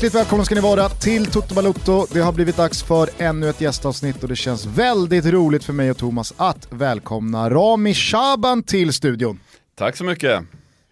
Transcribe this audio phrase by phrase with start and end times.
[0.00, 2.06] Hjärtligt välkomna ska ni vara till Toto Balutto.
[2.12, 5.90] Det har blivit dags för ännu ett gästavsnitt och det känns väldigt roligt för mig
[5.90, 9.40] och Thomas att välkomna Rami Shaban till studion.
[9.74, 10.44] Tack så mycket.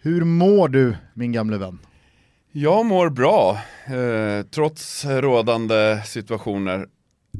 [0.02, 1.78] Hur mår du min gamle vän?
[2.52, 6.86] Jag mår bra, eh, trots rådande situationer.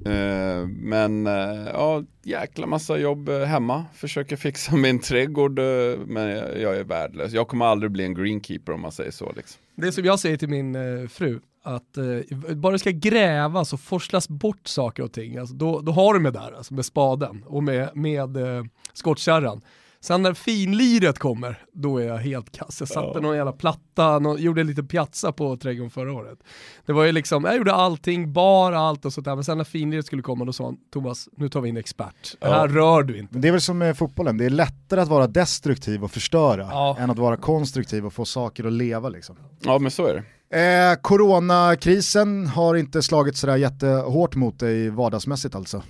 [0.06, 3.84] Eh, men eh, ja, jäkla massa jobb eh, hemma.
[3.94, 5.64] Försöker fixa min trädgård, eh,
[6.06, 6.28] men
[6.60, 7.32] jag är värdelös.
[7.32, 9.32] Jag kommer aldrig bli en greenkeeper om man säger så.
[9.36, 9.60] Liksom.
[9.76, 11.40] Det är som jag säger till min eh, fru,
[11.74, 15.92] att eh, bara det ska grävas och forslas bort saker och ting, alltså, då, då
[15.92, 19.60] har du med där, alltså med spaden och med, med eh, skottkärran.
[20.00, 22.76] Sen när finliret kommer, då är jag helt kass.
[22.80, 23.20] Jag satte ja.
[23.20, 26.38] någon jävla platta, någon, gjorde lite piazza på trädgården förra året.
[26.86, 29.64] Det var ju liksom, jag gjorde allting, bara allt och sånt där, men sen när
[29.64, 32.36] finliret skulle komma då sa han, Thomas, nu tar vi in expert.
[32.40, 33.38] Det här rör du inte.
[33.38, 36.96] Det är väl som med fotbollen, det är lättare att vara destruktiv och förstöra ja.
[36.98, 39.36] än att vara konstruktiv och få saker att leva liksom.
[39.60, 40.24] Ja men så är det.
[40.50, 45.82] Eh, coronakrisen har inte slagit sådär jättehårt mot dig vardagsmässigt alltså?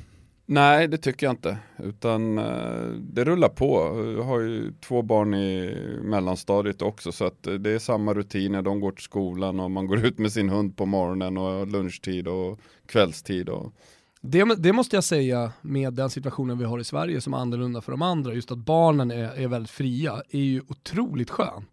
[0.46, 1.58] Nej, det tycker jag inte.
[1.78, 3.72] Utan eh, det rullar på.
[4.16, 8.62] Jag har ju två barn i mellanstadiet också så att det är samma rutiner.
[8.62, 12.28] De går till skolan och man går ut med sin hund på morgonen och lunchtid
[12.28, 13.48] och kvällstid.
[13.48, 13.72] Och...
[14.20, 17.80] Det, det måste jag säga med den situationen vi har i Sverige som är annorlunda
[17.80, 21.64] för de andra, just att barnen är, är väldigt fria, är ju otroligt skön.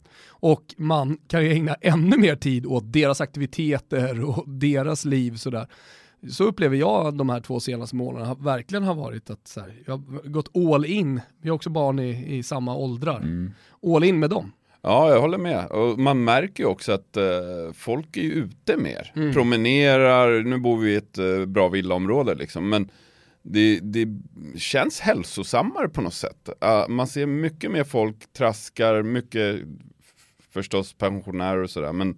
[0.45, 5.67] Och man kan ju ägna ännu mer tid åt deras aktiviteter och deras liv sådär
[6.29, 9.93] så upplever jag de här två senaste månaderna verkligen har varit att så här, jag
[9.93, 13.52] har gått all in, vi har också barn i, i samma åldrar, mm.
[13.95, 14.52] all in med dem.
[14.81, 15.65] Ja, jag håller med.
[15.65, 19.11] Och man märker ju också att uh, folk är ute mer.
[19.15, 19.33] Mm.
[19.33, 22.89] Promenerar, nu bor vi i ett uh, bra villaområde liksom, men
[23.41, 24.08] det, det,
[24.55, 26.49] känns hälsosammare på något sätt.
[26.65, 29.61] Uh, man ser mycket mer folk traskar, mycket
[30.55, 32.17] förstås pensionärer och sådär, men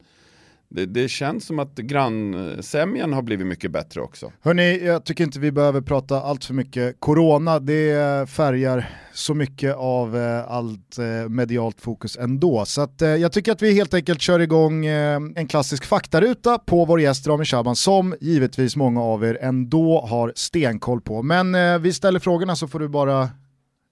[0.70, 4.32] det, det, känns som att grannsämjan har blivit mycket bättre också.
[4.42, 7.60] Hörni, jag tycker inte vi behöver prata allt för mycket corona.
[7.60, 12.66] Det färgar så mycket av eh, allt eh, medialt fokus ändå.
[12.66, 16.86] Så att, eh, jag tycker att vi helt enkelt kör igång en klassisk faktaruta på
[16.86, 21.24] vår gäst Rami Shaban som givetvis många av er ändå har stenkoll på.
[21.24, 23.30] Men vi ställer frågorna så får du bara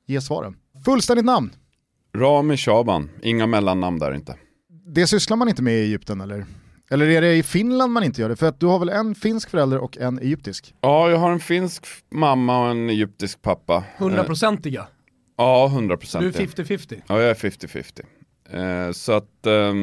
[0.07, 0.55] ge svaren.
[0.85, 1.51] Fullständigt namn?
[2.15, 4.35] Rami Shaban, inga mellannamn där inte.
[4.87, 6.45] Det sysslar man inte med i Egypten eller?
[6.89, 8.35] Eller är det i Finland man inte gör det?
[8.35, 10.75] För att du har väl en finsk förälder och en egyptisk?
[10.81, 13.83] Ja, jag har en finsk mamma och en egyptisk pappa.
[13.97, 14.87] Hundraprocentiga?
[15.37, 16.31] Ja, hundraprocentiga.
[16.31, 17.01] Du är 50-50?
[17.07, 18.87] Ja, jag är 50-50.
[18.87, 19.73] Eh, så att, eh,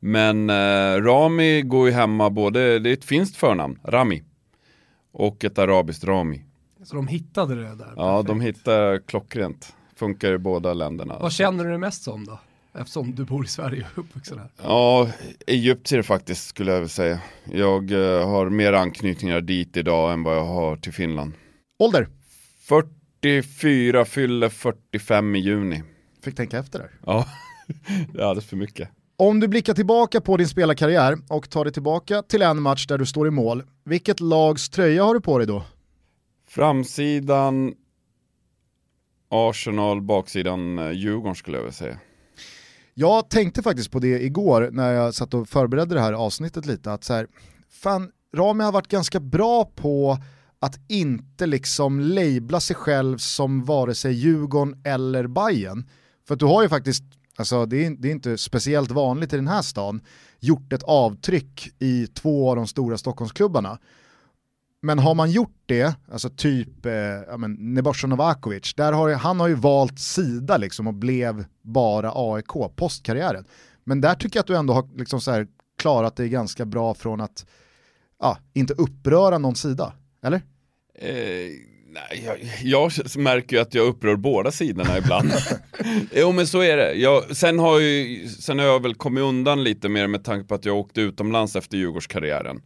[0.00, 4.22] men eh, Rami går ju hemma både, det är ett finskt förnamn, Rami,
[5.12, 6.44] och ett arabiskt Rami.
[6.84, 7.92] Så de hittade det där?
[7.96, 8.28] Ja, perfekt.
[8.28, 9.74] de hittade klockrent.
[10.02, 11.18] Funkar i båda länderna.
[11.18, 12.40] Vad känner du det mest som då?
[12.74, 14.48] Eftersom du bor i Sverige och uppvuxen här.
[14.62, 15.08] Ja,
[15.46, 17.20] egyptier faktiskt skulle jag vilja säga.
[17.44, 21.32] Jag uh, har mer anknytningar dit idag än vad jag har till Finland.
[21.78, 22.08] Ålder?
[22.68, 25.82] 44, fyller 45 i juni.
[26.24, 26.90] Fick tänka efter där.
[27.06, 27.26] Ja,
[28.12, 28.88] det är alldeles för mycket.
[29.16, 32.98] Om du blickar tillbaka på din spelarkarriär och tar dig tillbaka till en match där
[32.98, 35.64] du står i mål, vilket lags tröja har du på dig då?
[36.48, 37.74] Framsidan
[39.34, 41.98] Arsenal, baksidan eh, Djurgården skulle jag vilja säga.
[42.94, 46.92] Jag tänkte faktiskt på det igår när jag satt och förberedde det här avsnittet lite,
[46.92, 47.26] att så här,
[47.70, 50.18] fan, Rami har varit ganska bra på
[50.60, 55.88] att inte liksom labla sig själv som vare sig Djurgården eller Bayern.
[56.26, 57.04] För att du har ju faktiskt,
[57.36, 60.00] alltså det är, det är inte speciellt vanligt i den här stan,
[60.40, 63.78] gjort ett avtryck i två av de stora Stockholmsklubbarna.
[64.84, 69.48] Men har man gjort det, alltså typ eh, ja, Nebojsa Novakovic, där har, han har
[69.48, 73.44] ju valt sida liksom och blev bara AIK postkarriären.
[73.84, 75.46] Men där tycker jag att du ändå har liksom så här
[75.78, 77.46] klarat dig ganska bra från att
[78.20, 79.92] ja, inte uppröra någon sida,
[80.24, 80.36] eller?
[80.98, 81.50] Eh,
[81.88, 85.32] nej, jag, jag, märker ju att jag upprör båda sidorna ibland.
[86.12, 86.92] jo men så är det.
[86.92, 90.54] Jag, sen, har ju, sen har jag väl kommit undan lite mer med tanke på
[90.54, 92.62] att jag åkte utomlands efter Djurgårdskarriären.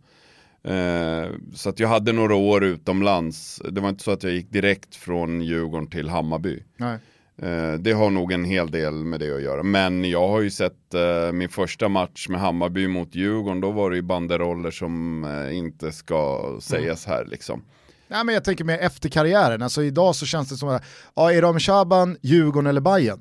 [0.66, 3.62] Eh, så att jag hade några år utomlands.
[3.70, 6.62] Det var inte så att jag gick direkt från Djurgården till Hammarby.
[6.76, 6.98] Nej.
[7.42, 9.62] Eh, det har nog en hel del med det att göra.
[9.62, 13.60] Men jag har ju sett eh, min första match med Hammarby mot Djurgården.
[13.60, 17.62] Då var det ju banderoller som inte ska sägas här liksom.
[18.08, 20.84] Nej men jag tänker mer efter karriären, alltså idag så känns det som att,
[21.14, 23.20] ja är Rami Shaban, Djurgården eller Bayern?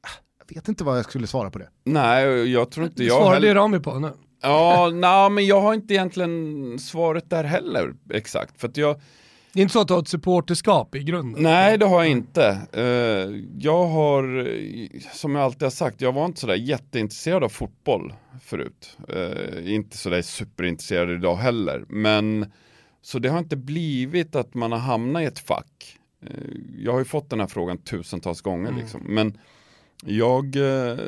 [0.00, 0.08] Ah,
[0.38, 1.68] jag vet inte vad jag skulle svara på det.
[1.84, 3.54] Nej, jag tror inte jag Svarade heller...
[3.54, 4.12] Rami på nu?
[4.40, 8.60] Ja, nej, men jag har inte egentligen svaret där heller exakt.
[8.60, 9.00] För jag,
[9.52, 11.42] Det är inte så att du har ett supporterskap i grunden?
[11.42, 12.58] Nej, det har jag inte.
[12.72, 17.48] Eh, jag har, eh, som jag alltid har sagt, jag var inte sådär jätteintresserad av
[17.48, 18.96] fotboll förut.
[19.08, 21.84] Eh, inte sådär superintresserad idag heller.
[21.88, 22.52] Men
[23.02, 25.98] så det har inte blivit att man har hamnat i ett fack.
[26.78, 28.80] Jag har ju fått den här frågan tusentals gånger mm.
[28.80, 29.02] liksom.
[29.04, 29.38] Men
[30.04, 30.98] jag, eh,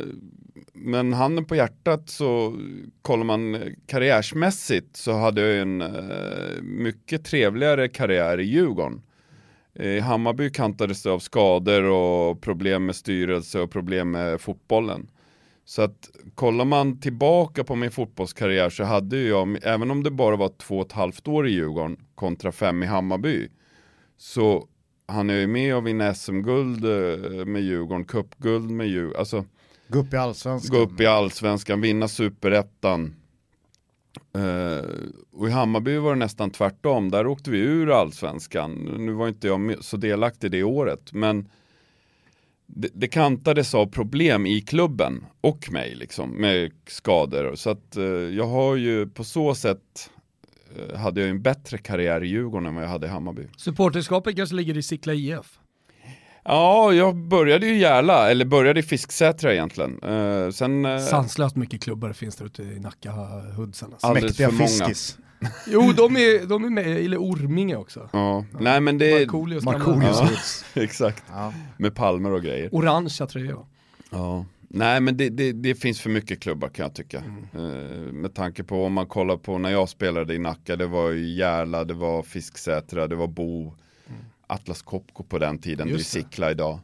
[0.72, 2.56] men handen på hjärtat så
[3.02, 9.02] kollar man eh, karriärsmässigt så hade jag en eh, mycket trevligare karriär i Djurgården.
[9.74, 15.10] I Hammarby kantades det av skador och problem med styrelse och problem med fotbollen.
[15.64, 20.36] Så att kollar man tillbaka på min fotbollskarriär så hade jag, även om det bara
[20.36, 23.48] var två och ett halvt år i Djurgården kontra fem i Hammarby,
[24.16, 24.68] så
[25.08, 29.18] han är ju med och vinner SM-guld eh, med Djurgården, cupguld med Djurgården.
[29.18, 29.44] Alltså,
[29.88, 30.76] gå upp i allsvenskan.
[30.76, 33.14] Gå upp i allsvenskan, vinna superettan.
[34.36, 34.84] Uh,
[35.32, 38.72] och i Hammarby var det nästan tvärtom, där åkte vi ur allsvenskan.
[38.98, 41.48] Nu var inte jag så delaktig det året, men
[42.66, 47.54] det, det kantades av problem i klubben och mig liksom med skador.
[47.54, 48.04] Så att uh,
[48.36, 50.10] jag har ju på så sätt
[50.96, 53.42] hade jag en bättre karriär i Djurgården än vad jag hade i Hammarby.
[53.56, 55.58] Supporterskapet kanske ligger i Sickla IF?
[56.44, 60.02] Ja, jag började ju Järla, eller började i Fisksätra egentligen.
[60.04, 63.12] Uh, sen, uh, Sanslöst mycket klubbar finns det ute i Nacka,
[63.56, 63.92] Hudsen.
[63.92, 64.14] Alltså.
[64.14, 65.18] Mäktiga Fiskis.
[65.66, 68.08] jo, de är, de är med, eller Orminge också.
[68.12, 68.58] Ja, ja.
[68.60, 69.18] nej men det...
[69.18, 71.24] Markoolios Markoolios ja, exakt.
[71.28, 71.52] Ja.
[71.76, 72.68] Med palmer och grejer.
[72.72, 73.66] Orangea tröjor.
[74.10, 74.44] Ja.
[74.68, 77.22] Nej men det, det, det, finns för mycket klubbar kan jag tycka.
[77.52, 77.66] Mm.
[77.66, 81.10] Uh, med tanke på om man kollar på när jag spelade i Nacka, det var
[81.10, 83.74] ju Järla, det var Fisksätra, det var Bo.
[84.50, 86.80] Atlas Copco på den tiden, Just det är Sickla idag.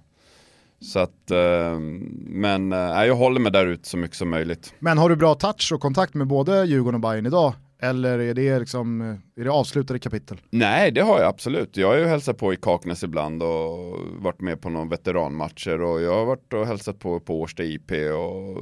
[0.80, 1.78] Så att, eh,
[2.26, 4.74] men eh, jag håller mig där ute så mycket som möjligt.
[4.78, 7.54] Men har du bra touch och kontakt med både Djurgården och Bayern idag?
[7.78, 10.40] Eller är det, liksom, eh, är det avslutade kapitel?
[10.50, 11.76] Nej, det har jag absolut.
[11.76, 16.00] Jag har ju hälsat på i Kaknäs ibland och varit med på några veteranmatcher och
[16.00, 18.58] jag har varit och hälsat på på Årsta IP och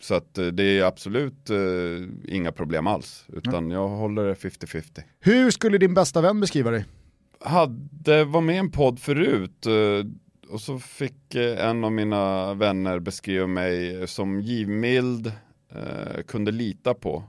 [0.00, 3.70] så att det är absolut uh, inga problem alls, utan mm.
[3.70, 5.02] jag håller det 50-50.
[5.20, 6.84] Hur skulle din bästa vän beskriva dig?
[7.44, 10.06] hade, var med i en podd förut eh,
[10.52, 15.26] och så fick eh, en av mina vänner beskriva mig som givmild,
[15.72, 17.24] eh, kunde lita på,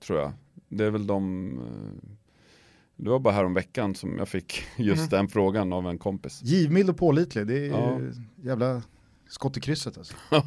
[0.00, 0.32] tror jag.
[0.68, 1.60] Det är väl de,
[2.96, 5.08] det var bara här om veckan som jag fick just mm.
[5.10, 6.40] den frågan av en kompis.
[6.42, 8.00] Givmild och pålitlig, det är ja.
[8.42, 8.82] jävla
[9.28, 10.14] skott i krysset alltså.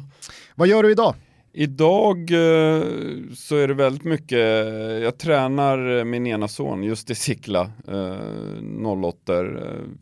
[0.54, 1.14] Vad gör du idag?
[1.54, 2.82] Idag eh,
[3.34, 4.38] så är det väldigt mycket,
[5.02, 7.70] jag tränar min ena son just i Sickla,
[9.04, 9.46] 08 eh,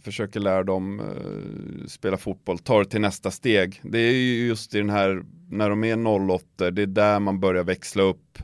[0.03, 3.81] försöker lära dem eh, spela fotboll, tar det till nästa steg.
[3.82, 4.12] Det är
[4.47, 8.38] just i den här, när de är 08 det är där man börjar växla upp.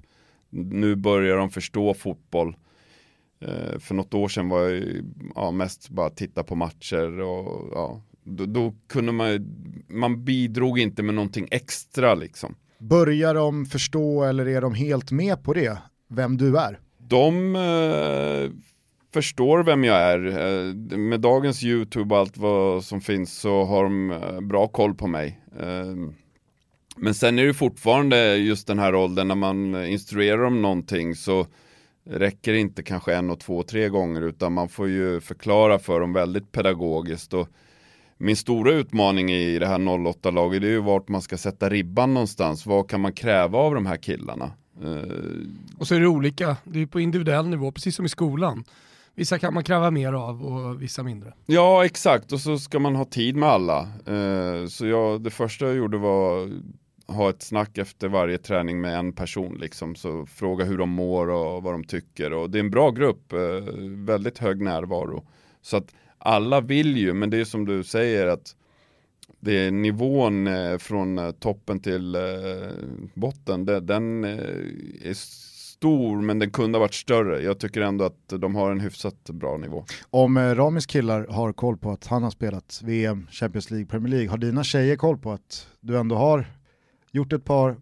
[0.65, 2.57] Nu börjar de förstå fotboll.
[3.79, 4.83] För något år sedan var jag
[5.35, 9.47] ja, mest bara titta på matcher och ja, då, då kunde man,
[9.89, 12.55] man bidrog inte med någonting extra liksom.
[12.79, 16.81] Börjar de förstå eller är de helt med på det, vem du är?
[16.99, 18.51] De eh,
[19.13, 20.27] förstår vem jag är.
[20.27, 24.95] Eh, med dagens YouTube och allt vad som finns så har de eh, bra koll
[24.95, 25.41] på mig.
[26.97, 31.15] Eh, men sen är det fortfarande just den här åldern när man instruerar om någonting
[31.15, 31.47] så
[32.11, 36.01] räcker det inte kanske en och två, tre gånger utan man får ju förklara för
[36.01, 37.35] dem väldigt pedagogiskt.
[37.35, 37.49] Och
[38.19, 42.67] min stora utmaning i det här 08-laget är ju vart man ska sätta ribban någonstans.
[42.67, 44.51] Vad kan man kräva av de här killarna?
[44.85, 45.03] Uh...
[45.79, 48.65] Och så är det olika, det är på individuell nivå, precis som i skolan.
[49.15, 51.33] Vissa kan man kräva mer av och vissa mindre.
[51.47, 52.33] Ja, exakt.
[52.33, 53.89] Och så ska man ha tid med alla.
[54.09, 56.51] Uh, så jag, det första jag gjorde var
[57.07, 59.95] ha ett snack efter varje träning med en person liksom.
[59.95, 62.33] Så fråga hur de mår och vad de tycker.
[62.33, 63.39] Och det är en bra grupp, eh,
[63.87, 65.27] väldigt hög närvaro.
[65.63, 68.57] Så att alla vill ju, men det är som du säger att
[69.41, 72.23] det är nivån eh, från eh, toppen till eh,
[73.15, 75.15] botten, den eh, är
[75.77, 77.43] stor men den kunde ha varit större.
[77.43, 79.85] Jag tycker ändå att de har en hyfsat bra nivå.
[80.11, 84.31] Om Ramis killar har koll på att han har spelat VM, Champions League, Premier League,
[84.31, 86.47] har dina tjejer koll på att du ändå har
[87.17, 87.77] gjort ett par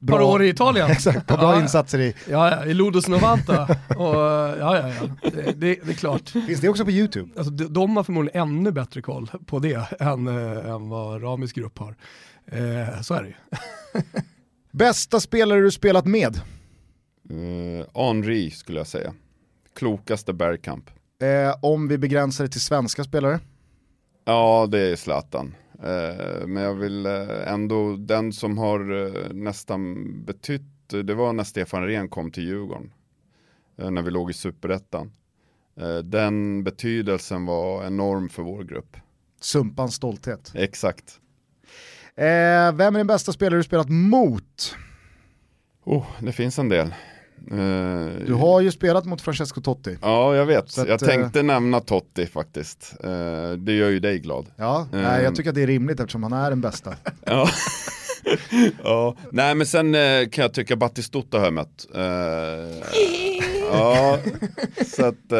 [0.00, 0.90] Bra, par år i Italien.
[0.90, 2.14] Exakt, bra ja, insatser i...
[2.30, 3.62] Ja, i Lodos Novanta.
[3.96, 5.30] och, ja, ja, ja.
[5.30, 5.52] Det, det,
[5.84, 6.28] det, är klart.
[6.28, 7.30] Finns det också på YouTube?
[7.36, 11.52] Alltså, de, de har förmodligen ännu bättre koll på det än, äh, än vad Ramis
[11.52, 11.96] grupp har.
[12.46, 13.34] Eh, så är det ju.
[14.70, 16.40] Bästa spelare du spelat med?
[17.30, 19.14] Uh, Henri skulle jag säga.
[19.76, 20.90] Klokaste Bergkamp.
[21.22, 23.40] Eh, om vi begränsar det till svenska spelare?
[24.24, 25.54] Ja, det är Zlatan.
[25.82, 31.44] Eh, men jag vill eh, ändå, den som har eh, nästan betytt, det var när
[31.44, 32.92] Stefan Rehn kom till Djurgården.
[33.76, 35.12] När vi låg i superettan.
[36.04, 38.96] Den betydelsen var enorm för vår grupp.
[39.40, 40.52] Sumpans stolthet.
[40.54, 41.20] Exakt.
[42.14, 44.76] Eh, vem är den bästa spelare du spelat mot?
[45.84, 46.94] Oh, det finns en del.
[47.52, 49.98] Uh, du har ju spelat mot Francesco Totti.
[50.02, 50.78] Ja, jag vet.
[50.78, 52.94] Att, jag tänkte uh, nämna Totti faktiskt.
[53.04, 54.46] Uh, det gör ju dig glad.
[54.56, 56.94] Ja, nej, jag tycker att det är rimligt eftersom han är den bästa.
[57.24, 57.48] ja.
[58.84, 59.92] ja, nej men sen
[60.30, 61.86] kan jag tycka Battistuta har jag mött.
[63.72, 64.18] ja,
[64.86, 65.32] så att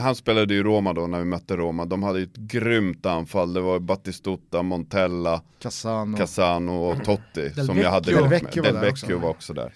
[0.00, 1.84] han spelade ju Roma då när vi mötte Roma.
[1.84, 3.52] De hade ju ett grymt anfall.
[3.52, 7.82] Det var Battistuta, Montella, Casano, Casano och Totti Del som Vecchio.
[7.82, 9.18] jag hade Del Vecchio, Del var, Vecchio också.
[9.18, 9.72] var också där.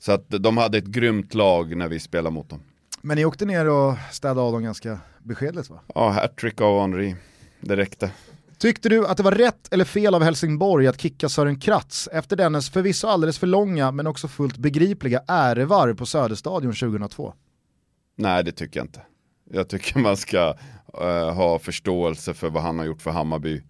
[0.00, 2.60] Så att de hade ett grymt lag när vi spelade mot dem.
[3.00, 5.80] Men ni åkte ner och städade av dem ganska beskedligt va?
[5.94, 7.16] Ja, hattrick av Henri.
[7.60, 8.10] Det räckte.
[8.58, 12.36] Tyckte du att det var rätt eller fel av Helsingborg att kicka Sören Kratz efter
[12.36, 17.34] dennes förvisso alldeles för långa men också fullt begripliga ärevarv på Söderstadion 2002?
[18.16, 19.02] Nej, det tycker jag inte.
[19.50, 20.54] Jag tycker man ska
[21.00, 23.62] uh, ha förståelse för vad han har gjort för Hammarby.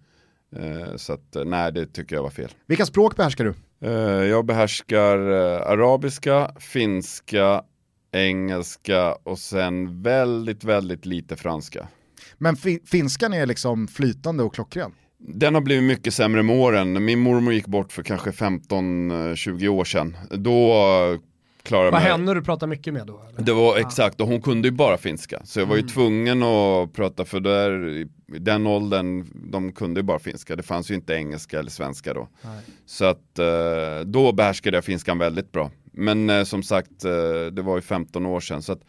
[0.56, 2.50] Uh, så att, uh, nej, det tycker jag var fel.
[2.66, 3.54] Vilka språk behärskar du?
[4.30, 7.62] Jag behärskar arabiska, finska,
[8.12, 11.88] engelska och sen väldigt, väldigt lite franska.
[12.38, 14.92] Men fi finskan är liksom flytande och klockren?
[15.18, 17.04] Den har blivit mycket sämre med åren.
[17.04, 20.16] Min mormor gick bort för kanske 15-20 år sedan.
[20.30, 20.74] Då
[21.62, 23.20] klarade Var henne du pratade mycket med då?
[23.28, 23.42] Eller?
[23.46, 25.40] Det var exakt, och hon kunde ju bara finska.
[25.44, 25.92] Så jag var ju Mm.
[25.92, 30.56] tvungen att prata, för där, i den åldern, de kunde ju bara finska.
[30.56, 32.28] Det fanns ju inte engelska eller svenska då.
[32.42, 32.60] Nej.
[32.86, 35.70] Så att eh, då behärskade jag finskan väldigt bra.
[35.92, 37.10] Men eh, som sagt, eh,
[37.52, 38.62] det var ju 15 år sedan.
[38.62, 38.80] Så att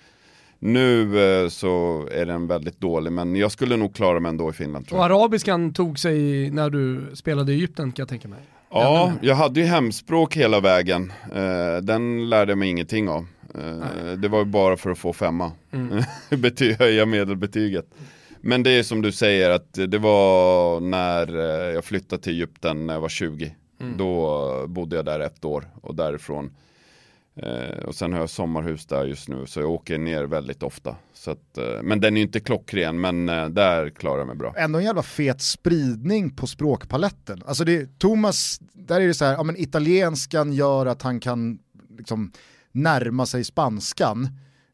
[0.60, 1.10] nu
[1.50, 5.06] så är den väldigt dålig, men jag skulle nog klara mig ändå i Finland Och
[5.06, 8.40] arabiskan tog sig när du spelade i Egypten kan jag tänka mig.
[8.72, 11.14] Ja, jag hade ju hemspråk hela vägen.
[11.36, 13.26] Eh, den lärde jag mig ingenting av.
[13.56, 15.52] Eh, det var bara för att få femma.
[15.74, 16.04] Mm.
[16.30, 17.86] Bety- höja medelbetyget.
[18.42, 22.88] Men det är som du säger att det var när eh, jag flyttade till Egypten
[22.88, 23.56] när jag var 20.
[23.82, 23.98] Mm.
[23.98, 26.52] Då bodde jag där ett år och därifrån.
[27.36, 30.96] Eh, och sen har jag sommarhus där just nu så jag åker ner väldigt ofta.
[31.14, 34.36] Så att, eh, men den är ju inte klockren men eh, där klarar jag mig
[34.36, 34.54] bra.
[34.58, 37.44] Ändå en jävla fet spridning på språkpaletten.
[37.46, 41.60] Alltså det, Thomas, där är det så här, ja men italienskan gör att han kan
[41.98, 42.32] liksom
[42.72, 44.30] närma sig spanskan.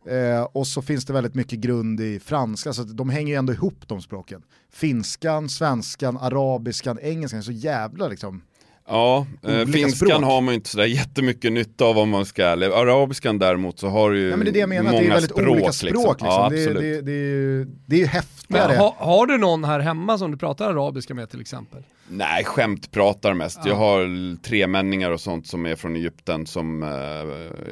[0.09, 3.35] Eh, och så finns det väldigt mycket grund i franska, så att de hänger ju
[3.35, 4.43] ändå ihop de språken.
[4.71, 8.41] Finskan, svenskan, arabiskan, engelskan, så jävla liksom.
[8.89, 10.23] Ja, eh, finskan språk.
[10.23, 12.65] har man ju inte sådär jättemycket nytta av om man ska är ärlig.
[12.67, 15.07] Arabiskan däremot så har du ju Ja men det är det jag menar, många det
[15.07, 16.21] är väldigt språk, olika språk.
[16.21, 16.27] Liksom.
[16.27, 18.77] Ja, det, är- det, är- det, är ju, det är ju häftigare.
[18.77, 21.83] Ha, har du någon här hemma som du pratar arabiska med till exempel?
[22.09, 23.59] Nej, skämt pratar mest.
[23.63, 23.69] Ja.
[23.69, 26.89] Jag har tremänningar och sånt som är från Egypten som eh,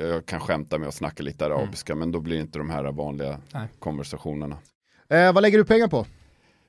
[0.08, 2.92] jag kan skämta med och snacka lite arabiska, men då blir det inte de här
[2.92, 3.68] vanliga Nej.
[3.80, 4.58] konversationerna.
[5.10, 6.06] Eh, vad lägger du pengar på?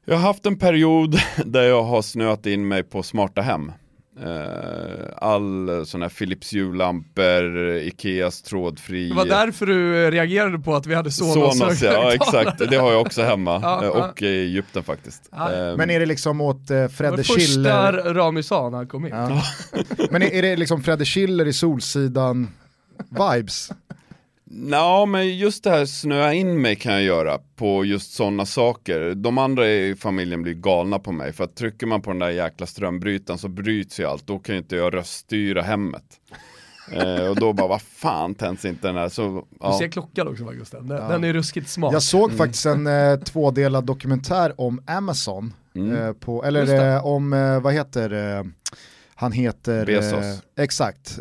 [0.04, 3.72] Jag har haft en period där jag har snöat in mig på smarta hem.
[4.20, 9.08] Eh, all sån här Philips hjullampor, Ikeas trådfri.
[9.08, 12.70] Det var därför du eh, reagerade på att vi hade Sonos, Sonos ja, ja, exakt.
[12.70, 13.60] Det har jag också hemma.
[13.66, 14.08] Ja, eh, ja.
[14.08, 15.28] och i Egypten faktiskt.
[15.30, 15.52] Ja.
[15.52, 17.92] Eh, Men är det liksom åt eh, Det var Fredde Schiller?
[18.14, 19.12] Rami sa när han kom in.
[19.12, 19.42] Ja.
[20.10, 22.48] Men är, är det liksom Fredde Schiller i Solsidan
[23.08, 23.70] vibes?
[24.50, 29.14] Ja, men just det här snöa in mig kan jag göra på just sådana saker.
[29.14, 32.30] De andra i familjen blir galna på mig för att trycker man på den där
[32.30, 34.26] jäkla strömbrytaren så bryts ju allt.
[34.26, 36.04] Då kan ju inte jag röststyra hemmet.
[36.92, 39.08] eh, och då bara, vad fan tänds inte den här?
[39.08, 39.78] Så, Du ja.
[39.78, 40.88] ser klockan också va Gusten?
[40.88, 41.08] Den, Ja.
[41.08, 41.92] den är ruskigt smart.
[41.92, 45.96] Jag såg faktiskt en eh, tvådelad dokumentär om Amazon, Mm.
[45.96, 48.44] eh, på, eller eh, om, eh, vad heter eh,
[49.14, 49.86] han heter...
[49.86, 50.12] Bezos.
[50.24, 51.18] Eh, exakt.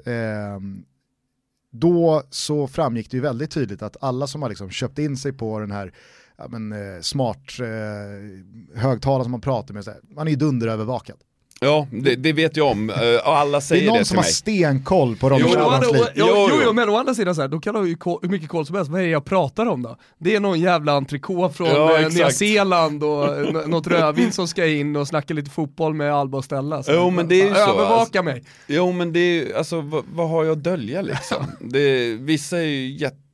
[1.79, 5.33] Då så framgick det ju väldigt tydligt att alla som har liksom köpt in sig
[5.33, 5.93] på den här
[6.37, 10.37] ja, men, eh, smart eh, högtalare som man pratar med, så här, man är ju
[10.37, 11.17] dunderövervakad
[11.65, 12.89] ja det, det vet jag om.
[12.89, 14.31] Eh, och alla Det är säger någon det, som till har mig.
[14.31, 16.13] stenkoll på Ronny Jo, men, å andra, Schallans liv.
[16.15, 18.29] jo, Jo, jo, men å andra sidan så här, då kan du ha ju hur
[18.29, 18.91] mycket koll som helst.
[18.91, 19.97] Vad är det jag pratar om då?
[20.19, 22.09] Det är någon jävla entrecote från Ja, eh.
[22.09, 26.37] Nya Zeeland och n- något rödvin som ska in och snacka lite fotboll med Alba
[26.37, 26.83] och Stella.
[26.83, 28.23] Så Jo, men det är ju så, Övervaka alltså.
[28.23, 28.43] mig.
[28.67, 31.45] Jo men det är ju, alltså vad, vad har jag att dölja liksom?
[31.59, 32.87] Det, vissa är ju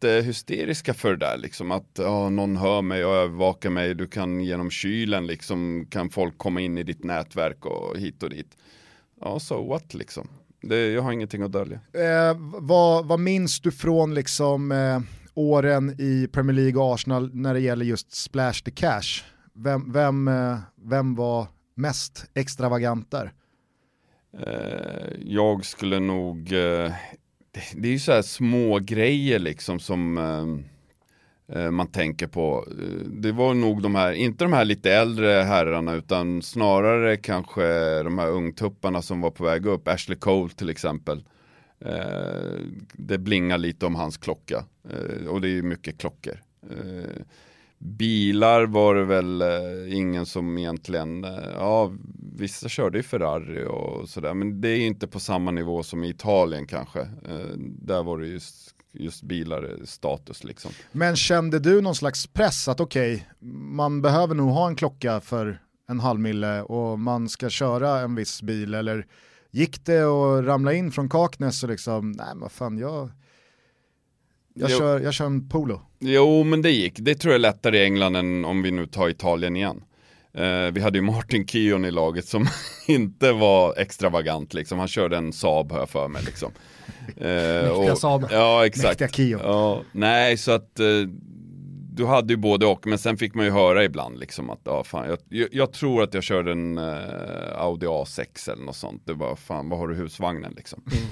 [0.04, 4.42] jättehysteriska för det där liksom, att ja, någon hör mig och övervakar mig, du kan
[4.42, 8.58] genom kylen liksom, kan folk komma in i ditt nätverk och hit och dit.
[9.22, 10.28] Ja, so what liksom?
[10.62, 11.80] Det, jag har ingenting att dölja.
[11.94, 15.00] Eh, vad, vad minns du från liksom, eh,
[15.34, 19.24] åren i Premier League och Arsenal när det gäller just splash the cash?
[19.54, 23.32] Vem, vem, eh, vem var mest extravagant där?
[24.40, 26.92] Eh, jag skulle nog, eh,
[27.52, 32.68] det, det är ju så här små grejer liksom som eh, eh man tänker på.
[32.72, 37.64] Eh, det var nog de här, inte de här lite äldre herrarna utan snarare kanske
[38.04, 39.88] de här ungtupparna som var på väg upp.
[39.88, 41.24] Ashley Cole till exempel.
[41.86, 42.60] Eh,
[42.94, 46.42] det blingar lite om hans klocka eh, och det är ju mycket klockor.
[46.70, 47.22] Eh,
[47.84, 51.92] Bilar var det väl eh, ingen som egentligen, eh, ja
[52.34, 56.10] vissa körde ju Ferrari och sådär men det är inte på samma nivå som i
[56.10, 57.00] Italien kanske.
[57.00, 60.72] Eh, där var det just, just bilar status liksom.
[60.92, 65.20] Men kände du någon slags press att okej, okay, man behöver nog ha en klocka
[65.20, 69.06] för en halv mille och man ska köra en viss bil eller
[69.52, 73.10] gick det att ramla in från Kaknäs och liksom, nej men fan jag,
[74.54, 75.82] jag, kör, jag kör en Polo.
[76.00, 78.86] Jo men det gick, det tror jag är lättare i England än om vi nu
[78.86, 79.84] tar Italien igen.
[80.34, 82.48] Eh, vi hade ju Martin Kion i laget som
[82.88, 86.52] inte var extravagant liksom, han körde en Saab har jag för mig liksom.
[87.18, 88.28] Eh, Mäktiga Saab.
[88.32, 89.00] Ja exakt.
[89.00, 89.42] Mäktiga Kion.
[89.44, 90.86] Ja, nej så att eh,
[91.94, 94.84] du hade ju både och, men sen fick man ju höra ibland liksom att, ja
[94.84, 99.02] fan, jag, jag, tror att jag körde en uh, Audi A6 eller något sånt.
[99.06, 100.84] Det var fan, vad har du husvagnen liksom?
[100.92, 101.04] Mm.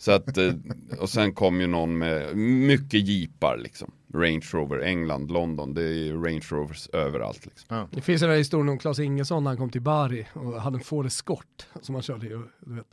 [0.00, 0.54] Så att, uh,
[0.98, 3.90] och sen kom ju någon med mycket jeepar liksom.
[4.14, 7.46] Range Rover, England, London, det är Range Rovers överallt.
[7.46, 7.76] Liksom.
[7.76, 7.88] Ja.
[7.90, 10.76] Det finns den här historien om Claes Ingesson när han kom till Bari och hade
[10.76, 12.28] en Ford Escort som han körde.
[12.28, 12.86] Du vet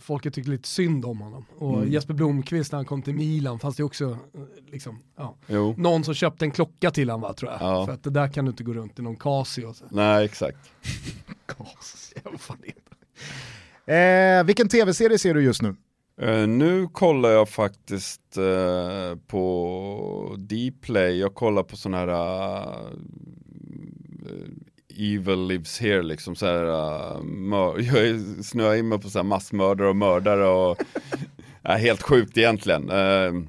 [0.00, 1.44] folket tyckte lite synd om honom.
[1.58, 1.92] Och mm.
[1.92, 4.40] Jesper Blomqvist när han kom till Milan fanns det också eh,
[4.72, 5.36] liksom, ja,
[5.76, 7.60] någon som köpte en klocka till honom va, tror jag.
[7.60, 7.86] Ja.
[7.86, 9.74] För att det där kan du inte gå runt i någon Casio.
[9.74, 9.84] Så.
[9.90, 10.58] Nej, exakt.
[11.46, 12.58] Casio, vad fan
[13.86, 15.76] är eh, Vilken tv-serie ser du just nu?
[16.22, 22.92] Uh, nu kollar jag faktiskt uh, på Dplay, jag kollar på sån här uh,
[24.98, 26.64] evil lives here liksom så här,
[27.80, 30.78] jag snöar in mig på så här massmördare och mördare och
[31.62, 32.90] helt sjukt egentligen.
[32.90, 33.42] Uh,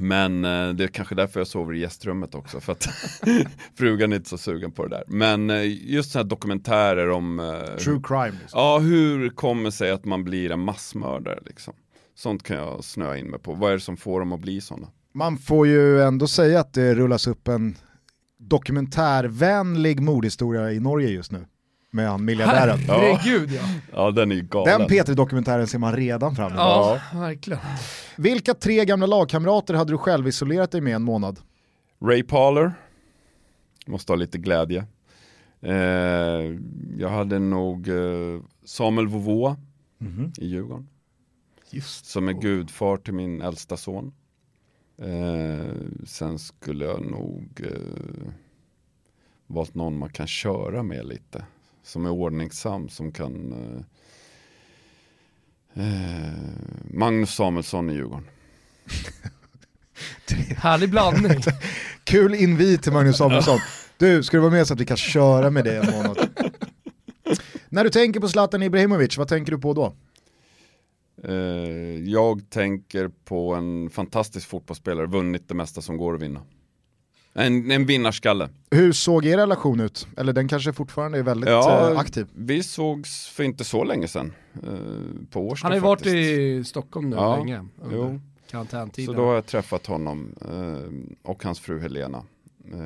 [0.00, 2.88] men uh, det är kanske därför jag sover i gästrummet också för att
[3.74, 5.04] frugan är inte så sugen på det där.
[5.06, 8.38] Men uh, just sådana här dokumentärer om uh, True crime.
[8.40, 8.60] Liksom.
[8.60, 11.74] Ja, hur kommer sig att man blir en massmördare liksom.
[12.14, 13.54] Sånt kan jag snöa in mig på.
[13.54, 14.88] Vad är det som får dem att bli sådana?
[15.14, 17.76] Man får ju ändå säga att det rullas upp en
[18.38, 21.46] dokumentärvänlig mordhistoria i Norge just nu.
[21.90, 22.78] Med han miljardären.
[22.78, 23.62] Herregud ja.
[23.92, 24.80] Ja den är ju galen.
[24.80, 26.58] Den P3-dokumentären ser man redan fram emot.
[26.58, 27.60] Ja, verkligen.
[28.16, 31.40] Vilka tre gamla lagkamrater hade du själv isolerat dig med en månad?
[32.02, 32.72] Ray Parler.
[33.86, 34.86] Måste ha lite glädje.
[35.60, 35.74] Eh,
[36.98, 39.56] jag hade nog eh, Samuel Vovå
[40.00, 40.40] mm -hmm.
[40.40, 40.88] i Djurgården.
[41.70, 44.12] Just som är gudfar till min äldsta son.
[44.98, 45.74] Eh,
[46.06, 48.32] sen skulle jag nog eh,
[49.46, 51.44] valt någon man kan köra med lite.
[51.88, 53.52] Som är ordningsam, som kan
[55.74, 56.32] eh, eh
[56.90, 58.26] Magnus Samuelsson i Djurgården.
[60.56, 61.32] Härlig blandning.
[62.04, 63.58] Kul invit till Magnus Samuelsson.
[63.98, 66.28] Du, ska du vara med så att vi kan köra med det en månad?
[67.68, 69.94] När du tänker på Zlatan Ibrahimovic, vad tänker du på då?
[71.24, 71.34] Eh,
[72.04, 76.42] jag tänker på en fantastisk fotbollsspelare, vunnit det mesta som går att vinna.
[77.38, 78.48] En, en vinnarskalle.
[78.70, 80.06] Hur såg er relation ut?
[80.16, 82.26] Eller den kanske fortfarande är väldigt ja, eh, aktiv?
[82.34, 84.32] Vi sågs för inte så länge sedan.
[84.54, 84.70] Eh,
[85.30, 87.64] på Årsta Han har ju varit i Stockholm nu ja, länge.
[87.92, 88.20] Jo.
[89.06, 90.34] Så då har jag träffat honom
[91.22, 92.22] och hans fru Helena.
[92.72, 92.78] Eh,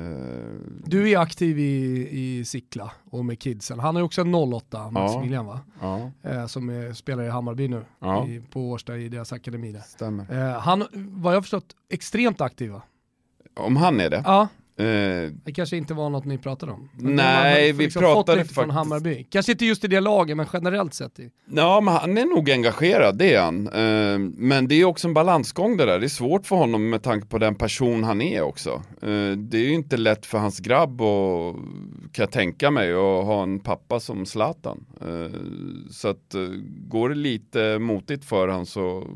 [0.85, 3.79] du är aktiv i, i Sickla och med kidsen.
[3.79, 6.11] Han har ju också en 08, Maximilian ja, va?
[6.23, 6.29] Ja.
[6.31, 8.27] Eh, som är, spelar i Hammarby nu, ja.
[8.27, 9.79] i, på Årsta i deras akademi där.
[9.81, 10.49] Stämmer.
[10.53, 12.81] Eh, han, vad jag förstått, extremt aktiv va?
[13.55, 14.21] Om han är det?
[14.25, 14.47] Ja.
[14.75, 16.89] Eh, det kanske inte var något ni pratade om?
[16.97, 18.59] nej, vi liksom pratade faktiskt...
[18.59, 19.27] från Hammarby.
[19.29, 21.19] Kanske inte just i det laget, men generellt sett.
[21.19, 21.29] I...
[21.45, 23.67] Ja, men han är nog engagerad, det är han.
[23.67, 25.99] Eh, men det är också en balansgång det där.
[25.99, 28.69] Det är svårt för honom med tanke på den person han är också.
[29.01, 31.55] Eh, det är ju inte lätt för hans grabb och
[32.11, 34.85] kan jag tänka mig att ha en pappa som Zlatan.
[35.01, 35.39] Eh,
[35.91, 36.41] så att eh,
[36.87, 39.07] går det lite motigt för honom så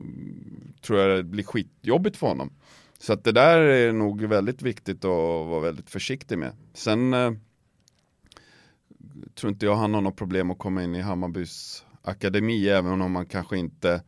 [0.82, 2.50] tror jag det blir skitjobbigt för honom.
[3.00, 6.52] Så att det där är nog väldigt viktigt att vara väldigt försiktig med.
[6.74, 7.32] Sen eh,
[9.36, 13.12] tror inte jag han har något problem att komma in i Hammarbys akademi, även om
[13.12, 14.02] man kanske inte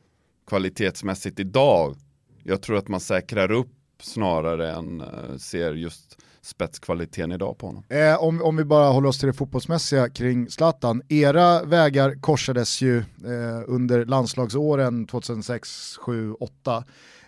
[0.47, 1.95] kvalitetsmässigt idag.
[2.43, 3.71] Jag tror att man säkrar upp
[4.02, 7.84] snarare än eh, ser just spetskvaliteten idag på honom.
[7.89, 11.02] Eh, om, om vi bara håller oss till det fotbollsmässiga kring Zlatan.
[11.10, 16.84] Era vägar korsades ju eh, under landslagsåren 2006, 7, 8.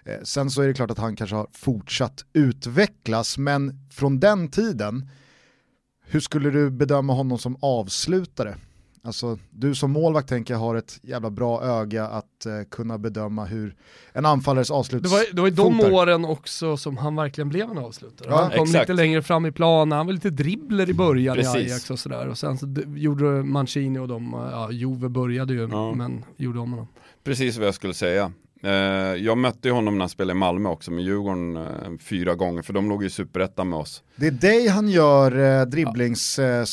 [0.05, 4.47] Eh, sen så är det klart att han kanske har fortsatt utvecklas, men från den
[4.47, 5.09] tiden,
[6.05, 8.55] hur skulle du bedöma honom som avslutare?
[9.03, 13.45] Alltså, du som målvakt tänker jag har ett jävla bra öga att eh, kunna bedöma
[13.45, 13.75] hur
[14.13, 15.91] en anfallares avslut Det var, det var ju de fotar.
[15.91, 18.27] åren också som han verkligen blev en avslutare.
[18.31, 18.89] Ja, han kom exakt.
[18.89, 21.55] lite längre fram i planen, han var lite dribbler i början Precis.
[21.55, 22.27] i Ajax och sådär.
[22.27, 25.93] Och sen så gjorde Mancini och de, ja Juve började ju, Ja.
[25.93, 26.87] men gjorde om honom.
[27.23, 28.31] Precis vad jag skulle säga.
[28.63, 28.71] Eh,
[29.23, 31.63] jag mötte honom när han spelade i Malmö också med Djurgården eh,
[31.99, 34.03] fyra gånger, för de låg ju i superettan med oss.
[34.15, 36.65] Det är dig han gör eh, dribblings eh,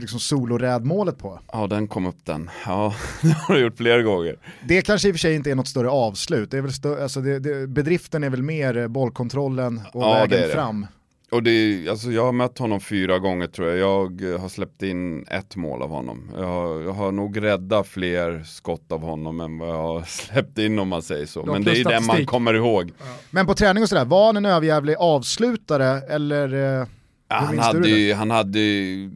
[0.00, 1.40] liksom solorädmålet på.
[1.52, 2.50] Ja, den kom upp den.
[2.66, 4.36] Ja, det har du gjort flera gånger.
[4.68, 7.02] Det kanske i och för sig inte är något större avslut, det är väl stö-
[7.02, 10.86] alltså det, det, bedriften är väl mer bollkontrollen och Ja, vägen fram.
[11.32, 13.78] Och det, alltså jag har mött honom fyra gånger tror jag.
[13.78, 16.30] Jag eh, har släppt in ett mål av honom.
[16.36, 20.58] Jag har, jag har nog räddat fler skott av honom än vad jag har släppt
[20.58, 21.44] in om man säger så.
[21.46, 22.90] Men det är den man kommer ihåg.
[23.30, 26.54] Men på träning och sådär, var han en överjävlig avslutare eller?
[26.80, 26.86] Eh,
[27.28, 27.88] Ja, han, hade det?
[27.88, 29.10] ju, han hade ju-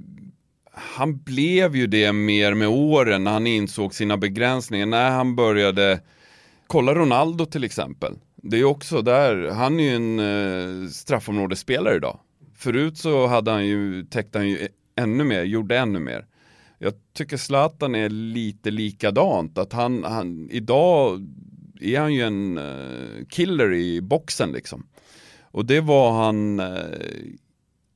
[0.72, 4.86] han blev ju det mer med åren när han insåg sina begränsningar.
[4.86, 6.00] När han började,
[6.66, 8.14] kolla Ronaldo till exempel.
[8.50, 12.18] Det är också där, han är ju en eh, straffområdesspelare idag.
[12.54, 16.26] Förut så hade han ju, täckte han ju ännu mer, gjorde ännu mer.
[16.78, 21.26] Jag tycker Zlatan är lite likadant, att han, han idag
[21.80, 24.86] är han ju en eh, killer i boxen liksom.
[25.42, 26.76] Och det var han eh,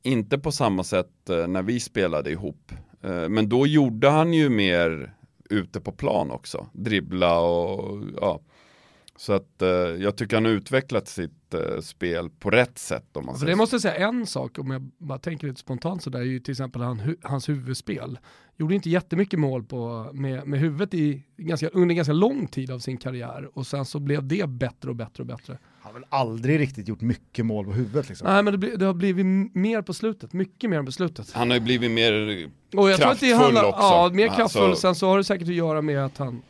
[0.02, 2.72] inte på samma sätt eh, när vi spelade ihop.
[3.02, 5.14] Eh, men då gjorde han ju mer
[5.50, 8.40] ute på plan också, dribbla och ja.
[9.20, 13.26] Så att eh, jag tycker han har utvecklat sitt eh, spel på rätt sätt om
[13.26, 13.58] man För säger det så.
[13.58, 16.52] måste jag säga en sak, om jag bara tänker lite spontant sådär, är ju till
[16.52, 18.18] exempel han, hu- hans huvudspel.
[18.56, 22.78] Gjorde inte jättemycket mål på, med, med huvudet i, ganska, under ganska lång tid av
[22.78, 25.58] sin karriär och sen så blev det bättre och bättre och bättre.
[25.80, 28.26] han har väl aldrig riktigt gjort mycket mål på huvudet liksom.
[28.28, 31.32] Nej men det, det har blivit mer på slutet, mycket mer på slutet.
[31.32, 32.12] Han har ju blivit mer,
[32.76, 33.80] Och jag tror att det Kraftfull handlar, också.
[33.80, 34.62] Ja, mer kraftfull.
[34.62, 36.42] Alltså- Sen så har det säkert att göra med att han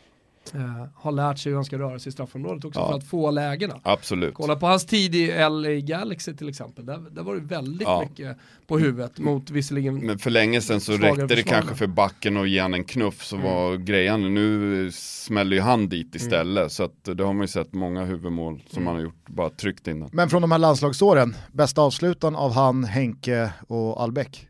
[0.54, 2.88] eh, har lärt sig hur han ska röra sig i straffområdet också Ja.
[2.88, 3.80] för att få lägena.
[3.82, 4.34] absolut.
[4.34, 8.06] Kolla på hans tid i LA Galaxy till exempel, där, där var det väldigt Ja.
[8.10, 12.36] mycket på huvudet mot visserligen Men för länge sedan så räckte det kanske för backen
[12.36, 16.72] och ge han en knuff så var grejen, nu smäller ju han dit istället.
[16.72, 19.86] Så att det har man ju sett många huvudmål som han har gjort, bara tryckt
[19.88, 20.08] in.
[20.12, 24.46] Men från de här landslagsåren, bästa avslutan av han, Henke och Albeck?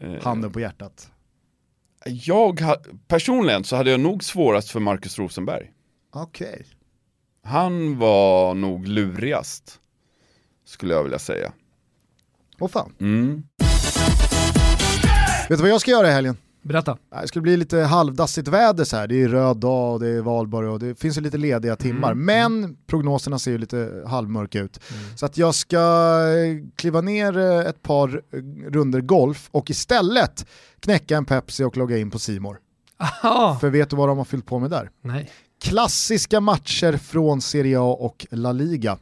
[0.00, 1.10] Eh, Handen på hjärtat.
[2.04, 2.76] Jag, ha,
[3.08, 5.70] personligen så hade jag nog svårast för Marcus Rosenberg.
[6.12, 6.66] Okej.
[7.44, 9.80] Han var nog lurigast,
[10.64, 11.52] skulle jag vilja säga.
[12.58, 12.92] Åh fan.
[13.00, 13.42] Mm.
[15.48, 16.36] Vet du vad jag ska göra i helgen?
[16.70, 16.98] Berätta.
[17.22, 19.06] Det ska bli lite halvdassigt väder så här.
[19.06, 22.14] det är röd dag och det är valborg och det finns ju lite lediga timmar.
[22.14, 24.80] Men prognoserna ser ju lite halvmörka ut.
[25.16, 30.46] Så att jag ska eh, kliva ner eh, ett par eh, runder golf och istället
[30.80, 32.58] knäcka en Pepsi och logga in på Simor.
[33.60, 34.90] För vet du vad de har fyllt på med där?
[35.02, 35.30] Nej.
[35.62, 38.98] klassiska matcher från Serie A och La Liga.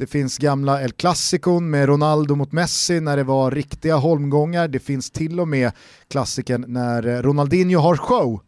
[0.00, 4.68] Det finns gamla El Clasicon med Ronaldo mot Messi när det var riktiga holmgångar.
[4.68, 5.72] Det finns till och med
[6.08, 8.40] klassiken när Ronaldinho har show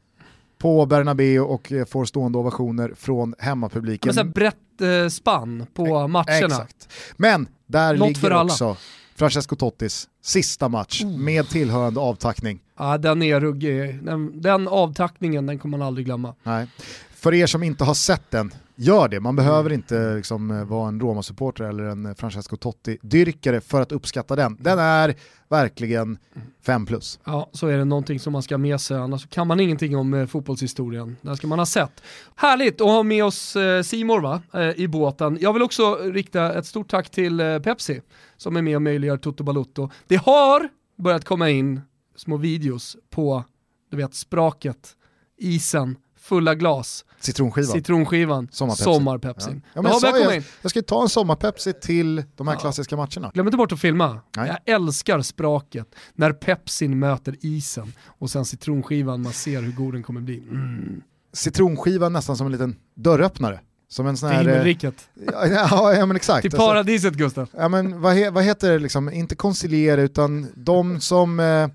[0.58, 4.14] på Bernabéu och eh, får stående ovationer från hemmapubliken.
[4.14, 6.46] Men så brett eh, spann på matcherna.
[6.46, 6.88] Exakt.
[7.16, 8.76] Men där Något ligger också
[9.14, 12.60] Francesco Tottis sista match med tillhörande avtackning.
[12.78, 14.04] Ja, den är ruggig.
[14.04, 16.34] Den, den avtackningen, den kommer man aldrig glömma.
[16.42, 16.66] Nej.
[17.14, 18.52] För er som inte har sett den,
[18.82, 19.20] gör det.
[19.20, 19.72] Man behöver Mm.
[19.72, 24.56] inte liksom, eh, vara en Roma-supporter eller en eh, Francesco Totti-dyrkare för att uppskatta den.
[24.60, 25.14] Den är
[25.48, 26.18] verkligen
[26.66, 27.20] 5 plus.
[27.24, 29.96] Ja, så är det någonting som man ska ha med sig, annars kan man ingenting
[29.96, 31.16] om eh, fotbollshistorien.
[31.22, 32.02] Den ska man ha sett.
[32.36, 35.38] Härligt att ha med oss eh, Simor va, eh, i båten.
[35.40, 38.00] Jag vill också rikta ett stort tack till eh, Pepsi
[38.36, 39.90] som är med och möjliggör Toto Balutto.
[40.06, 40.68] Det har
[40.98, 41.80] börjat komma in
[42.16, 43.44] små videos på,
[43.90, 44.96] du vet, spraket,
[45.38, 47.72] isen, fulla glas, Citronskivan.
[47.72, 48.84] citronskivan, Sommarpepsi.
[48.84, 49.62] sommarpepsin.
[49.74, 49.88] Ja, det
[50.20, 50.44] jag, in.
[50.62, 52.60] jag ska ta en sommarpepsi till de här Ja.
[52.60, 53.30] klassiska matcherna.
[53.34, 54.20] Glöm inte bort att filma.
[54.36, 54.48] Nej.
[54.64, 60.02] Jag älskar spraket när pepsin möter isen och sen citronskivan, man ser hur god den
[60.02, 60.38] kommer bli.
[60.38, 61.02] Mm.
[61.32, 63.60] Citronskivan nästan som en liten dörröppnare.
[63.88, 64.44] Som en sån Till här...
[64.46, 65.08] eh, himmelriket.
[65.32, 66.42] Ja, ja, ja men exakt.
[66.42, 67.48] Till Alltså, paradiset Gustav.
[67.56, 71.68] ja, men vad, he, vad heter det liksom, inte konciliera utan de som eh,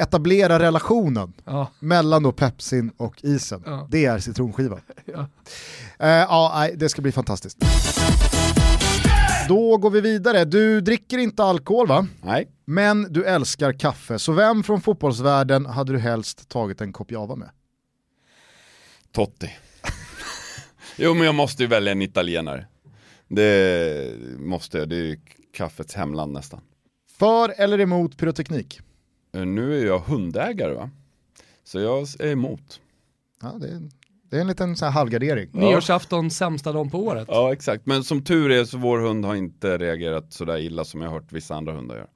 [0.00, 3.62] etablerar relationen Ja, mellan då pepsin och isen.
[3.66, 3.88] Ja.
[3.90, 4.80] Det är citronskivan.
[5.04, 5.26] ja.
[5.98, 7.58] Eh, ja, det ska bli fantastiskt.
[9.48, 10.44] Då går vi vidare.
[10.44, 12.06] Du dricker inte alkohol va?
[12.22, 14.18] Nej, Men du älskar kaffe.
[14.18, 17.50] Så vem från fotbollsvärlden hade du helst tagit en kopp java med?
[19.12, 19.50] Totti.
[20.96, 22.66] jo men jag måste ju välja en italienare.
[23.28, 25.20] Det måste jag, det är ju
[25.54, 26.60] kaffets hemland nästan.
[27.18, 28.80] För eller emot pyroteknik?
[29.32, 30.90] Eh, Nu är jag hundägare va?
[31.64, 32.80] Så jag är emot.
[33.42, 33.80] Ja, det, är,
[34.30, 35.50] det är en liten så här halvgardering.
[35.52, 37.28] Nyårsafton, sämsta dagen på året.
[37.30, 41.00] Ja exakt, men som tur är så vår hund har inte reagerat sådär illa som
[41.00, 42.06] jag har hört vissa andra hundar göra.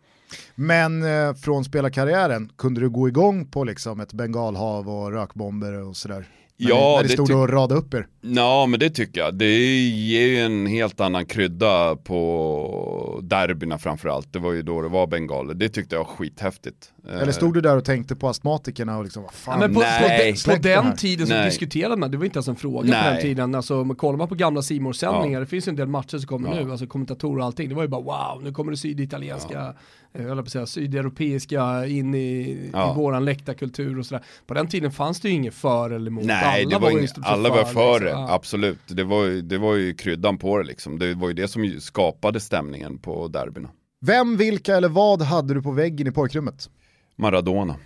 [0.54, 5.96] Men eh, från spelarkarriären, kunde du gå igång på liksom ett bengalhav och rökbomber och
[5.96, 6.28] sådär?
[6.56, 8.06] Ja, ni, när det det stod och radade upp er.
[8.20, 9.34] Ja men det tycker jag.
[9.34, 14.32] Det ger ju en helt annan krydda på derbyna framförallt.
[14.32, 15.54] Det var ju då det var bengaler.
[15.54, 16.92] Det tyckte jag var skithäftigt.
[17.08, 19.80] Eller stod du där och tänkte på astmatikerna och liksom, vad Ja, fan, men på,
[19.80, 20.32] på, nej.
[20.44, 20.82] den, på det här.
[20.84, 21.44] den tiden Nej.
[21.44, 23.12] diskuterade man, det var inte ens en fråga på Nej.
[23.12, 23.54] den tiden.
[23.54, 25.40] Alltså, kollar man på gamla simor sändningar Ja.
[25.40, 26.64] det finns ju en del matcher som kommer Ja.
[26.64, 27.68] nu, alltså kommentatorer och allting.
[27.68, 28.00] Det var ju bara
[28.34, 29.74] wow, nu kommer det syditalienska,
[30.18, 32.92] jag på att säga sydeuropeiska in i, Ja.
[32.92, 34.24] i våran läktarkultur och sådär.
[34.46, 36.24] På den tiden fanns det ju inget för eller emot.
[36.24, 38.20] Nej, alla det var ju i ing- stort sett alla var för det, liksom.
[38.22, 38.32] Ja.
[38.34, 38.78] absolut.
[38.86, 40.98] Det var, ju, det var ju kryddan på det liksom.
[40.98, 43.68] Det var ju det som skapade stämningen på derbyna.
[44.06, 46.70] Vem, vilka eller vad hade du på väggen i pojkrummet?
[47.16, 47.76] Maradona,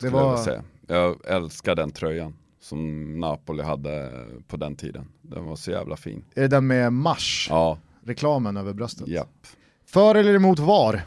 [0.00, 0.62] Det jag var, vilja säga.
[0.86, 4.10] Jag älskar den tröjan som Napoli hade
[4.48, 5.08] på den tiden.
[5.22, 6.24] Den var så jävla fin.
[6.34, 9.08] är det den med mars, Ja, reklamen över bröstet?
[9.08, 9.46] japp.
[9.86, 11.02] För eller emot VAR?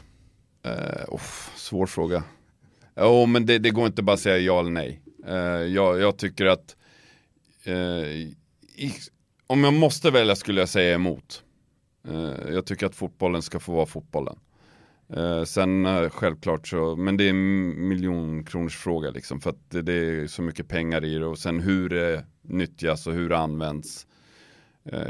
[0.66, 2.24] Uh, uff, svår fråga.
[2.96, 5.02] Jo, men det, det går inte bara att säga ja eller nej.
[5.28, 5.34] Uh,
[5.66, 6.76] jag, jag tycker att
[7.66, 7.74] uh,
[8.76, 8.92] i,
[9.46, 11.42] om jag måste välja skulle jag säga emot.
[12.08, 14.38] Uh, jag tycker att fotbollen ska få vara fotbollen.
[15.46, 20.42] Sen självklart så, men det är en miljonkronorsfråga liksom för att det, det är så
[20.42, 24.06] mycket pengar i det och sen hur det nyttjas och hur det används.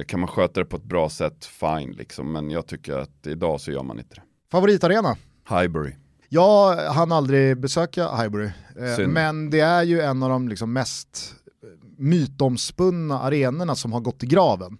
[0.06, 3.60] Kan man sköta det på ett bra sätt, fine liksom, men jag tycker att idag
[3.60, 4.22] så gör man inte det.
[4.50, 5.16] Favoritarena?
[5.48, 5.94] Highbury.
[6.28, 11.34] Jag hann aldrig besöka Highbury, eh, men det är ju en av de liksom mest
[11.62, 14.78] eh, mytomspunna arenorna som har gått i graven.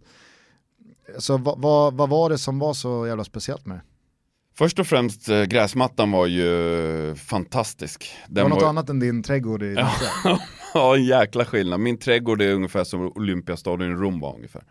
[1.18, 3.82] Så vad, vad, vad var det som var så jävla speciellt med det?
[4.54, 8.14] Först och främst eh, gräsmattan var ju fantastisk.
[8.28, 9.76] Det Den var något var, annat än din trädgård i
[10.74, 11.80] ja, en jäkla skillnad.
[11.80, 14.62] Min trädgård är ungefär som Olympiastadion i Rom var ungefär.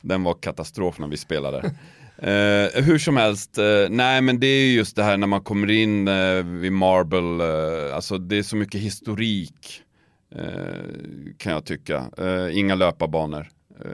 [0.00, 1.74] Den var katastrof när vi spelade
[2.22, 5.40] eh, hur som helst, eh, nej men det är ju just det här när man
[5.40, 9.82] kommer in eh, vid Marble, eh, alltså det är så mycket historik
[10.34, 12.10] eh, kan jag tycka.
[12.18, 13.48] Eh, inga löparbanor.
[13.84, 13.90] Eh,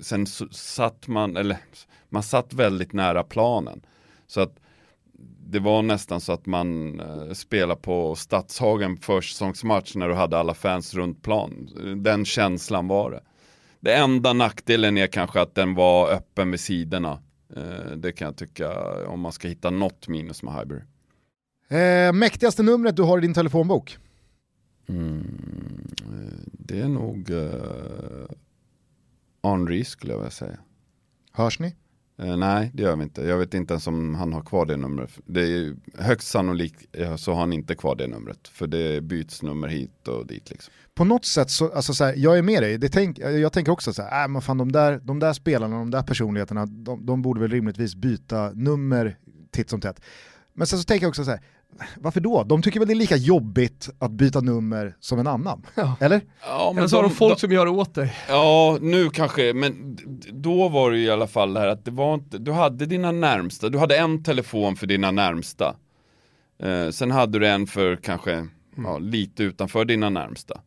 [0.00, 1.56] sen satt man, eller
[2.08, 3.80] man satt väldigt nära planen.
[4.26, 4.56] Så att
[5.48, 10.54] det var nästan så att man eh, spelade på Stadshagen försäsongsmatch när du hade alla
[10.54, 11.68] fans runt plan.
[11.96, 13.20] Den känslan var det.
[13.80, 17.22] Det enda nackdelen är kanske att den var öppen vid sidorna.
[17.56, 18.70] Eh, det kan jag tycka
[19.06, 20.82] om man ska hitta något minus med Highbury.
[21.68, 23.98] Eh, mäktigaste numret du har i din telefonbok?
[24.88, 28.26] Mm, eh, det är nog uh,
[29.42, 30.58] Henri skulle jag vilja säga.
[31.32, 31.74] Hörs ni?
[32.18, 33.22] Eh, nej, det gör vi inte.
[33.22, 35.10] Jag vet inte ens om han har kvar det numret.
[35.26, 38.48] Det är högst sannolikt eh, så har han inte kvar det numret.
[38.48, 40.72] För det byts nummer hit och dit liksom.
[40.94, 43.72] På något sätt så, alltså så här, jag är med dig, det tänk, jag tänker
[43.72, 47.06] också så här, äh, men fan de där, de där spelarna, de där personligheterna, de,
[47.06, 49.16] de borde väl rimligtvis byta nummer
[49.50, 50.00] titt som tätt.
[50.54, 51.40] Men sen så tänker jag också så här,
[51.96, 52.44] varför då?
[52.44, 55.66] De tycker väl det är lika jobbigt att byta nummer som en annan?
[55.74, 55.96] Ja.
[56.00, 56.20] Eller?
[56.40, 58.14] Ja, Eller så har de folk som gör det åt dig.
[58.28, 59.98] Ja, nu kanske, men
[60.32, 62.86] då var det ju i alla fall det här att det var inte, du hade
[62.86, 65.76] dina närmsta, du hade en telefon för dina närmsta.
[66.58, 70.60] Eh, sen hade du en för kanske ja, lite utanför dina närmsta.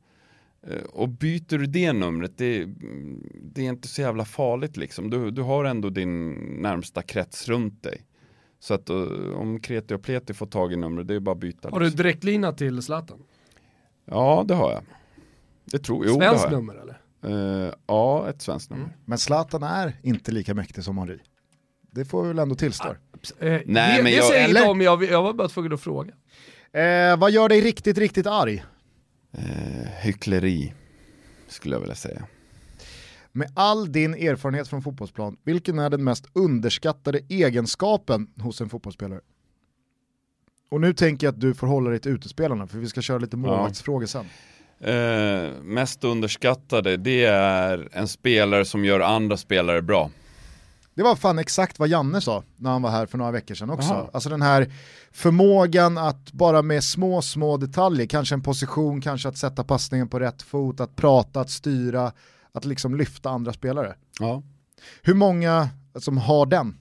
[0.67, 2.65] Eh, och byter du det numret, det,
[3.41, 5.09] det är inte så jävla farligt liksom.
[5.09, 8.05] Du, du har ändå din närmsta krets runt dig.
[8.59, 8.97] Så att eh,
[9.35, 11.69] om Kreti och Pleti får tag i numret, det är bara att byta.
[11.69, 11.97] Har du liksom.
[12.03, 13.23] direktlina till Zlatan?
[14.05, 14.83] Ja, det har jag.
[15.65, 16.51] Det tror det Svenskt jag.
[16.51, 16.99] nummer eller?
[17.67, 18.97] Eh, ja, ett svenskt nummer.
[19.05, 21.19] Men Zlatan är inte lika mäktig som Henri.
[21.91, 22.87] Det får vi väl ändå tillstå.
[22.89, 22.95] Eh,
[23.39, 24.59] Nej, det men det jag- säger jag eller?
[24.61, 26.13] inte om, jag, jag var bara tvungen att fråga.
[26.71, 28.63] Eh, vad gör dig riktigt, riktigt arg?
[29.31, 29.41] Eh,
[30.01, 30.73] hyckleri,
[31.47, 32.23] skulle jag vilja säga.
[33.39, 39.19] Med all din erfarenhet från fotbollsplan, vilken är den mest underskattade egenskapen hos en fotbollsspelare?
[40.71, 43.17] Och nu tänker jag att du får hålla dig till utespelarna, för vi ska köra
[43.17, 44.25] lite målvaktsfrågor sen.
[44.79, 50.09] Eh, mest underskattade, det är en spelare som gör andra spelare bra.
[50.93, 53.69] Det var fan exakt vad Janne sa när han var här för några veckor sedan
[53.69, 53.93] också.
[53.93, 54.09] Aha.
[54.13, 54.71] Alltså den här
[55.11, 60.19] förmågan att bara med små, små detaljer, kanske en position, kanske att sätta passningen på
[60.19, 62.11] rätt fot, att prata, att styra,
[62.51, 63.95] att liksom lyfta andra spelare.
[64.19, 64.43] Ja.
[65.01, 66.77] Hur många som har den?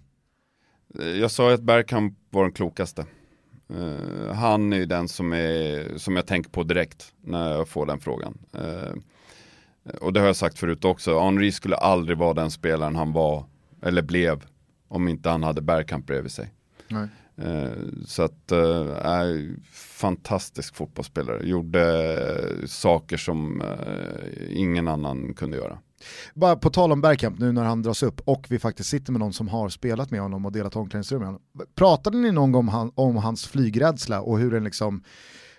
[1.20, 3.06] Jag sa ju att Bergkamp var den klokaste.
[3.74, 7.86] Eh, han är ju den som, är, som jag tänker på direkt när jag får
[7.86, 8.38] den frågan.
[8.54, 8.92] Eh,
[10.00, 13.44] och det har jag sagt förut också, Henri skulle aldrig vara den spelaren han var,
[13.82, 14.44] eller blev,
[14.88, 16.52] om inte han hade Bergkamp bredvid sig.
[16.88, 17.08] Nej.
[17.42, 17.70] Eh,
[18.06, 19.36] så att, äh,
[19.72, 21.46] fantastisk fotbollsspelare.
[21.46, 21.82] Gjorde
[22.60, 25.78] äh, saker som äh, ingen annan kunde göra.
[26.34, 29.20] Bara på tal om Bergkamp nu när han dras upp och vi faktiskt sitter med
[29.20, 31.42] någon som har spelat med honom och delat omklädningsrum med honom.
[31.74, 35.02] Pratade ni någon gång om, han, om hans flygrädsla och hur den liksom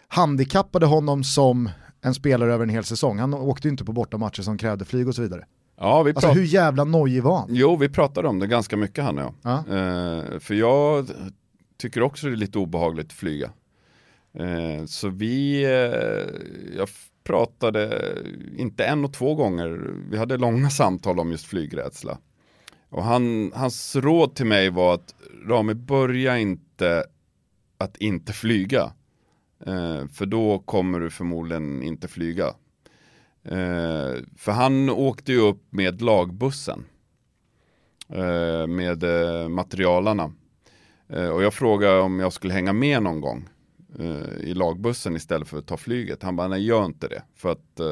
[0.07, 1.69] handikappade honom som
[2.01, 3.19] en spelare över en hel säsong?
[3.19, 5.45] Han åkte ju inte på bortamatcher som krävde flyg och så vidare.
[5.79, 7.47] Ja, vi alltså hur jävla nojig var han?
[7.51, 9.33] Jo, vi pratade om det ganska mycket han och jag.
[9.41, 9.57] Ja.
[9.57, 11.09] Eh, för jag
[11.79, 13.51] tycker också det är lite obehagligt att flyga.
[14.33, 16.89] Eh, så vi, eh, jag
[17.23, 18.13] pratade,
[18.57, 22.17] inte en och två gånger, vi hade långa samtal om just flygrädsla.
[22.89, 25.15] Och han, hans råd till mig var att
[25.47, 27.05] Rami, börja inte
[27.77, 28.93] att inte flyga.
[29.65, 32.47] Eh, för då kommer du förmodligen inte flyga.
[33.43, 36.85] Eh, för han åkte ju upp med lagbussen.
[38.09, 40.31] Eh, med eh, materialarna.
[41.13, 43.49] Eh, och jag frågade om jag skulle hänga med någon gång
[43.99, 46.23] eh, i lagbussen istället för att ta flyget.
[46.23, 47.21] Han bara, nej gör inte det.
[47.35, 47.79] För att...
[47.79, 47.85] Eh,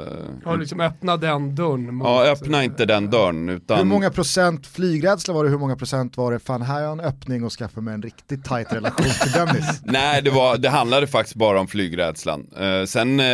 [0.46, 1.96] ja, liksom öppna den dörren.
[1.96, 3.50] Mot, ja, öppna inte den dörren.
[3.50, 3.78] Utan...
[3.78, 6.92] Hur många procent flygrädsla var det, hur många procent var det, fan här har jag
[6.92, 9.82] en öppning och skaffar mig en riktigt tight relation till Dennis?
[9.84, 12.48] nej, det, var, det handlade faktiskt bara om flygrädslan.
[12.58, 13.26] Eh, sen eh,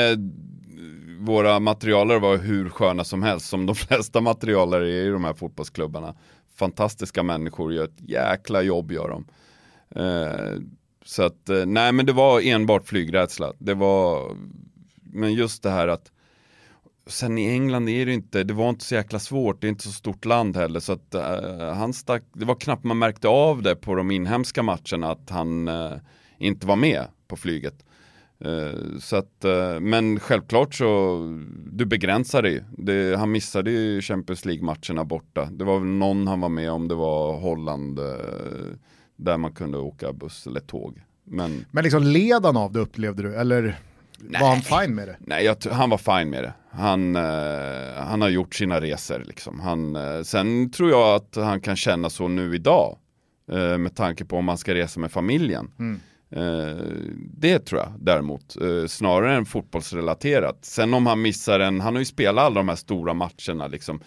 [1.20, 5.34] våra materialer var hur sköna som helst, som de flesta materialer är i de här
[5.34, 6.16] fotbollsklubbarna.
[6.56, 9.26] Fantastiska människor, gör ett jäkla jobb gör de.
[9.96, 10.60] Eh,
[11.06, 13.54] så att, eh, nej men det var enbart flygrädsla.
[13.58, 14.36] Det var,
[15.04, 16.12] men just det här att
[17.08, 19.84] Sen i England är det inte, det var inte så jäkla svårt, det är inte
[19.84, 23.62] så stort land heller så att uh, han stack, det var knappt man märkte av
[23.62, 25.94] det på de inhemska matcherna att han uh,
[26.38, 27.86] inte var med på flyget.
[28.46, 29.46] Uh, så att,
[29.82, 31.18] men självklart så,
[31.72, 35.50] du begränsar det, det Han missade ju Champions League-matcherna borta.
[35.52, 38.00] Det var väl någon han var med om, det var Holland
[39.24, 41.02] där man kunde åka buss eller tåg.
[41.24, 43.80] Men, men liksom led han av det upplevde du, eller
[44.18, 45.18] nej, var han fine med det?
[45.20, 46.54] Nej, jag, han var fine med det.
[46.70, 49.60] Han, eh, han har gjort sina resor liksom.
[49.60, 52.98] Han, eh, sen tror jag att han kan känna så nu idag.
[53.52, 55.72] Eh, med tanke på om man ska resa med familjen.
[55.80, 56.00] Mm.
[56.36, 56.78] Eh,
[57.18, 60.58] det tror jag däremot, eh, snarare än fotbollsrelaterat.
[60.62, 64.02] Sen om han missar en, han har ju spelat alla de här stora matcherna liksom.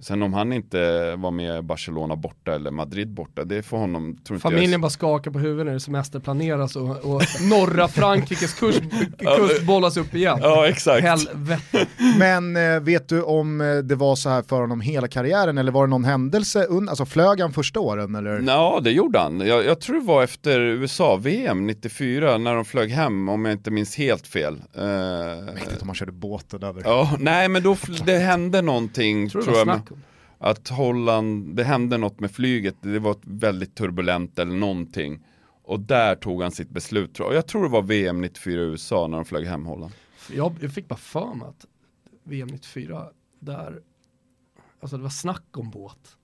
[0.00, 4.38] Sen om han inte var med Barcelona borta eller Madrid borta, det får honom, tror
[4.38, 4.80] Familjen jag...
[4.80, 8.82] bara skakar på huvudet när det semester planeras och, och norra Frankrikes kust,
[9.18, 10.38] kust bollas upp igen.
[10.42, 11.02] Ja, exakt.
[11.02, 11.86] Helvete.
[12.18, 15.72] Men eh, vet du om eh, det var så här för honom hela karriären eller
[15.72, 18.42] var det någon händelse, alltså flög han första åren eller?
[18.46, 19.40] Ja, det gjorde han.
[19.40, 23.70] Jag, jag tror det var efter USA-VM 94 när de flög hem, om jag inte
[23.70, 24.54] minns helt fel.
[24.54, 24.84] Uh,
[25.54, 26.82] Mäktigt om man körde båten över.
[26.84, 29.87] Ja, nej men då, det hände någonting tror, tror jag
[30.38, 35.26] att Holland, det hände något med flyget, det var väldigt turbulent eller någonting.
[35.62, 37.36] Och där tog han sitt beslut tror jag.
[37.36, 39.92] Jag tror det var VM 94 i USA när de flög hem Holland.
[40.32, 41.66] Jag, jag fick bara för mig att
[42.22, 43.06] VM 94,
[43.38, 43.80] där,
[44.80, 46.16] alltså det var snack om båt.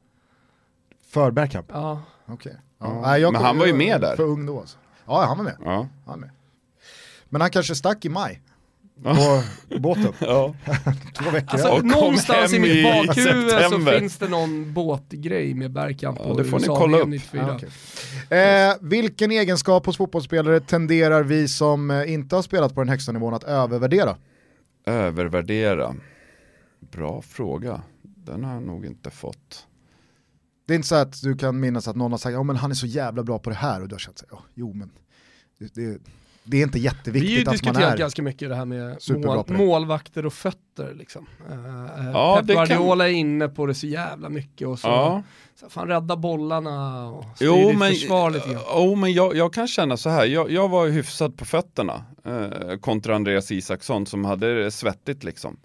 [1.07, 1.67] För Bergkamp?
[1.73, 2.03] Ja.
[2.27, 2.35] Okej.
[2.35, 2.53] Okay.
[2.79, 3.19] Ja.
[3.19, 4.17] Ja, Men han var ju med där.
[4.17, 4.79] För ung då alltså.
[5.07, 5.57] Ja, han var med.
[5.65, 5.75] Ja.
[5.75, 6.31] Han var med.
[7.29, 8.43] Men han kanske stack i maj
[9.03, 10.13] på båten.
[10.21, 10.55] Ja.
[11.19, 11.51] Två veckor.
[11.51, 16.61] Alltså, någonstans i mitt bakhuvud så finns det någon båtgrej med Bergkamp ja, det får
[16.61, 17.09] ni kolla upp.
[17.35, 18.39] Ah, okay.
[18.39, 23.13] eh, vilken egenskap hos fotbollsspelare tenderar vi som eh, inte har spelat på den högsta
[23.13, 24.17] nivån att övervärdera?
[24.87, 25.95] Övervärdera?
[26.81, 27.83] Bra fråga.
[28.03, 29.67] Den har jag nog inte fått.
[30.67, 32.71] Det är inte så att du kan minnas att någon har sagt, ja men han
[32.71, 34.91] är så jävla bra på det här och du har känt sig, ja, jo men
[35.59, 36.01] det, det
[36.47, 38.99] det är inte jätteviktigt att man är Vi har diskuterat ganska mycket det här med
[39.09, 40.95] mål, målvakter och fötter.
[40.95, 41.27] Liksom.
[41.51, 43.15] Uh, ja, Pep Guardiola kan...
[43.15, 45.23] är inne på det så jävla mycket och så, ja.
[45.61, 48.63] så fan rädda bollarna och jo, men, försvar lite grann.
[48.75, 52.77] Jo men jag, jag, kan känna så här, jag, jag var hyfsad på fötterna uh,
[52.81, 55.57] kontra Andreas Isaksson som hade det svettigt liksom.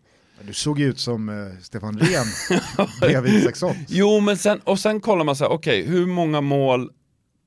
[0.41, 2.25] Du såg ju ut som uh, Stefan Rehn
[3.01, 3.75] bredvid Isaksson.
[3.87, 6.91] Jo men sen, och sen kollar man så här, okej okay, hur många mål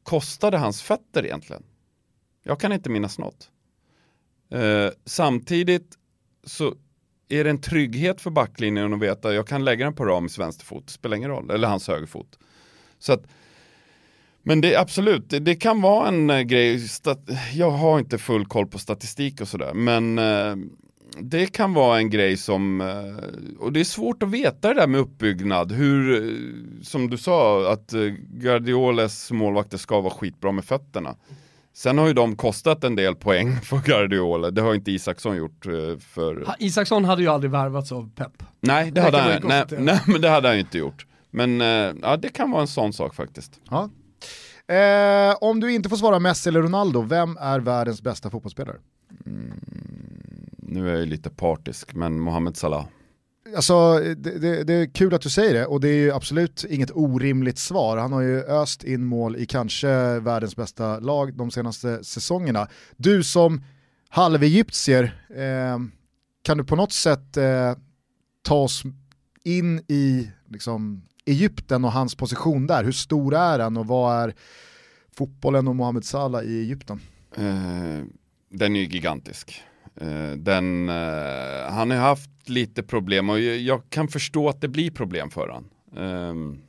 [0.03, 1.63] kostade hans fötter egentligen?
[2.43, 3.51] Jag kan inte minnas något.
[4.51, 5.99] Eh, samtidigt
[6.45, 6.75] så
[7.29, 10.39] är det en trygghet för backlinjen att veta att jag kan lägga den på Ramis
[10.39, 12.39] vänsterfot, spelar ingen roll, eller hans högerfot.
[12.99, 13.27] Så att,
[14.43, 18.47] men det absolut, det, det kan vara en eh, grej, stat, jag har inte full
[18.47, 20.57] koll på statistik och sådär, men eh,
[21.19, 24.87] det kan vara en grej som, eh, och det är svårt att veta det där
[24.87, 30.65] med uppbyggnad, hur, eh, som du sa, att eh, Guardioles målvakter ska vara skitbra med
[30.65, 31.17] fötterna.
[31.75, 35.67] Sen har ju de kostat en del poäng för Guardiola, det har inte Isaksson gjort
[35.67, 36.45] eh, för...
[36.47, 38.43] Ha, Isaksson hade ju aldrig värvats av Pep.
[38.61, 41.07] Nej, det, det hade han, nej, nej, men det hade han inte gjort.
[41.31, 43.61] Men eh, ja, det kan vara en sån sak faktiskt.
[43.71, 43.91] Ja.
[44.75, 48.77] Eh, om du inte får svara Messi eller Ronaldo, vem är världens bästa fotbollsspelare?
[49.27, 49.61] Mm,
[50.59, 52.85] nu är jag ju lite partisk, men Mohamed Salah.
[53.57, 56.65] Alltså, det, det, det, är kul att du säger det och det är ju absolut
[56.69, 57.97] inget orimligt svar.
[57.97, 62.69] Han har ju öst in mål i kanske världens bästa lag de senaste säsongerna.
[62.97, 63.65] Du som
[64.09, 65.03] halvegyptier,
[65.37, 65.79] eh,
[66.43, 67.75] kan du på något sätt eh,
[68.43, 68.83] ta oss
[69.45, 72.85] in i liksom, Egypten och hans position där?
[72.85, 74.35] Hur stor är han och vad är
[75.17, 77.01] fotbollen och Mohamed Salah i Egypten?
[77.37, 78.05] Eh,
[78.51, 79.63] den är ju gigantisk.
[80.01, 84.91] Eh, den, eh, han har haft lite problem och jag kan förstå att det blir
[84.91, 85.69] problem för han.
[86.05, 86.63] Um,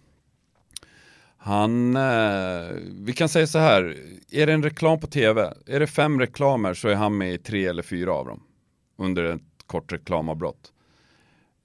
[1.37, 3.97] han, eh, vi kan säga så här,
[4.31, 7.37] är det en reklam på tv, är det fem reklamer så är han med i
[7.37, 8.43] tre eller fyra av dem.
[8.97, 10.73] Under ett kort reklamavbrott.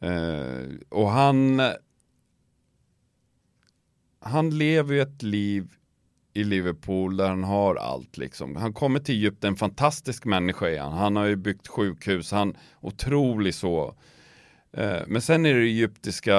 [0.00, 1.62] Ehm, och han,
[4.20, 5.72] han lever ju ett liv
[6.34, 8.56] i Liverpool där han har allt liksom.
[8.56, 10.92] Han kommer till Egypten, en fantastisk människa är han.
[10.92, 13.94] Han har ju byggt sjukhus, han otrolig så.
[14.72, 16.34] Eh, men sen är det egyptiska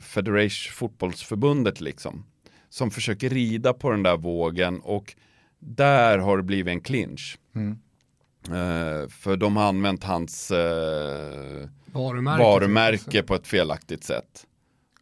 [0.00, 2.24] Federation fotbollsförbundet liksom.
[2.68, 5.14] Som försöker rida på den där vågen och
[5.58, 7.38] där har det blivit en clinch.
[7.54, 7.78] Mm.
[8.48, 14.46] Uh, för de har använt hans uh, varumärke, varumärke på ett felaktigt sätt.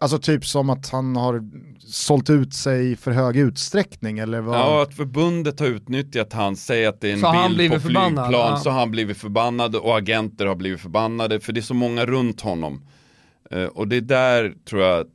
[0.00, 1.42] Alltså typ som att han har
[1.78, 4.58] sålt ut sig för hög utsträckning eller vad?
[4.58, 8.32] Ja, att förbundet har utnyttjat han, säg att det är en så bild på flygplan,
[8.32, 8.56] ja.
[8.56, 12.06] så har han blivit förbannad och agenter har blivit förbannade för det är så många
[12.06, 12.82] runt honom.
[13.54, 15.06] Uh, och det är där tror jag att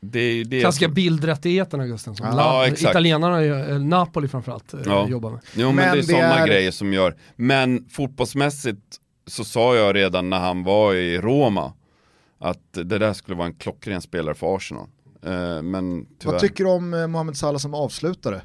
[0.00, 0.94] det är det Klassiska som...
[0.94, 2.90] bildrättigheterna Gusten, som ja, exakt.
[2.90, 5.08] italienarna, eh, Napoli framförallt, eh, ja.
[5.08, 5.40] jobbar med.
[5.54, 6.46] Jo men, men det är sådana är...
[6.46, 8.82] grejer som gör, men fotbollsmässigt
[9.26, 11.72] så sa jag redan när han var i Roma
[12.42, 14.86] att det där skulle vara en klockren spelare för Arsenal.
[15.24, 18.42] Eh, men Vad tycker du om eh, Mohamed Salah som avslutare?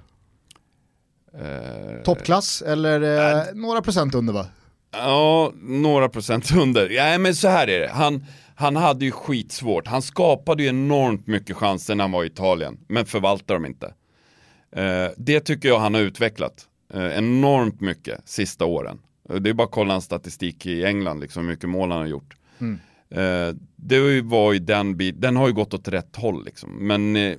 [1.34, 4.46] Eh, Toppklass eller eh, några procent under va?
[4.92, 6.90] Ja, några procent under.
[6.90, 7.90] Ja, men så här är det.
[7.90, 8.26] Han,
[8.56, 9.88] han hade ju skitsvårt.
[9.88, 13.94] Han skapade ju enormt mycket chanser när han var i Italien, men förvaltar dem inte.
[14.72, 19.00] Eh, det tycker jag han har utvecklat eh, enormt mycket sista åren.
[19.40, 22.08] Det är bara att kolla hans statistik i England, liksom, hur mycket mål han har
[22.08, 22.36] gjort.
[22.60, 22.80] Mm.
[23.10, 26.88] Eh, det var ju den bit, den har ju gått åt rätt håll liksom.
[26.88, 27.38] Men eh,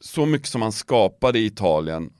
[0.00, 2.10] så mycket som han skapade i Italien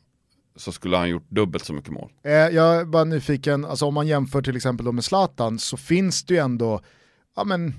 [0.56, 2.10] så skulle han gjort dubbelt så mycket mål.
[2.24, 5.76] Eh, jag är bara nyfiken, alltså om man jämför till exempel då med Zlatan så
[5.76, 6.80] finns det ju ändå,
[7.36, 7.74] ja men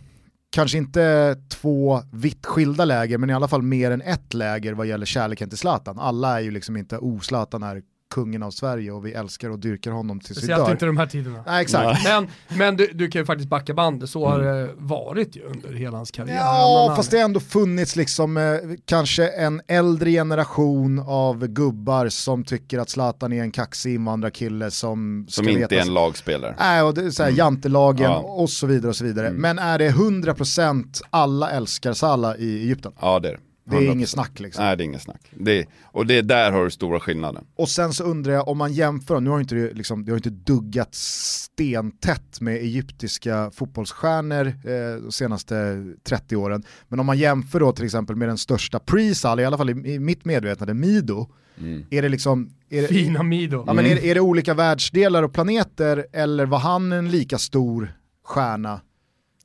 [0.50, 4.88] kanske inte två vitt skilda läger men i alla fall mer än ett läger vad
[4.88, 6.00] gäller kärleken till Zlatan.
[6.00, 9.60] Alla är ju liksom inte, oh Zlatan är kungen av Sverige och vi älskar och
[9.60, 10.72] dyrkar honom tills Speciellt vi dör.
[10.72, 11.44] inte de här tiderna.
[11.48, 12.04] Nej, exakt.
[12.04, 15.74] Men, men du, du, kan ju faktiskt backa bandet, så har det varit ju under
[15.74, 16.36] hela hans karriär.
[16.36, 18.44] Ja, fast det har ändå funnits liksom eh,
[18.86, 25.26] kanske en äldre generation av gubbar som tycker att Zlatan är en kaxig invandrarkille som
[25.30, 26.56] Som inte veta, är en lagspelare.
[26.60, 27.38] Nej, och det är såhär, mm.
[27.38, 28.18] jantelagen ja.
[28.18, 29.28] och så vidare och så vidare.
[29.28, 29.42] Mm.
[29.42, 32.92] Men är det 100% alla älskar Salah i Egypten?
[33.02, 33.40] Ja, det är det.
[33.70, 34.64] Det är inget snack liksom.
[34.64, 35.22] Nej det är inget snack.
[35.32, 37.46] Det, och det är där har du stora skillnaden.
[37.56, 40.18] Och sen så undrar jag om man jämför, nu har inte det, liksom, det har
[40.18, 47.60] inte duggat stentätt med egyptiska fotbollsstjärnor eh, de senaste 30 åren, men om man jämför
[47.60, 51.30] då till exempel med den största pre i alla fall i, i mitt medvetande, Mido,
[51.60, 51.86] mm.
[51.90, 52.50] är det liksom...
[52.70, 53.64] Är det, Fina Mido.
[53.68, 54.10] Ja, men är, mm.
[54.10, 57.94] är det olika världsdelar och planeter eller var han en lika stor
[58.24, 58.82] stjärna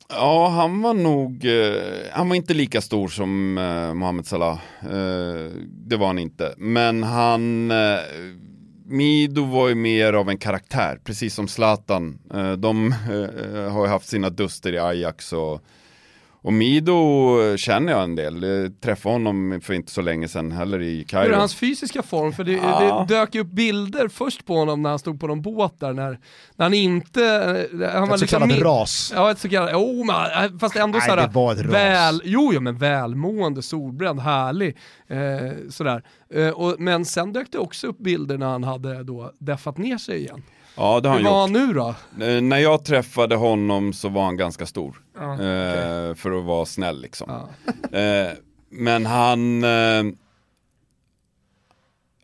[0.09, 1.81] Ja, han var nog, eh,
[2.11, 4.59] han var inte lika stor som eh, Mohamed Salah.
[4.81, 6.53] Eh, det var han inte.
[6.57, 7.99] Men han, eh,
[8.85, 12.19] Mido var ju mer av en karaktär, precis som Zlatan.
[12.33, 15.61] Eh, de eh, eh, har ju haft sina duster i Ajax och
[16.45, 20.81] och Mido känner jag en del, jag träffade honom för inte så länge sedan heller
[20.81, 21.25] i Kairo.
[21.25, 22.33] Hur är hans fysiska form?
[22.33, 23.05] För det, ja.
[23.07, 25.93] det dök ju upp bilder först på honom när han stod på någon båt där,
[25.93, 26.19] när,
[26.55, 27.21] när han inte...
[27.93, 29.13] Han ett var så kallat liksom, ras.
[29.15, 31.73] Ja, ett så kallat, oh, man, äh, fast ändå såhär, det var ett ras.
[31.73, 34.77] väl, jo, jo men välmående, solbränd, härlig,
[35.07, 35.17] eh,
[35.69, 36.03] sådär.
[36.33, 39.97] Eh, och, men sen dök det också upp bilder när han hade då deffat ner
[39.97, 40.43] sig igen.
[40.77, 41.95] Ja det har han Hur var han nu då?
[42.25, 45.04] Eh, när jag träffade honom så var han ganska stor.
[45.17, 45.45] Ah, okay.
[45.45, 47.29] eh, för att vara snäll liksom.
[47.29, 47.97] Ah.
[47.97, 48.31] eh,
[48.69, 49.63] men han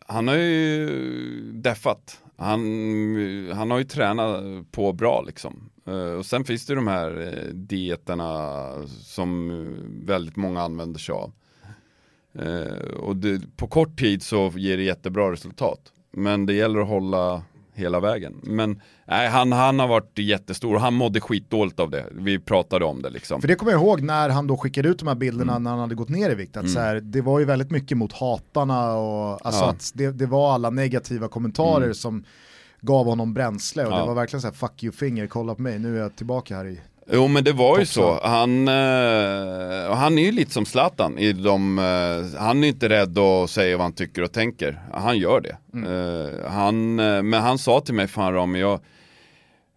[0.06, 2.20] Han har ju deffat.
[2.36, 2.60] Han,
[3.52, 5.70] han har ju tränat på bra liksom.
[5.86, 9.50] Eh, och sen finns det de här eh, dieterna som
[10.06, 11.32] väldigt många använder sig av.
[12.38, 15.92] Eh, och det, på kort tid så ger det jättebra resultat.
[16.10, 17.42] Men det gäller att hålla
[17.74, 18.40] hela vägen.
[18.42, 22.06] Men nej, han, han har varit jättestor, han mådde skitdåligt av det.
[22.12, 23.40] Vi pratade om det liksom.
[23.40, 25.62] För det kommer jag ihåg när han då skickade ut de här bilderna mm.
[25.62, 26.56] när han hade gått ner i vikt.
[26.56, 26.74] Att mm.
[26.74, 29.70] så här, det var ju väldigt mycket mot hatarna och alltså ja.
[29.70, 31.94] att det, det, var alla negativa kommentarer mm.
[31.94, 32.24] som
[32.80, 33.98] gav honom bränsle och ja.
[33.98, 36.56] det var verkligen så här fuck you finger, kolla på mig, nu är jag tillbaka
[36.56, 38.20] här i Jo men det var ju så.
[38.22, 41.18] Han, eh, han är ju lite som Zlatan.
[41.18, 44.82] I de, eh, han är inte rädd att säga vad han tycker och tänker.
[44.92, 45.56] Han gör det.
[45.74, 45.92] Mm.
[45.92, 48.80] Eh, han, eh, men han sa till mig, fan Rami, jag,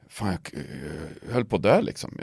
[0.10, 2.20] fan, jag eh, höll på att dö liksom.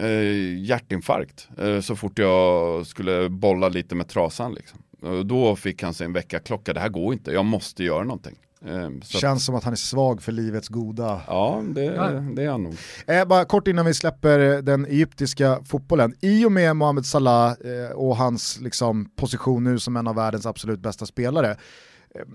[0.58, 1.48] hjärtinfarkt.
[1.58, 4.78] Eh, så fort jag skulle bolla lite med trasan liksom.
[5.24, 8.36] Då fick han sig en väckarklocka, det här går inte, jag måste göra någonting.
[8.64, 9.42] Um, Känns att...
[9.42, 11.22] som att han är svag för livets goda.
[11.26, 12.10] Ja, det, ja.
[12.10, 12.76] det är han nog.
[13.06, 16.14] Eh, bara kort innan vi släpper den egyptiska fotbollen.
[16.20, 20.46] I och med Mohamed Salah eh, och hans liksom, position nu som en av världens
[20.46, 21.50] absolut bästa spelare.
[21.50, 21.56] Eh,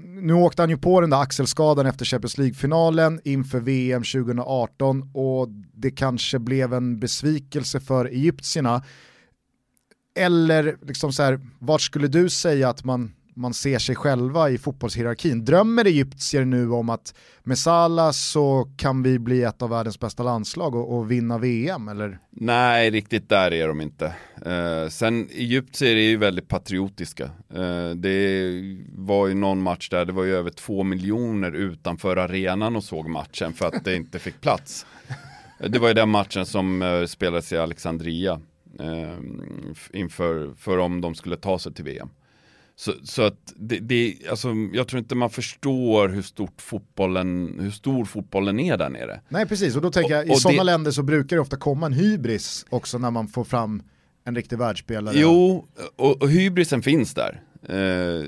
[0.04, 5.48] nu åkte han ju på den där axelskadan efter Champions League-finalen inför VM 2018 och
[5.74, 8.84] det kanske blev en besvikelse för egyptierna.
[10.16, 14.58] Eller liksom så här, vart skulle du säga att man man ser sig själva i
[14.58, 15.46] fotbollshierarkin.
[15.46, 17.14] Drömmer egyptier nu om att
[17.44, 21.88] med Salah så kan vi bli ett av världens bästa landslag och, och vinna VM
[21.88, 22.20] eller?
[22.30, 24.06] Nej, riktigt där är de inte.
[24.46, 27.24] Eh, sen egyptier är ju väldigt patriotiska.
[27.54, 28.50] Eh, det
[28.96, 33.10] var ju någon match där det var ju över två miljoner utanför arenan och såg
[33.10, 34.86] matchen för att det inte fick plats.
[35.60, 38.42] Det var ju den matchen som eh, spelades i Alexandria
[38.80, 39.18] eh,
[39.94, 42.10] inför för om de skulle ta sig till VM.
[42.80, 47.72] Så, så att det, det, alltså, jag tror inte man förstår hur, stort fotbollen, hur
[47.72, 49.22] stor fotbollen är där nere.
[49.30, 51.94] Nej precis, och då tänker jag, i sådana länder så brukar det ofta komma en
[51.94, 53.84] hybris också när man får fram
[54.24, 55.20] en riktig världsspelare.
[55.20, 57.42] Jo, och, och hybrisen finns där.
[57.64, 58.26] Eh,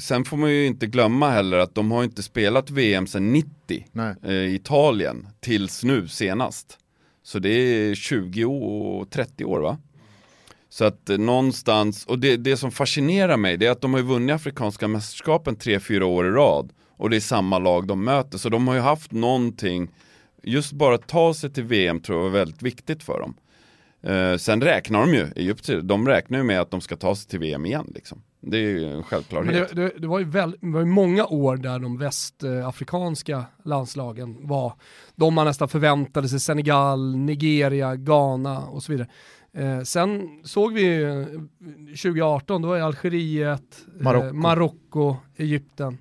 [0.00, 3.86] sen får man ju inte glömma heller att de har inte spelat VM sedan 90
[4.22, 6.78] eh, Italien tills nu senast.
[7.22, 9.78] Så det är 20 och 30 år va?
[10.76, 14.00] Så att eh, någonstans, och det, det som fascinerar mig det är att de har
[14.00, 16.72] ju vunnit Afrikanska mästerskapen tre, fyra år i rad.
[16.96, 19.90] Och det är samma lag de möter, så de har ju haft någonting,
[20.42, 23.34] just bara att ta sig till VM tror jag var väldigt viktigt för dem.
[24.02, 27.28] Eh, sen räknar de ju, Egypten, de räknar ju med att de ska ta sig
[27.28, 28.22] till VM igen liksom.
[28.40, 29.68] Det är ju en självklarhet.
[29.74, 34.36] Det, det, det, var ju väl, det var ju många år där de västafrikanska landslagen
[34.40, 34.72] var
[35.14, 39.08] de man nästan förväntade sig, Senegal, Nigeria, Ghana och så vidare.
[39.56, 41.04] Eh, sen såg vi
[41.86, 45.98] 2018, då är Algeriet, eh, Marocko, Egypten.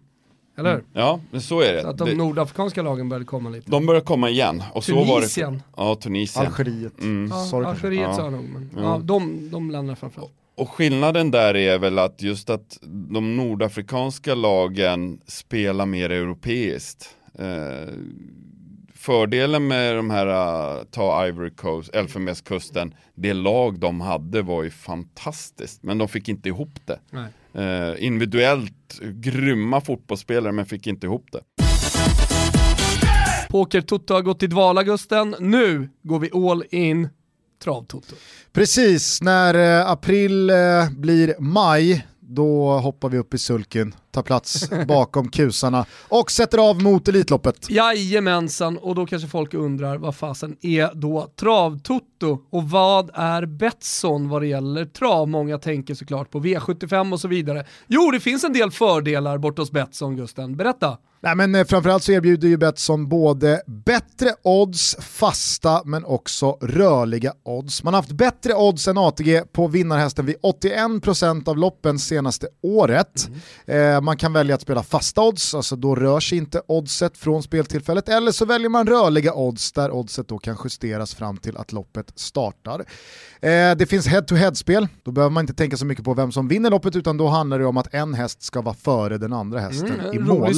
[0.57, 0.73] Eller?
[0.73, 0.85] Mm.
[0.93, 1.81] Ja, men så är det.
[1.81, 2.15] Så att de det...
[2.15, 3.71] nordafrikanska lagen började komma lite.
[3.71, 4.63] De började komma igen.
[4.73, 5.05] Och Tunisien.
[5.35, 5.61] Så var det...
[5.77, 6.45] Ja, Tunisien.
[6.45, 7.01] Algeriet.
[7.01, 7.31] Mm.
[7.51, 8.15] Ja, Algeriet ja.
[8.15, 8.81] sa jag nog, men ja.
[8.81, 10.33] ja, de, de länderna framförallt.
[10.57, 12.77] Och skillnaden där är väl att just att
[13.09, 17.09] de nordafrikanska lagen spelar mer europeiskt.
[17.39, 17.93] Eh,
[19.05, 24.69] fördelen med de här, uh, ta Ivory Coast, Elfenbenskusten, det lag de hade var ju
[24.69, 26.99] fantastiskt, men de fick inte ihop det.
[27.59, 31.41] Uh, individuellt grymma fotbollsspelare, men fick inte ihop det.
[33.49, 37.09] Poker-Toto har gått i dvala Gusten, nu går vi all in
[37.63, 38.15] Trav-Toto.
[38.53, 44.69] Precis, när eh, april eh, blir maj, då hoppar vi upp i sulken tar plats
[44.87, 47.69] bakom kusarna och sätter av mot Elitloppet.
[47.69, 54.29] Jajamensan, och då kanske folk undrar vad fasen är då travtutto och vad är Betsson
[54.29, 55.27] vad det gäller trav?
[55.27, 57.65] Många tänker såklart på V75 och så vidare.
[57.87, 60.97] Jo, det finns en del fördelar bort hos Betsson Gusten, berätta.
[61.25, 67.33] Nej, men eh, framförallt så erbjuder ju Betsson både bättre odds, fasta, men också rörliga
[67.43, 67.83] odds.
[67.83, 73.27] Man har haft bättre odds än ATG på vinnarhästen vid 81% av loppen senaste året.
[73.67, 73.95] Mm.
[73.95, 77.43] Eh, man kan välja att spela fasta odds, alltså då rör sig inte oddset från
[77.43, 81.71] speltillfället, eller så väljer man rörliga odds där oddset då kan justeras fram till att
[81.71, 82.79] loppet startar.
[83.39, 86.69] Eh, det finns head-to-head-spel, då behöver man inte tänka så mycket på vem som vinner
[86.69, 89.99] loppet utan då handlar det om att en häst ska vara före den andra hästen
[89.99, 90.37] mm, i mål.
[90.37, 90.55] Rolig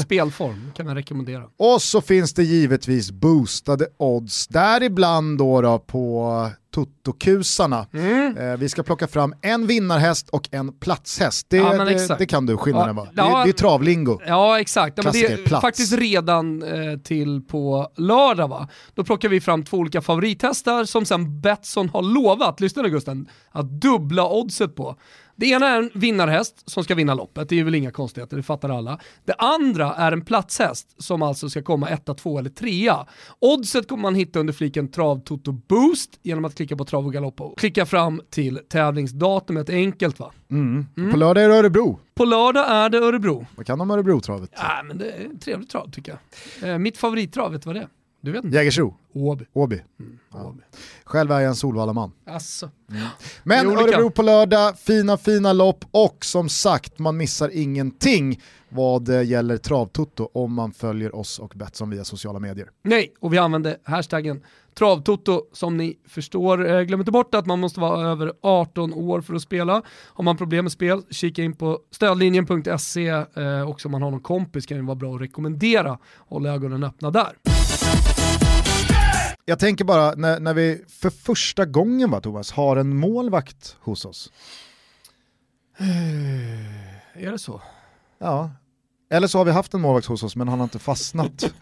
[0.57, 1.43] spelform, kan man rekommendera.
[1.57, 7.87] Och så finns det givetvis boostade odds, däribland då, då på Toto-kusarna.
[7.93, 8.37] Mm.
[8.37, 11.49] Eh, vi ska plocka fram en vinnarhäst och en platshäst.
[11.49, 13.09] Det, ja, det, det kan du skillnaden ja, va?
[13.13, 14.19] Det, ja, det är travlingo.
[14.27, 18.67] Ja exakt, men det är faktiskt redan eh, till på lördag va?
[18.93, 23.29] Då plockar vi fram två olika favorithästar som sen Betsson har lovat, lyssna nu Gusten,
[23.51, 24.95] att dubbla oddset på.
[25.39, 28.43] Det ena är en vinnarhäst som ska vinna loppet, det är väl inga konstigheter, det
[28.43, 28.99] fattar alla.
[29.25, 33.05] Det andra är en platshäst som alltså ska komma etta, två eller trea.
[33.39, 37.13] Oddset kommer man hitta under fliken Trav Toto Boost genom att klicka på Trav och
[37.13, 40.31] Galopp och klicka fram till tävlingsdatumet, enkelt va?
[40.51, 40.85] Mm.
[41.11, 41.99] På lördag är det Örebro.
[42.15, 43.45] På lördag är det Örebro.
[43.55, 44.51] Vad kan de Örebro-travet?
[44.55, 46.17] Ja, men det är ett trevligt trav tycker
[46.61, 46.69] jag.
[46.69, 47.87] Eh, mitt favorittrav, vet du vad det är?
[48.27, 48.57] Du vet inte?
[48.57, 49.45] Jägersro, Åby.
[49.53, 49.81] Åby.
[50.33, 50.61] Åby.
[51.03, 52.11] Själv är jag en Solvalla-man.
[52.25, 52.39] Men
[53.43, 53.97] Det är olika.
[53.97, 59.57] Örebro på lördag, fina fina lopp och som sagt man missar ingenting vad det gäller
[59.57, 62.69] travtoto om man följer oss och Betsson via sociala medier.
[62.83, 64.41] Nej, och vi använder hashtaggen
[64.77, 66.69] travtoto som ni förstår.
[66.69, 69.81] Eh, Glöm inte bort att man måste vara över 18 år för att spela.
[70.13, 74.19] Har man problem med spel, kika in på stödlinjen.se eh, och om man har någon
[74.19, 75.97] kompis kan det vara bra att rekommendera.
[76.17, 77.31] Håll ögonen öppna där.
[79.49, 84.05] Jag tänker bara när, när vi för första gången va Thomas har en målvakt hos
[84.05, 84.31] oss.
[87.13, 87.61] Är det så?
[88.17, 88.51] Ja.
[89.09, 91.45] Eller så har vi haft en målvakt hos oss men han har inte fastnat.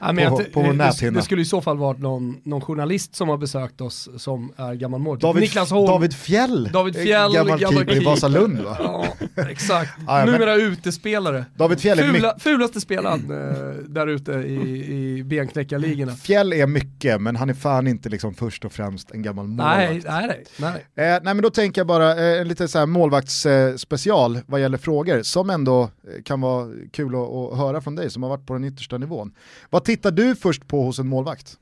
[0.00, 1.18] Ja, På- på vår näthinna.
[1.18, 4.74] det skulle i så fall varit någon, någon journalist som har besökt oss som är
[4.74, 5.22] gammal målvakt.
[5.22, 5.86] David, Niklas Holm.
[5.86, 8.04] David Fjäll, David Fjäll, gammal gammal keeper i.
[8.04, 8.76] Vasalund va?
[8.78, 9.06] Ja,
[9.48, 9.90] exakt.
[10.06, 11.44] Ja, ja, Numera utespelare.
[11.56, 16.12] David Fjäll är, Fula, fulaste spelaren eh, där ute i, i benknäckarligorna.
[16.12, 19.78] Fjäll är mycket men han är fan inte liksom först och främst en gammal målvakt.
[19.78, 20.82] Nej, nej, nej.
[20.96, 21.06] nej.
[21.14, 24.60] Eh, nej men då tänker jag bara eh, en lite så här målvaktsspecial eh, vad
[24.60, 28.30] gäller frågor som ändå eh, kan vara kul att, att höra från dig som har
[28.30, 29.34] varit på den yttersta nivån.
[29.70, 31.58] Vad tittar du först på hos en målvakt?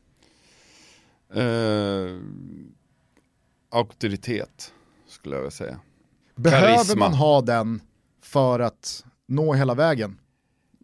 [1.35, 2.19] Eh,
[3.71, 4.73] auktoritet,
[5.09, 5.81] skulle jag vilja säga.
[6.37, 7.09] Behöver Karisma.
[7.09, 7.81] man ha den
[8.23, 10.19] för att nå hela vägen?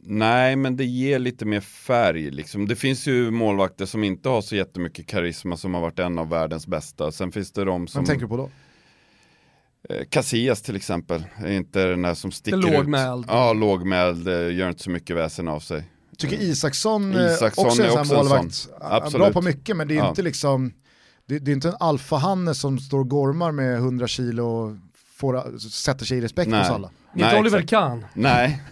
[0.02, 2.68] Nej, men det ger lite mer färg liksom.
[2.68, 6.28] Det finns ju målvakter som inte har så jättemycket karisma som har varit en av
[6.28, 7.12] världens bästa.
[7.12, 7.98] Sen finns det de som...
[7.98, 8.50] Vem tänker du på då?
[9.90, 12.74] Eh, Casillas till exempel, är inte den där som sticker Den ut.
[12.74, 13.24] lågmäld.
[13.28, 15.90] Ja, lågmäld, eh, gör inte så mycket väsen av sig.
[16.16, 18.68] Tycker Isaksson, eh, Isaksson också är är en också sån här en målvakt.
[18.72, 19.32] Ja, Bra Absolut.
[19.32, 20.08] på mycket men det är Ja.
[20.08, 20.72] inte liksom,
[21.26, 24.76] det, det är inte en alfahanne som står och gormar med 100 kilo och
[25.16, 26.60] får, sätter sig i respekt Nej.
[26.60, 26.90] hos alla.
[27.14, 27.70] Inte Nej, Oliver exakt.
[27.70, 28.04] Kahn.
[28.14, 28.62] Nej,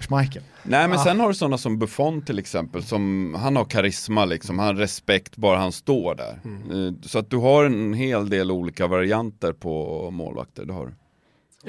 [0.00, 0.42] Schmeichel.
[0.70, 1.04] Nej men Ah.
[1.04, 4.74] sen har du sådana som Buffon till exempel, som, han har karisma liksom, han har
[4.74, 6.40] respekt bara han står där.
[6.88, 10.94] Eh, Så att du har en hel del olika varianter på målvakter, det har du.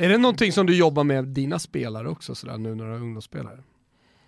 [0.05, 2.95] Är det någonting som du jobbar med dina spelare också sådär nu när du är
[3.01, 3.59] ungdomsspelare?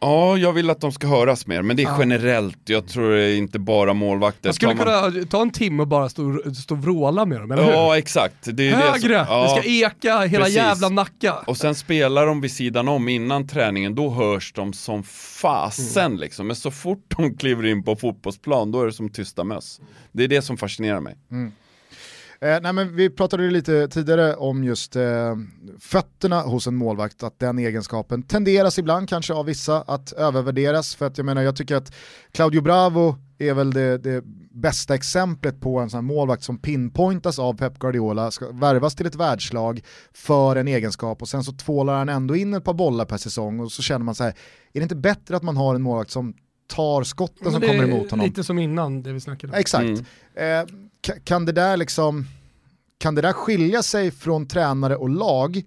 [0.04, 1.96] Ja, jag vill att de ska höras mer, men det är Ah.
[2.00, 4.48] generellt, jag tror det är inte bara målvakter.
[4.48, 7.52] Jag skulle man- kunna ta en timme och bara stå, stå och vråla med dem,
[7.52, 7.98] eller Ja hur?
[8.00, 8.36] exakt.
[8.44, 9.18] Det är Högre!
[9.20, 9.44] Det, som, ja.
[9.56, 10.56] Det ska eka hela precis.
[10.58, 11.34] jävla Nacka.
[11.48, 16.20] Och sen spelar de vid sidan om innan träningen, då hörs de som fasen Mm.
[16.20, 16.48] liksom.
[16.48, 19.82] Men så fort de kliver in på fotbollsplan, då är det som tysta möss.
[20.12, 21.16] Det är det som fascinerar mig.
[22.46, 25.36] Eh, nej men vi pratade lite tidigare om just eh,
[25.80, 30.96] fötterna hos en målvakt, att den egenskapen tenderas ibland kanske av vissa att övervärderas.
[30.96, 31.94] För att jag menar, jag tycker att
[32.32, 37.40] Claudio Bravo är väl det, det bästa exemplet på en sån här målvakt som pinpointas
[37.40, 39.82] av Pep Guardiola, ska värvas till ett världslag
[40.14, 43.60] för en egenskap och sen så tvålar han ändå in ett par bollar per säsong
[43.60, 44.32] och så känner man så här,
[44.74, 46.34] är det inte bättre att man har en målvakt som
[46.68, 48.26] tar skotten som kommer emot honom?
[48.26, 49.60] Lite som innan, det vi snackade om.
[49.60, 50.04] Exakt.
[50.36, 50.62] Mm.
[50.62, 50.76] Eh,
[51.24, 52.26] kan det där liksom,
[52.98, 55.62] kan det där skilja sig från tränare och lag?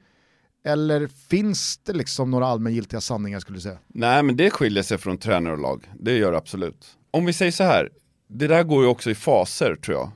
[0.67, 3.79] Eller finns det liksom några allmängiltiga sanningar skulle du säga?
[3.89, 6.87] Nej men det skiljer sig från tränare och lag, det gör det absolut.
[7.11, 7.91] Om vi säger så här,
[8.29, 10.11] det där går ju också i faser tror jag.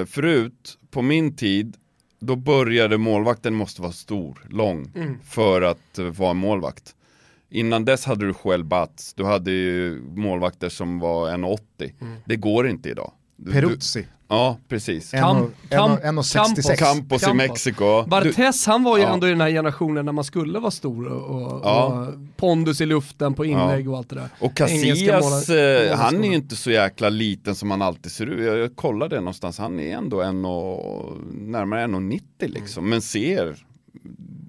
[0.00, 1.76] Eh, förut, på min tid,
[2.20, 5.18] då började målvakten måste vara stor, lång, Mm.
[5.24, 6.94] för att eh, vara en målvakt.
[7.50, 11.92] Innan dess hade du Joel Batz, du hade ju målvakter som var 1,80.
[12.00, 12.16] Mm.
[12.24, 13.12] Det går inte idag.
[13.36, 15.14] Du- Peruzzi, Ja, precis.
[15.14, 16.36] 1,66.
[16.36, 17.34] Campos i Campos.
[17.34, 18.04] Mexiko.
[18.06, 19.12] Bartes han var ju Ja.
[19.14, 21.84] ändå i den här generationen när man skulle vara stor och, Ja.
[21.86, 24.28] och pondus i luften på inlägg och allt det där.
[24.38, 28.46] och Casillas, eh, han är ju inte så jäkla liten som han alltid ser ut.
[28.46, 33.56] Jag, jag kollade någonstans, han är ändå en och, närmare 1,90 liksom, men ser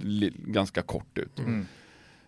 [0.01, 1.39] li, ganska kort ut.
[1.39, 1.65] Mm.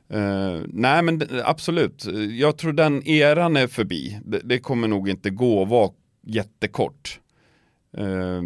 [0.10, 2.06] Eh, nej men absolut,
[2.40, 4.20] jag tror den eran är förbi.
[4.26, 5.92] Det, det kommer nog inte gå att vara
[6.28, 7.20] jättekort.
[7.98, 8.42] Eh,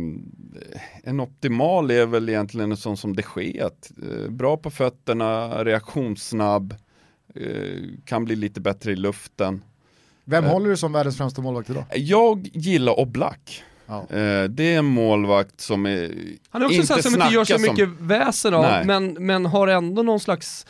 [1.03, 3.69] en optimal är väl egentligen en sån som det sker.
[4.03, 6.75] Uh, bra på fötterna, reaktionssnabb,
[7.35, 9.63] eh, kan bli lite bättre i luften.
[10.25, 10.51] Vem Eh.
[10.51, 11.83] håller du som världens främsta målvakt idag?
[11.95, 13.63] Jag gillar Oblak.
[13.85, 13.99] Ja.
[14.09, 16.11] Eh, det är en målvakt som är
[16.49, 18.85] Han är också inte så här som inte gör så snacka som- mycket väsen av,
[18.85, 20.65] men, men har ändå någon slags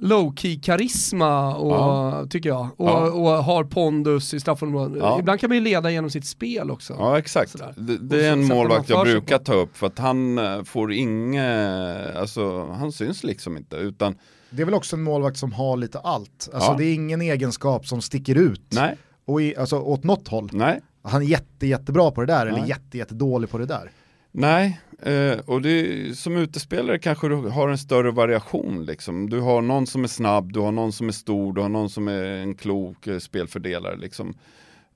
[0.00, 2.26] low-key karisma och, Ja.
[2.30, 2.68] tycker jag.
[2.76, 3.10] Och, Ja.
[3.10, 4.98] och har pondus i straffområdet.
[5.02, 5.18] Ja.
[5.18, 6.94] Ibland kan man ju leda genom sitt spel också.
[6.98, 7.56] Ja exakt.
[7.76, 9.44] Det, det är en målvakt jag brukar på.
[9.44, 14.14] ta upp för att han eh, får inget, alltså han syns liksom inte utan
[14.50, 16.48] Det är väl också en målvakt som har lite allt.
[16.54, 16.76] Alltså Ja.
[16.78, 18.62] det är ingen egenskap som sticker ut.
[18.68, 20.50] nej, Och i, alltså åt något håll.
[20.52, 22.68] nej, Han är jätte, jättebra på det där eller Nej.
[22.68, 23.90] jätte, jättedålig på det där
[24.32, 24.80] nej.
[25.02, 29.30] Eh, och det, som utespelare kanske du har en större variation liksom.
[29.30, 31.90] Du har någon som är snabb, du har någon som är stor, du har någon
[31.90, 34.34] som är en klok eh, spelfördelare liksom.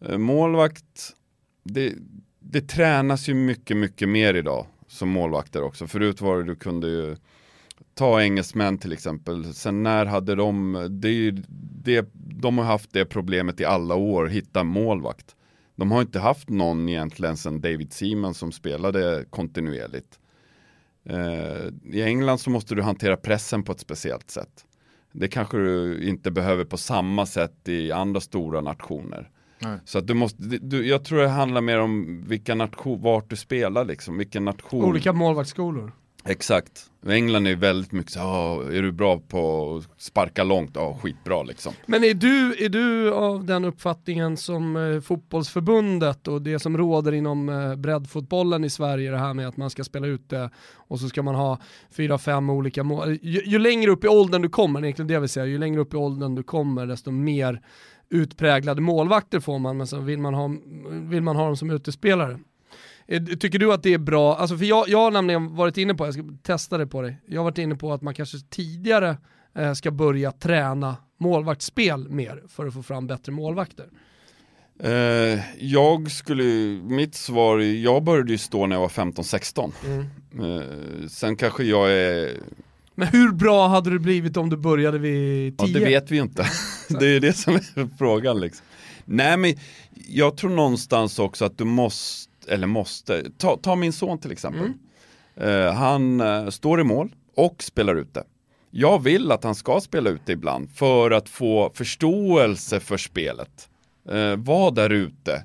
[0.01, 1.13] Eh, målvakt,
[1.65, 1.95] det,
[2.41, 5.87] det tränas ju mycket, mycket mer idag som målvakter också.
[5.87, 7.17] Förut var det du kunde ju
[7.95, 9.55] ta engelsmän till exempel.
[9.55, 11.31] Sen när hade de, det,
[11.85, 15.37] det, de har haft det problemet i alla år, hitta målvakt.
[15.77, 20.19] De har inte haft någon egentligen sedan David Seaman som spelade kontinuerligt.
[21.05, 24.67] Eh, I England så måste du hantera pressen på ett speciellt sätt.
[25.13, 29.31] Det kanske du inte behöver på samma sätt i andra stora nationer.
[29.59, 29.79] Nej.
[29.85, 33.37] Så att du måste, du, jag tror det handlar mer om vilka nation, vart du
[33.37, 34.85] spelar liksom, vilken nation.
[34.85, 35.93] Olika målvaktsskolor.
[36.25, 36.89] Exakt.
[37.07, 40.71] England är ju väldigt mycket så, ah, är du bra på att sparka långt?
[40.75, 41.73] Ja, skitbra liksom.
[41.87, 47.13] Men är du, är du av den uppfattningen som eh, fotbollsförbundet och det som råder
[47.13, 51.01] inom eh, breddfotbollen i Sverige, det här med att man ska spela ut det och
[51.01, 51.59] så ska man ha
[51.91, 53.19] fyra, fem olika mål.
[53.23, 55.47] Ju, ju längre upp i åldern du kommer, det är egentligen det jag vill säga,
[55.47, 57.61] ju längre upp i åldern du kommer desto mer
[58.11, 60.51] utpräglade målvakter får man, men så vill man ha,
[60.91, 62.39] vill man ha dem som utespelare.
[63.07, 64.37] Eh, Tycker du att det är bra?
[64.37, 67.17] Alltså för jag, jag har nämligen varit inne på, jag ska testa det på dig,
[67.27, 69.17] jag har varit inne på att man kanske tidigare
[69.59, 73.87] eh, ska börja träna målvaktsspel mer för att få fram bättre målvakter.
[74.83, 76.45] Eh, jag skulle,
[76.83, 79.73] mitt svar, jag började ju stå när jag var 15-16.
[79.89, 82.37] Eh, sen kanske jag är,
[82.95, 85.79] Men hur bra hade det blivit om du började vid ja 10?
[85.79, 86.47] det vet vi ju inte.
[86.89, 88.67] det är det som är frågan liksom.
[89.05, 89.55] Nej men
[90.09, 94.73] jag tror någonstans också att du måste, eller måste, ta, ta min son till exempel.
[95.37, 98.25] Eh, han eh, står i mål och spelar ute.
[98.71, 103.69] Jag vill att han ska spela ute ibland för att få förståelse för spelet.
[104.09, 105.45] Eh, var där ute.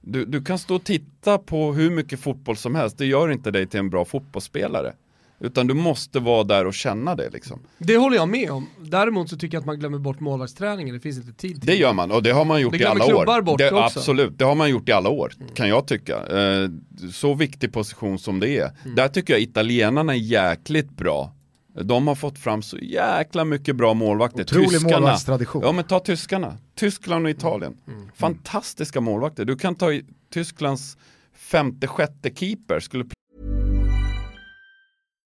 [0.00, 3.50] Du, du kan stå och titta på hur mycket fotboll som helst, det gör inte
[3.50, 4.92] dig till en bra fotbollsspelare.
[5.40, 7.60] Utan du måste vara där och känna det liksom.
[7.78, 8.66] Det håller jag med om.
[8.78, 11.76] Däremot så tycker jag att man glömmer bort målvaktsträningen, det finns inte tid till Det
[11.76, 13.42] gör man och det har man gjort Det i glömmer alla klubbar år.
[13.42, 13.98] bort det, också.
[13.98, 16.16] Absolut, det har man gjort i alla år kan jag tycka.
[16.26, 16.70] Eh,
[17.12, 18.70] så viktig position som det är.
[18.84, 18.94] Mm.
[18.94, 21.32] Där tycker jag italienarna är jäkligt bra.
[21.82, 24.42] De har fått fram så jäkla mycket bra målvakter.
[24.42, 25.62] Otrolig målvaktstradition.
[25.64, 26.56] Ja men ta tyskarna.
[26.74, 27.76] Tyskland och Italien.
[27.88, 28.08] Mm.
[28.14, 29.44] Fantastiska målvakter.
[29.44, 29.86] Du kan ta
[30.32, 30.96] Tysklands
[31.34, 32.80] femte, sjätte keeper.
[32.80, 33.04] Skulle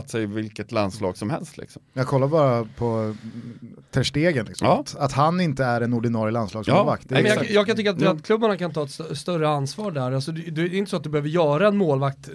[0.00, 1.82] platsa i vilket landslag som helst liksom.
[1.92, 3.14] Jag kollar bara på
[3.90, 4.66] Ter Stegen, liksom.
[4.66, 4.80] Ja.
[4.80, 7.06] att, att han inte är en ordinarie landslagsmålvakt.
[7.08, 8.12] Ja, jag, jag kan tycka att Mm.
[8.14, 10.12] breddklubbarna kan ta ett st- större ansvar där.
[10.12, 12.34] Alltså, det, det är inte så att du behöver göra en målvakt eh,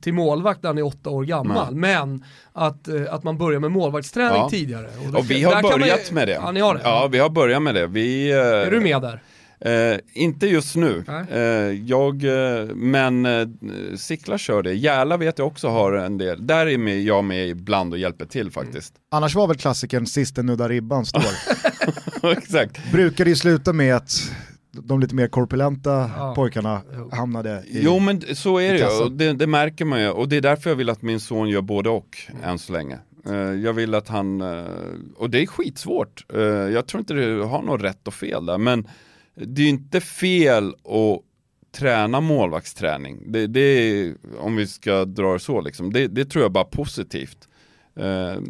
[0.00, 3.70] till målvakt när han är åtta år gammal, men att, eh, att man börjar med
[3.70, 4.50] målvaktsträning Ja.
[4.50, 4.88] tidigare.
[5.12, 6.34] då Och vi har kan man ju- börjat med det.
[6.34, 6.80] Ja, ni har det?
[6.84, 7.86] Ja, vi har börjat med det.
[7.86, 9.22] Vi, eh, Är du med där?
[9.60, 11.04] Eh, inte just nu.
[11.30, 11.40] Eh,
[11.88, 13.48] jag, eh, men eh,
[13.96, 14.72] Sickla kör det.
[14.74, 16.46] Järla vet jag också har en del.
[16.46, 18.94] Där är med, jag med ibland och hjälper till faktiskt.
[19.10, 21.22] Annars var väl klassikern sist den nuddar ribban står.
[22.32, 22.92] Exakt.
[22.92, 24.30] Brukade ju sluta med att
[24.72, 26.32] de lite mer korpulenta Ja.
[26.36, 26.80] pojkarna
[27.12, 27.80] hamnade i...
[27.84, 29.04] Jo men så är det ju.
[29.04, 30.08] Och det, det märker man ju.
[30.10, 32.98] Och det är därför jag vill att min son gör både och än så länge.
[33.28, 34.64] Eh, jag vill att han, eh,
[35.16, 36.24] och det är skitsvårt.
[36.72, 38.58] Jag tror inte det har något rätt och fel där.
[38.58, 38.86] Men
[39.36, 41.22] det är ju inte fel att
[41.78, 43.32] träna målvaktsträning.
[43.32, 46.64] Det, det är, om vi ska dra det så liksom, det, det tror jag bara
[46.64, 47.48] positivt.
[47.96, 48.02] Eh,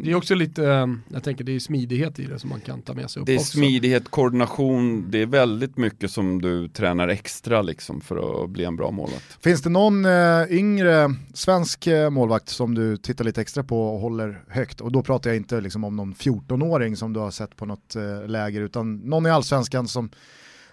[0.03, 2.81] Det är också lite, eh, jag tänker det är smidighet i det som man kan
[2.81, 3.57] ta med sig upp det är också.
[3.57, 8.75] smidighet, koordination, det är väldigt mycket som du tränar extra liksom för att bli en
[8.75, 9.43] bra målvakt.
[9.43, 14.43] Finns det någon eh, yngre svensk målvakt som du tittar lite extra på och håller
[14.47, 14.81] högt?
[14.81, 17.95] Och då pratar jag inte liksom om någon 14-åring som du har sett på något
[18.27, 20.09] läger, utan någon i allsvenskan som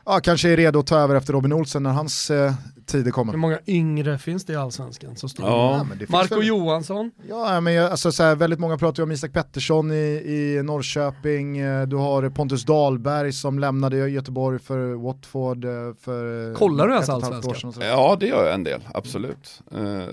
[0.06, 2.52] ja, kanske är redo att ta över efter Robin Olsen när hans eh,
[2.86, 5.46] tid är Hur många yngre finns det i Allsvenskan som står?
[5.46, 5.76] Ja.
[5.76, 8.78] Ja, men det finns Marco väl- Johansson, Ja, men jag, alltså, så här, väldigt många
[8.78, 14.08] pratar ju om Isak Pettersson i, i Norrköping, eh, du har Pontus Dahlberg som lämnade
[14.08, 17.72] Göteborg för Watford eh, för Kollar du ens allsvenskan?
[17.72, 17.80] så.
[17.82, 19.62] Ja, det gör jag en del, absolut.
[19.72, 20.04] Eh,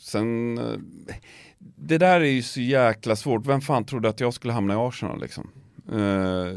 [0.00, 0.64] sen, eh,
[1.76, 3.46] det där är ju så jäkla svårt.
[3.46, 5.48] Vem fan trodde att jag skulle hamna i Arsenal liksom?
[5.92, 6.52] Uh,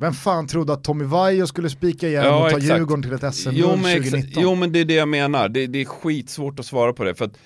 [0.00, 2.78] vem fan trodde att Tommy Vaiho skulle spika igen ja, och ta exakt.
[2.78, 4.42] Djurgården till ett SM jo, 2019?
[4.42, 7.14] Jo men det är det jag menar, det, det är skitsvårt att svara på det.
[7.14, 7.38] För att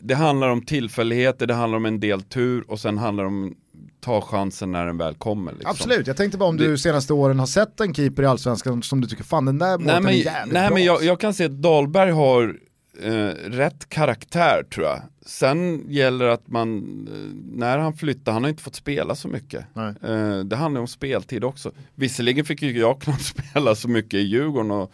[0.00, 3.54] det handlar om tillfälligheter, det handlar om en del tur och sen handlar det om
[4.00, 5.52] ta chansen när den väl kommer.
[5.52, 5.70] Liksom.
[5.70, 6.68] Absolut, jag tänkte bara om det...
[6.68, 9.78] du senaste åren har sett en keeper i Allsvenskan som du tycker, fan den där
[9.78, 10.74] målten är jävligt Nej bra.
[10.74, 12.56] men jag, jag, kan se att Dahlberg har
[13.02, 15.02] eh, rätt karaktär tror jag.
[15.26, 16.78] Sen gäller att man,
[17.08, 19.64] eh, när han flyttar, han har inte fått spela så mycket.
[20.02, 21.72] Eh, det handlar om speltid också.
[21.94, 24.92] Visserligen fick ju jag knappt spela så mycket i Djurgården och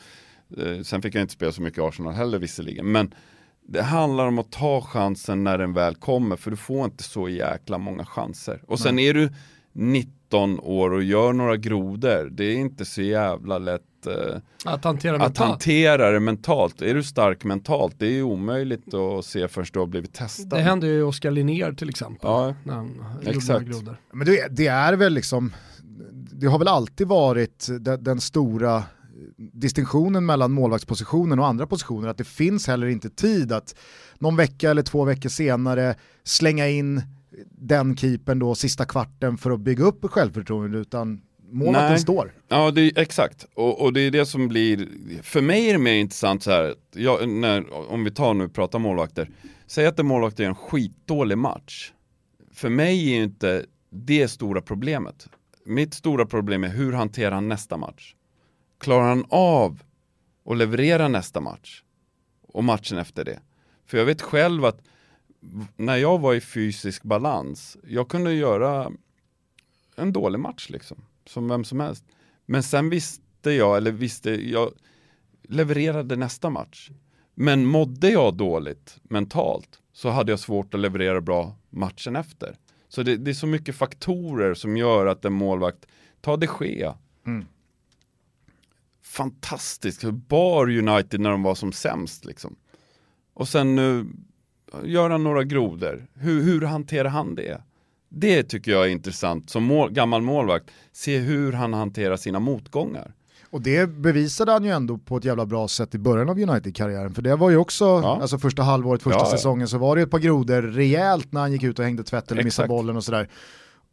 [0.58, 2.92] eh, sen fick jag inte spela så mycket i Arsenal heller visserligen.
[2.92, 3.14] Men
[3.68, 7.28] det handlar om att ta chansen när den väl kommer för du får inte så
[7.28, 8.62] jäkla många chanser.
[8.66, 9.08] Och sen Nej.
[9.08, 9.30] är du
[9.72, 14.14] 19 år och gör några grodor, det är inte så jävla lätt eh,
[14.64, 15.50] att, hantera, att mentalt.
[15.50, 16.82] hantera det mentalt.
[16.82, 20.58] Är du stark mentalt, det är ju omöjligt att se förrän du har blivit testad.
[20.58, 22.30] Det hände ju Oskar Linnér till exempel.
[22.30, 22.54] Ja,
[23.26, 23.66] exakt.
[24.12, 25.52] Men det, det är väl liksom,
[26.32, 28.84] det har väl alltid varit den, den stora
[29.36, 33.74] distinktionen mellan målvaktspositionen och andra positioner, att det finns heller inte tid att
[34.18, 35.94] någon vecka eller två veckor senare
[36.24, 37.02] slänga in
[37.50, 41.20] den keepern då sista kvarten för att bygga upp självförtroende utan
[41.52, 42.32] målvakten står.
[42.48, 43.46] Ja, det är, exakt.
[43.54, 44.88] Och, och, det är det som blir,
[45.22, 48.54] för mig är det mer intressant så här, jag, när, om vi tar nu och
[48.54, 49.30] pratar målvakter,
[49.66, 51.92] säg att en målvakt är en skitdålig match.
[52.52, 55.28] För mig är inte det stora problemet.
[55.64, 58.14] Mitt stora problem är hur hanterar han nästa match?
[58.82, 59.82] klarar han av
[60.44, 61.82] att leverera nästa match?
[62.42, 63.40] Och matchen efter det?
[63.86, 64.82] För jag vet själv att
[65.76, 68.92] när jag var i fysisk balans, jag kunde göra
[69.96, 72.04] en dålig match liksom, som vem som helst.
[72.46, 74.72] Men sen visste jag, eller visste, jag
[75.42, 76.90] levererade nästa match.
[77.34, 82.56] Men mådde jag dåligt mentalt så hade jag svårt att leverera bra matchen efter.
[82.88, 85.86] Så det, det är så mycket faktorer som gör att en målvakt,
[86.20, 86.92] ta det ske.
[87.26, 87.44] Mm
[89.12, 92.56] fantastiskt, bar United när de var som sämst liksom.
[93.34, 94.06] Och sen nu
[94.84, 96.06] gör han några grodor.
[96.14, 97.62] Hur, hur hanterar han det?
[98.14, 100.70] Det tycker jag är intressant som mål, gammal målvakt.
[100.92, 103.14] Se hur han hanterar sina motgångar.
[103.50, 107.14] Och det bevisade han ju ändå på ett jävla bra sätt i början av United-karriären.
[107.14, 108.18] För det var ju också, ja.
[108.20, 111.52] alltså första halvåret, första ja, säsongen så var det ett par grodor rejält när han
[111.52, 113.28] gick ut och hängde tvätt eller missade bollen och sådär.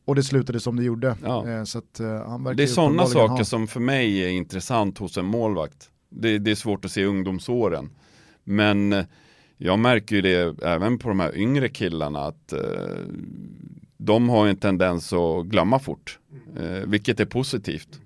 [0.06, 1.16] Och det slutade som det gjorde.
[1.24, 1.50] Ja.
[1.50, 3.46] Eh, så att, eh, han det är sådana saker ha.
[3.46, 5.90] som för mig är intressant hos en målvakt.
[6.10, 7.90] Det, det, är svårt att se ungdomsåren.
[8.44, 9.06] Men eh,
[9.58, 12.60] jag märker ju det även på de här yngre killarna att eh,
[14.00, 16.20] de har en tendens att glömma fort.
[16.60, 18.00] Eh, vilket är positivt.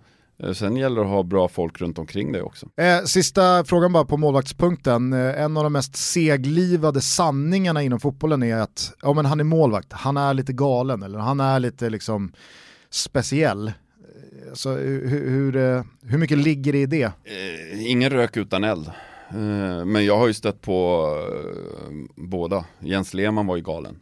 [0.44, 2.68] Eh, sen gäller det att ha bra folk runt omkring dig också.
[2.78, 5.14] Eh, sista frågan bara på målvaktspunkten.
[5.14, 9.44] Eh, en av de mest seglivade sanningarna inom fotbollen är att ja, men han är
[9.44, 12.34] målvakt, han är lite galen eller han är lite liksom
[12.90, 13.72] speciell.
[14.54, 17.04] Så hur, hur, hur mycket ligger det i det?
[17.04, 18.88] Eh, ingen rök utan eld.
[19.30, 22.66] Eh, men jag har ju stött på eh, båda.
[22.80, 24.00] Jens Lehmann var ju galen.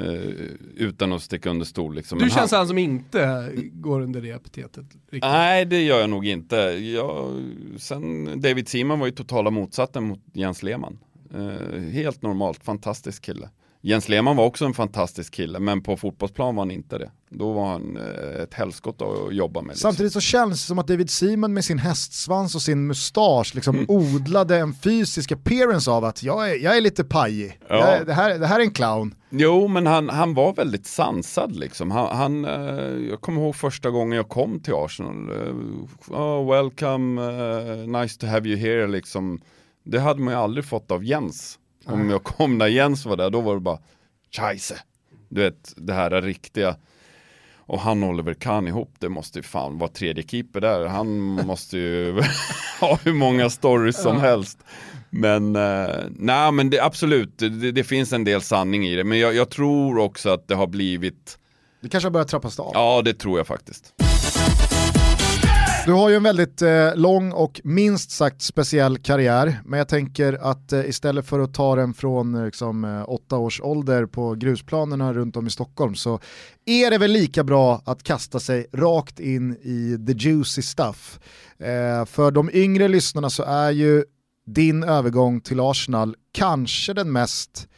[0.00, 0.30] Uh,
[0.76, 1.94] utan att sticka under stol.
[1.94, 2.18] Liksom.
[2.18, 2.58] Du Men känns han...
[2.58, 4.86] han som inte går under det epitetet?
[4.92, 5.22] Riktigt.
[5.22, 6.56] Nej, det gör jag nog inte.
[6.56, 7.42] Jag,
[7.76, 10.98] sen David Seaman var ju totala motsatsen mot Jens Lehmann.
[11.34, 13.50] Uh, helt normalt, fantastisk kille.
[13.88, 17.10] Jens Lehmann var också en fantastisk kille, men på fotbollsplan var han inte det.
[17.30, 19.68] Då var han eh, ett helskott att jobba med.
[19.68, 19.90] Liksom.
[19.90, 23.74] Samtidigt så känns det som att David Seaman med sin hästsvans och sin mustasch liksom
[23.74, 23.86] mm.
[23.88, 27.58] odlade en fysisk appearance av att jag är, jag är lite pajig.
[27.68, 28.04] Ja.
[28.04, 29.14] det, här, det här är en clown.
[29.30, 31.90] Jo, men han, han var väldigt sansad liksom.
[31.90, 35.30] Han, han eh, jag kommer ihåg första gången jag kom till Arsenal.
[36.08, 39.40] oh, welcome, uh, nice to have you here liksom.
[39.84, 41.58] Det hade man ju aldrig fått av Jens.
[41.88, 43.78] Om jag kom när Jens var där, då var det bara
[44.36, 44.78] Scheisse.
[45.28, 46.76] Du vet, det här är riktiga.
[47.56, 50.86] Och han och Oliver Kahn ihop, det måste ju fan vara tredje keeper där.
[50.86, 51.08] Han
[51.46, 52.22] måste ju
[52.80, 54.58] ha hur många stories som helst.
[55.10, 59.04] Men eh, nej, men det, absolut, det, det, finns en del sanning i det.
[59.04, 61.38] Men jag, jag tror också att det har blivit
[61.80, 62.70] Det kanske har börjat trappas av?
[62.74, 63.94] Ja, det tror jag faktiskt.
[65.88, 70.32] Du har ju en väldigt eh, lång och minst sagt speciell karriär, men jag tänker
[70.32, 74.34] att eh, istället för att ta den från eh, liksom, eh, åtta års ålder på
[74.34, 76.20] grusplanerna runt om i Stockholm så
[76.64, 81.20] är det väl lika bra att kasta sig rakt in i the juicy stuff.
[81.58, 84.04] Eh, för de yngre lyssnarna så är ju
[84.46, 87.68] din övergång till Arsenal kanske den mest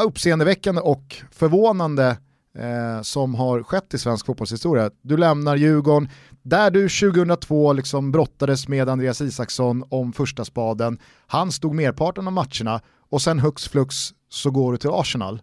[0.00, 2.16] uppseendeväckande och förvånande
[2.58, 4.90] eh, som har skett i svensk fotbollshistoria.
[5.02, 6.08] Du lämnar Djurgården
[6.42, 12.32] där du 2002 liksom brottades med Andreas Isaksson om första spaden, han stod merparten av
[12.32, 12.80] matcherna
[13.10, 13.96] och sen hux flux
[14.28, 15.42] så går du till Arsenal.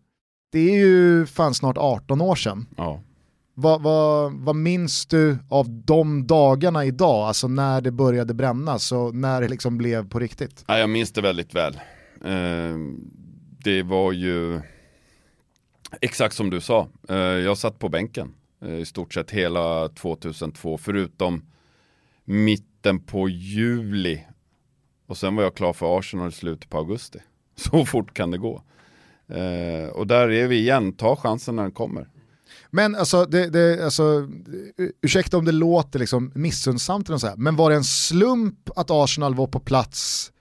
[0.52, 2.68] Det är ju fan snart 18 år sedan.
[2.78, 3.02] Ja.
[3.54, 9.16] Vad, vad, vad minns du av de dagarna idag, alltså när det började brännas och
[9.16, 10.64] när det liksom blev på riktigt?
[10.68, 11.74] Ja, jag minns det väldigt väl.
[12.26, 12.78] Eh,
[13.64, 14.62] det var ju
[16.02, 16.88] exakt som du sa.
[17.10, 21.42] Eh, jag satt på bänken Eh, i stort sett hela 2002, förutom
[22.26, 24.26] mitten på juli.
[25.08, 27.20] Och sen var jag klar för Arsenal i slutet på augusti.
[27.56, 28.64] Så fort kan det gå.
[29.28, 32.08] Eh, och där är vi igen, ta chansen när den kommer.
[32.72, 34.28] Men alltså, det, det, alltså,
[35.02, 38.92] ursäkta om det låter liksom missunnsamt, eller så här, men var det en slump att
[38.92, 40.32] Arsenal var på plats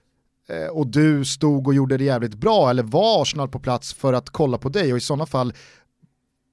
[0.49, 4.13] eh, och du stod och gjorde det jävligt bra, eller var Arsenal på plats för
[4.13, 5.53] att kolla på dig och i sådana fall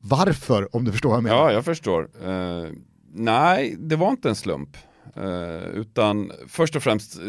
[0.08, 1.36] varför, om du förstår vad jag menar?
[1.36, 2.08] Ja, jag förstår.
[2.26, 2.70] Uh,
[3.12, 4.76] nej, det var inte en slump.
[5.16, 7.22] Uh, utan först och främst, eh,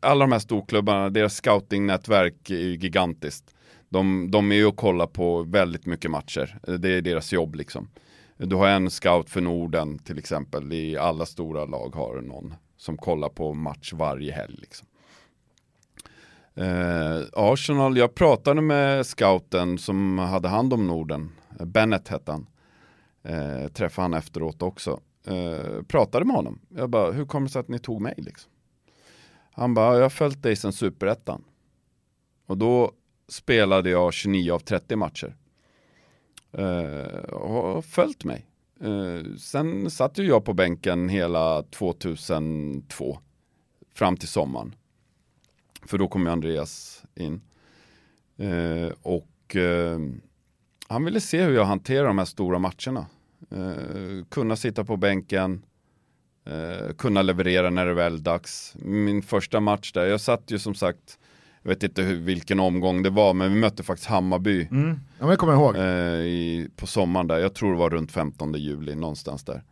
[0.00, 3.54] alla de här storklubbarna, deras scoutingnätverk är ju gigantiskt.
[3.88, 6.58] De, de är ju och kollar på väldigt mycket matcher.
[6.78, 7.88] Det är deras jobb liksom.
[8.36, 10.72] Du har en scout för Norden till exempel.
[10.72, 14.56] I alla stora lag har någon som kollar på match varje helg.
[14.58, 14.86] Liksom.
[16.54, 21.30] Eh, Arsenal, jag pratade med scouten som hade hand om Norden.
[21.60, 22.46] Bennett hette han.
[23.22, 25.00] Eh, träffade han efteråt också.
[25.26, 26.60] Eh, pratade med honom.
[26.68, 28.52] Jag bara, hur kommer det sig att ni tog mig liksom?
[29.52, 31.44] Han bara, jag har följt dig sedan superettan.
[32.46, 32.92] Och då
[33.28, 35.36] spelade jag 29 av 30 matcher.
[36.52, 38.46] Eh, och har följt mig.
[38.80, 43.18] Eh, sen satt ju jag på bänken hela 2002.
[43.94, 44.74] Fram till sommaren.
[45.86, 47.40] För då kom ju Andreas in.
[48.36, 49.98] Eh, och eh,
[50.92, 53.06] han ville se hur jag hanterar de här stora matcherna.
[54.28, 55.62] kunna sitta på bänken.
[56.98, 58.74] kunna leverera när det väl är dags.
[58.78, 61.18] Min första match där, jag satt ju som sagt
[61.62, 64.68] jag vet inte hur, vilken omgång det var, men vi mötte faktiskt Hammarby.
[64.70, 64.88] Mm.
[64.90, 65.76] Ja, men jag kommer ihåg.
[65.76, 65.82] Eh,
[66.20, 69.62] i, på sommaren där, jag tror det var runt 15 juli, någonstans där.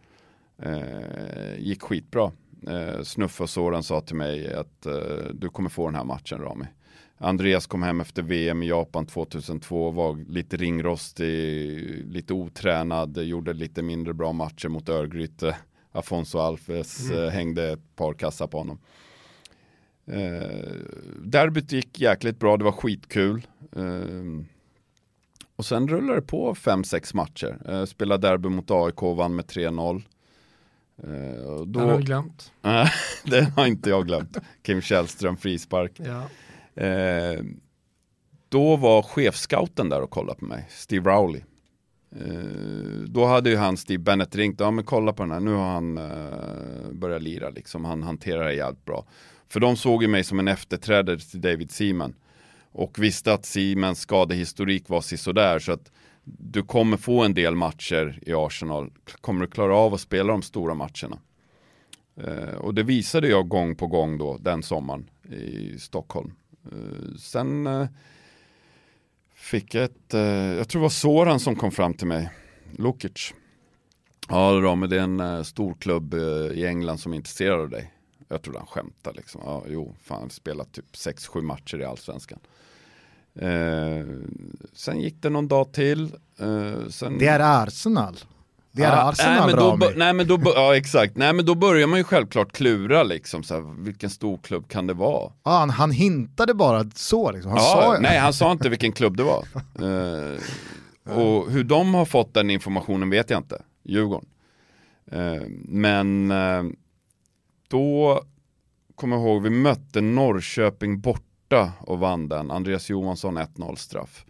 [0.63, 2.33] Eh, gick skitbra.
[2.67, 4.95] Eh, Snuffe och Soran sa till mig att eh,
[5.35, 6.65] du kommer få den här matchen Rami.
[7.23, 11.27] Andreas kom hem efter VM i Japan 2002, var lite ringrostig,
[12.07, 15.57] lite otränad, gjorde lite mindre bra matcher mot Örgryte.
[15.93, 17.25] Afonso Alves mm.
[17.25, 18.79] Eh, hängde ett par kassar på honom.
[20.07, 20.75] Eh,
[21.25, 23.47] derbyt gick jäkligt bra, det var skitkul.
[23.77, 24.45] Eh,
[25.57, 27.59] och sen rullade det på 5-6 matcher.
[27.69, 30.03] Eh, spelade derby mot AIK, vann med 3-0.
[31.03, 31.11] Eh,
[31.45, 31.65] då...
[31.65, 32.53] Den har du glömt.
[33.25, 34.37] den har inte jag glömt.
[34.63, 35.93] Kim Källström, frispark.
[35.97, 36.23] Ja.
[36.75, 37.45] Eh,
[38.49, 41.43] då var chefscouten där och kollade på mig, Steve Rowley.
[42.17, 45.53] Eh, då hade ju han Steve Bennett ringt, ja men kolla på den här, nu
[45.53, 49.07] har han eh, börjat lira liksom, han hanterar det jävligt bra.
[49.49, 52.15] För de såg ju mig som en efterträdare till David Seaman.
[52.73, 55.93] Och visste att Seamans skadehistorik var sådär så att
[56.25, 58.91] du kommer få en del matcher i Arsenal.
[59.21, 61.19] Kommer du klara av att spela de stora matcherna?
[62.17, 66.33] Eh, och det visade jag gång på gång då den sommaren i Stockholm.
[66.65, 67.87] Eh, sen eh,
[69.35, 70.21] fick jag ett, eh,
[70.57, 72.31] jag tror det var Soran som kom fram till mig,
[72.73, 73.35] Lukic.
[74.29, 76.15] Ja då, men det är en stor klubb
[76.55, 77.93] i England som är intresserad av dig.
[78.29, 79.41] Jag tror han skämtade liksom.
[79.45, 82.39] Ja, jo, fan, spelat typ 6-7 matcher i allsvenskan.
[83.35, 84.07] Eh,
[84.73, 86.15] sen gick det någon dag till.
[86.39, 87.19] Eh, sen...
[87.19, 88.17] Det är Arsenal.
[88.73, 91.55] Det är ah, Arsenal nej, men då, nej men då, ja exakt, nej men då
[91.55, 95.33] börjar man ju självklart klura liksom, så här, vilken stor klubb kan det vara?
[95.43, 98.93] Ah, han, han hintade bara så liksom, han ja, sa Nej han sa inte vilken
[98.93, 99.45] klubb det var.
[100.35, 104.29] eh, och hur de har fått den informationen vet jag inte, Djurgården.
[105.13, 106.63] Eh, men eh,
[107.69, 108.23] då
[108.95, 112.51] kommer jag ihåg, vi mötte Norrköping borta och vann den.
[112.51, 114.25] Andreas Johansson 1-0 straff.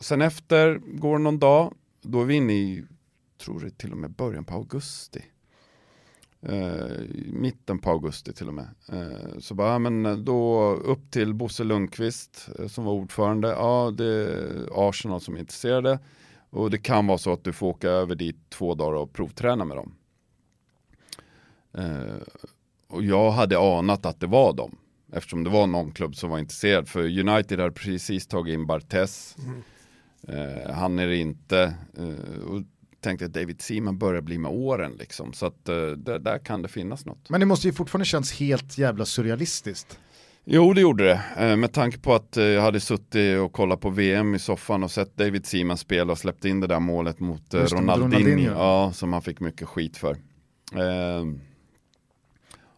[0.00, 2.84] Sen efter, går någon dag, då är vi inne i,
[3.38, 5.22] tror det till och med början på augusti.
[6.42, 7.00] Eh,
[7.32, 8.68] mitten på augusti till och med.
[8.92, 13.48] Eh, så bara, men eh, då upp till Bosse Lundqvist eh, som var ordförande.
[13.48, 15.98] Ja, det är Arsenal som är intresserade.
[16.50, 19.64] Och det kan vara så att du får åka över dit två dagar och provträna
[19.64, 19.94] med dem.
[21.74, 22.22] Eh,
[22.88, 24.76] och jag hade anat att det var dem.
[25.12, 26.88] Eftersom det var någon klubb som var intresserad.
[26.88, 29.36] För United hade precis tagit in Bartes.
[29.38, 29.62] Mm.
[30.28, 31.74] Eh, han är det inte.
[31.96, 32.62] Eh, och
[33.00, 35.32] tänkte att David Seaman börjar bli med åren liksom.
[35.32, 37.30] Så att eh, där, där kan det finnas något.
[37.30, 39.98] Men det måste ju fortfarande känns helt jävla surrealistiskt.
[40.44, 41.20] Jo, det gjorde det.
[41.38, 44.82] Eh, med tanke på att eh, jag hade suttit och kollat på VM i soffan
[44.82, 48.18] och sett David Seaman spela och släppt in det där målet mot Just Ronaldinho.
[48.18, 48.52] Ronaldinho.
[48.52, 50.16] Ja, som han fick mycket skit för.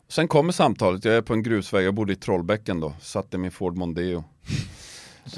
[0.09, 3.39] Sen kommer samtalet, jag är på en grusväg, jag bodde i Trollbäcken då, satt i
[3.39, 4.25] min Ford Mondeo.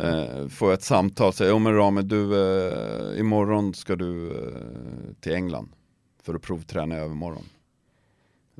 [0.00, 5.14] Eh, får jag ett samtal, säger, jo men Rame du, eh, imorgon ska du eh,
[5.20, 5.68] till England
[6.22, 7.44] för att provträna i övermorgon.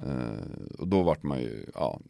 [0.02, 2.00] Eh, och då vart man ju, ja,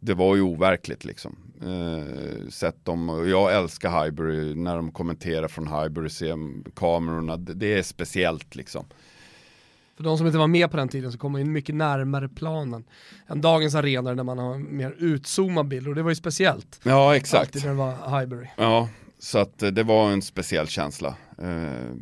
[0.00, 1.36] det var ju overkligt liksom.
[1.62, 6.36] Eh, sett dem, och jag älskar Highbury, när de kommenterar från Highbury, ser
[6.74, 8.84] kamerorna, det, det är speciellt liksom.
[9.96, 12.28] För de som inte var med på den tiden så kom man in mycket närmare
[12.28, 12.84] planen
[13.26, 16.80] än dagens arenor där man har mer utzoomad bild och det var ju speciellt.
[16.82, 17.40] Ja, exakt.
[17.46, 18.46] Alltid när det var Highbury.
[18.56, 18.88] Ja,
[19.18, 21.14] så att eh, det var en speciell känsla.
[21.38, 21.94] Eh,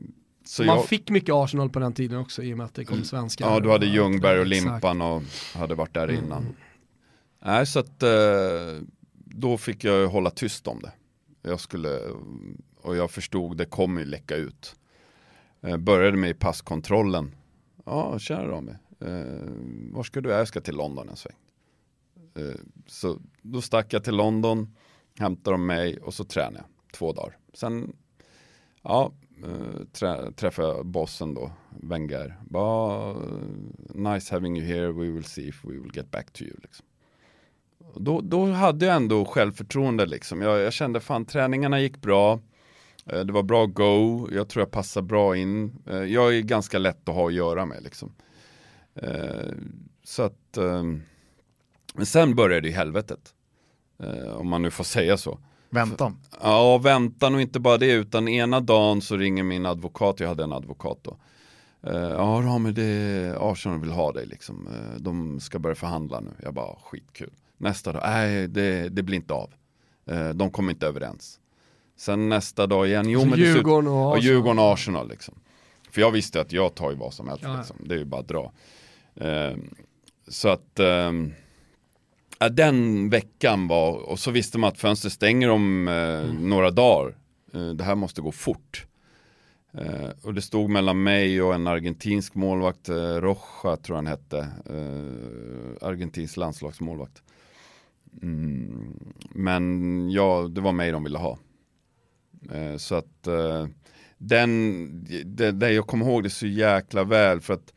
[0.45, 2.85] så man jag, fick mycket Arsenal på den tiden också i och med att det
[2.85, 3.51] kom svenskar.
[3.51, 4.47] ja, du hade Ljungberg och.
[4.47, 5.23] Limpan och
[5.55, 6.25] hade varit där Mm.
[6.25, 6.57] innan.
[7.45, 8.11] Nej, så att eh,
[9.15, 10.93] då fick jag ju hålla tyst om det.
[11.43, 11.99] Jag skulle,
[12.83, 14.75] och jag förstod det kommer ju läcka ut.
[15.63, 17.35] Eh, började med passkontrollen.
[17.85, 18.73] Ja, tjena Rami.
[19.01, 19.53] Eh,
[19.93, 20.31] var ska du?
[20.31, 21.37] Jag ska till London en sväng.
[22.35, 24.77] Eh, så då stack jag till London,
[25.19, 27.39] hämtade de mig och så tränade jag två dagar.
[27.55, 27.97] Sen,
[28.83, 29.13] ja,
[29.45, 32.37] eh, trä, träffade jag bossen då, Wenger.
[32.51, 33.17] Bara, eh,
[33.95, 36.57] nice having you here, we will see if we will get back to you.
[36.63, 36.87] Liksom.
[37.95, 40.43] Då, då hade jag ändå självförtroende liksom.
[40.43, 42.41] Jag, jag kände fan träningarna gick bra.
[43.07, 45.73] Eh, Det var bra go, jag tror jag passar bra in.
[45.87, 48.13] Eh, Jag är ganska lätt att ha att göra med liksom.
[48.95, 49.53] Eh,
[50.05, 51.03] Så att, ehm,
[51.95, 53.35] men sen började ju helvetet.
[54.03, 55.39] Eh, Om man nu får säga så.
[55.71, 56.19] Väntan.
[56.43, 60.45] Ja, väntan och inte bara det, utan ena dagen så ringer min advokat, jag hade
[60.45, 61.17] en advokat då.
[61.85, 64.69] Ja, Rami, det är Arsenal vill ha dig liksom.
[64.99, 66.31] De ska börja förhandla nu.
[66.43, 67.31] Jag bara, skitkul.
[67.57, 69.51] Nästa dag, nej, det, det blir inte av.
[70.35, 71.41] De kommer inte överens.
[72.03, 74.25] Sen nästa dag igen, jo Så men Djurgården och och Arsenal.
[74.25, 75.35] Djurgården och Arsenal liksom.
[75.91, 77.77] För jag visste att jag tar ju vad som helst Ja, liksom.
[77.81, 78.53] Det är ju bara att dra.
[79.15, 79.57] Eh,
[80.29, 80.81] så att
[82.39, 86.49] ja, den veckan var, och så visste man att fönstret stänger om eh, Mm.
[86.49, 87.17] några dagar.
[87.55, 88.87] Eh, det här måste gå fort.
[89.75, 94.49] Eh, och det stod mellan mig och en argentinsk målvakt, eh, Rocha tror han hette.
[95.81, 97.23] Argentinsk landslagsmålvakt.
[98.23, 98.99] Mm,
[99.31, 101.39] men ja, det var mig de ville ha.
[102.51, 103.67] Eh, så att eh,
[104.19, 104.89] den,
[105.25, 107.73] det, det, jag kommer ihåg det så jäkla väl för att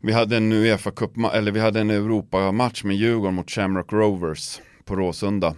[0.00, 4.60] vi hade en Uefa Cup, eller vi hade en Europamatch med Djurgården mot Shamrock Rovers
[4.84, 5.54] på Råsunda.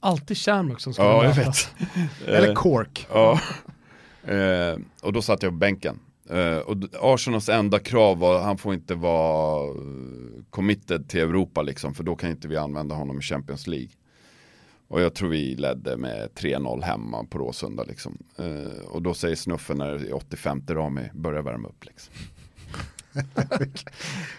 [0.00, 1.70] Alltid Shamrock som ska Ja, jag vet.
[2.26, 3.06] Eller Cork.
[3.12, 3.40] Ja.
[4.24, 6.00] Eh, och då satt jag på bänken.
[6.64, 9.74] Och Arsenals enda krav var att han får inte vara
[10.50, 13.88] committed till Europa liksom, för då kan inte vi använda honom i Champions League.
[14.88, 18.18] Och jag tror vi ledde med 3-0 hemma på Råsunda liksom.
[18.38, 22.14] Eh, och då säger Snuffen när det är 85 Rami, börja värma upp liksom.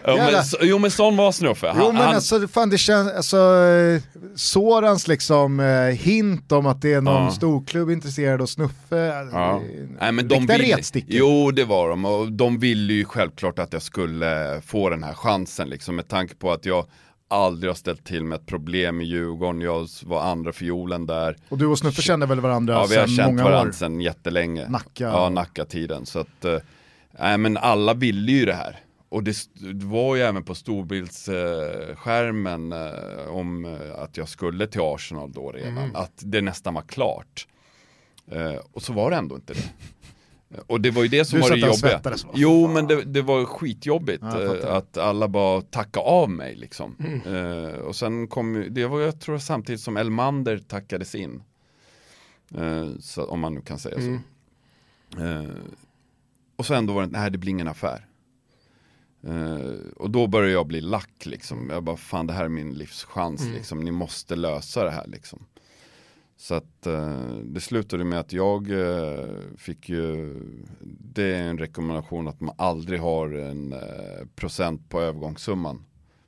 [0.04, 1.66] ja, Jävla- men, så, jo men sån var Snuffe.
[1.68, 4.00] Han, Jo men han, alltså, fan det känns, alltså eh,
[4.34, 7.30] Sorans liksom eh, hint om att det är någon Ja.
[7.30, 8.96] storklubb intresserad av Snuffe.
[9.32, 9.56] Ja.
[9.56, 9.62] eh,
[10.00, 11.10] Nej, men de ville, retstickor.
[11.16, 15.14] jo det var de och de ville ju självklart att jag skulle få den här
[15.14, 16.86] chansen liksom med tanke på att jag
[17.28, 21.36] aldrig har ställt till med ett problem i Djurgården, jag var andra fiolen där.
[21.48, 23.72] Och du och Snuffe känner väl varandra Ja vi har sedan känt många varandra år?
[23.72, 24.68] sedan jättelänge.
[24.68, 25.04] Nacka.
[25.04, 26.06] Ja, Nacka-tiden.
[26.06, 26.58] Så att, eh,
[27.18, 28.80] nej men alla ville ju det här.
[29.08, 29.36] Och det,
[29.84, 35.78] var ju även på storbildsskärmen eh, om eh, att jag skulle till Arsenal då redan.
[35.78, 35.96] Mm.
[35.96, 37.46] Att det nästan var klart.
[38.72, 39.70] Och så var det ändå inte det.
[40.66, 42.00] Och det var ju det som Du var det jobbiga.
[42.04, 42.16] va?
[42.34, 46.96] Jo men det, det var skitjobbigt Ja, eh, att alla bara tacka av mig liksom.
[47.00, 47.34] Mm.
[47.66, 51.42] Eh, och sen kom ju- det var jag tror samtidigt som Elmander tackades in.
[52.54, 54.20] Eh, så, om man nu kan säga Mm.
[55.16, 55.22] så.
[55.22, 55.44] Eh,
[56.56, 58.04] och så ändå var det, nej det blir ingen affär.
[59.96, 61.70] Och då började jag bli lack liksom.
[61.70, 63.54] Jag bara, fan det här är min livschans Mm.
[63.54, 63.80] liksom.
[63.80, 65.44] Ni måste lösa det här liksom.
[66.40, 69.26] Så att eh, det slutade med att jag eh,
[69.56, 70.34] fick ju,
[71.14, 75.84] det är en rekommendation att man aldrig har en eh, procent på övergångssumman.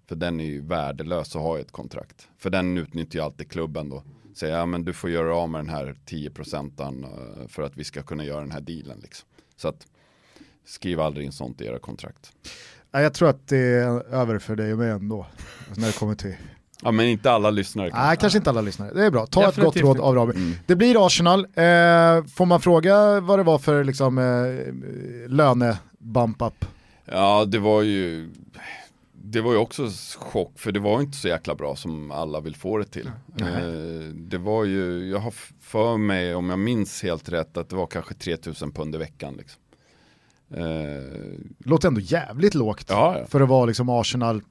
[0.08, 2.28] För den är ju värdelös att ha i ett kontrakt.
[2.38, 4.02] För den utnyttjar ju alltid klubben då.
[4.34, 7.76] Säger, ja men du får göra av med den här 10 procenten eh, för att
[7.76, 9.28] vi ska kunna göra den här dealen liksom.
[9.56, 9.86] Så att
[10.64, 12.32] skriv aldrig in sånt i era kontrakt.
[12.90, 15.26] Jag tror att det är över för dig och mig ändå.
[15.76, 16.36] När det kommer till...
[16.82, 18.06] Ja men inte alla lyssnare kanske.
[18.06, 18.90] Nej, kanske inte alla lyssnare.
[18.94, 19.26] Det är bra.
[19.26, 20.32] Ta ett Definitivt gott råd av Rami.
[20.34, 20.52] Mm.
[20.66, 21.40] Det blir Arsenal.
[21.40, 24.24] Eh, får man fråga vad det var för liksom, eh,
[25.28, 26.64] löne-bump-up?
[27.04, 28.30] Ja, det var ju
[29.22, 29.88] det var ju också
[30.18, 33.06] chock för det var inte så jäkla bra som alla vill få det till.
[33.40, 33.46] Eh,
[34.14, 37.86] det var ju, jag har för mig om jag minns helt rätt att det var
[37.86, 39.34] kanske 3000 pund i veckan.
[39.34, 39.60] Liksom.
[40.54, 41.02] Eh,
[41.58, 43.26] Låter ändå jävligt lågt ja, ja.
[43.26, 44.42] för att vara liksom Arsenal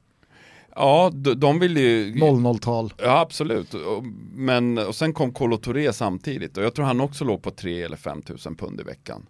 [0.80, 2.94] ja, de, de ville ju 0-0-tal.
[2.98, 4.04] Ja absolut, Och-
[4.34, 7.82] men och sen kom Kolo Touré samtidigt och jag tror han också låg på 3
[7.84, 9.26] eller 5 tusen pund i veckan.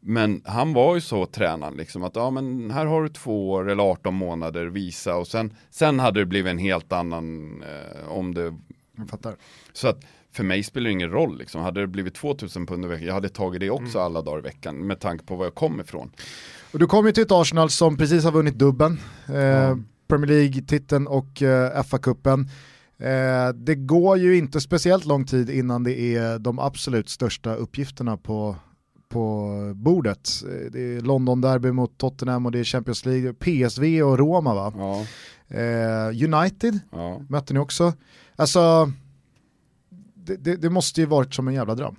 [0.00, 3.70] Men han var ju så tränaren liksom att ja men här har du två år
[3.70, 8.34] eller 18 månader visa och sen, sen hade det blivit en helt annan eh, om
[8.34, 8.54] det
[8.96, 9.34] Jag fattar.
[9.72, 11.60] så att för mig spelar det ingen roll liksom.
[11.62, 14.42] Hade det blivit 2000 pund i veckan, jag hade tagit det också alla dagar i
[14.42, 16.10] veckan med tanke på var jag kom ifrån.
[16.72, 19.00] Och du kom ju till ett Arsenal som precis har vunnit dubben.
[19.28, 19.76] Eh,
[20.08, 22.48] Premier League-titeln och eh, FA-cupen.
[22.98, 28.16] Eh, det går ju inte speciellt lång tid innan det är de absolut största uppgifterna
[28.16, 28.56] på,
[29.08, 30.30] på bordet.
[30.44, 34.72] Eh, Det är London-derby mot Tottenham och det är Champions League, PSV och Roma va?
[34.76, 35.06] Ja,
[35.48, 37.20] Eh, United ja.
[37.28, 37.92] mötte ni också.
[38.36, 38.92] Alltså,
[40.14, 41.96] det, det, det måste ju varit som en jävla dröm.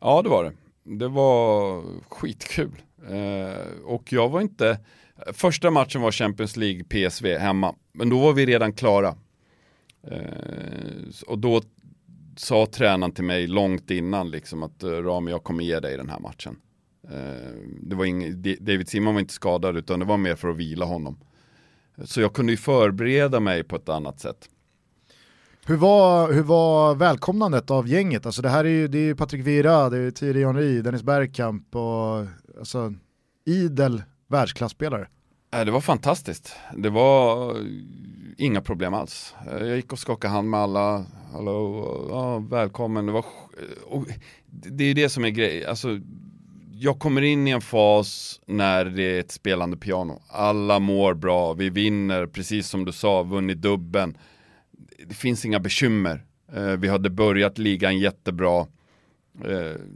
[0.00, 0.52] Ja det var det.
[0.98, 2.82] Det var skitkul.
[3.08, 4.78] Eh, och jag var inte,
[5.32, 9.14] första matchen var Champions League PSV hemma, men då var vi redan klara.
[10.10, 11.62] Eh, och då
[12.36, 16.10] sa tränaren till mig långt innan liksom att eh, Rami jag kommer ge dig den
[16.10, 16.56] här matchen.
[17.10, 20.56] Eh, det var ing, David Simon var inte skadad utan det var mer för att
[20.56, 21.18] vila honom.
[22.04, 24.48] Så jag kunde ju förbereda mig på ett annat sätt.
[25.66, 28.26] Hur var, hur var välkomnandet av gänget?
[28.26, 31.02] Alltså det här är ju, det är ju Patrik Vira, det är Thierry Henry, Dennis
[31.02, 32.26] Bergkamp och
[32.58, 32.94] alltså
[33.46, 35.08] idel världsklasspelare.
[35.54, 36.56] Äh, det var fantastiskt.
[36.76, 37.66] Det var eh,
[38.36, 39.34] inga problem alls.
[39.50, 41.04] Eh, jag gick och skakade hand med alla.
[41.32, 43.06] Hallå, ja, välkommen.
[43.06, 43.24] Det, var,
[43.90, 44.02] eh,
[44.50, 45.70] det är det som är grejen.
[45.70, 46.00] Alltså,
[46.72, 50.22] jag kommer in i en fas när det är ett spelande piano.
[50.28, 54.18] Alla mår bra, vi vinner, precis som du sa, vunnit dubben.
[55.06, 56.24] Det finns inga bekymmer.
[56.78, 58.66] Vi hade börjat ligan jättebra.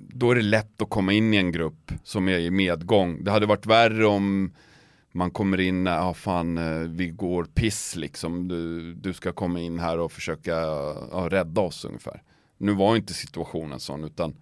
[0.08, 3.24] Då är det lätt att komma in i en grupp som är i medgång.
[3.24, 4.52] Det hade varit värre om
[5.18, 9.78] man kommer in, ja fan eh, vi går piss liksom, du, du ska komma in
[9.78, 10.50] här och försöka
[11.12, 12.22] ja, rädda oss ungefär.
[12.58, 14.34] Nu var inte situationen sån utan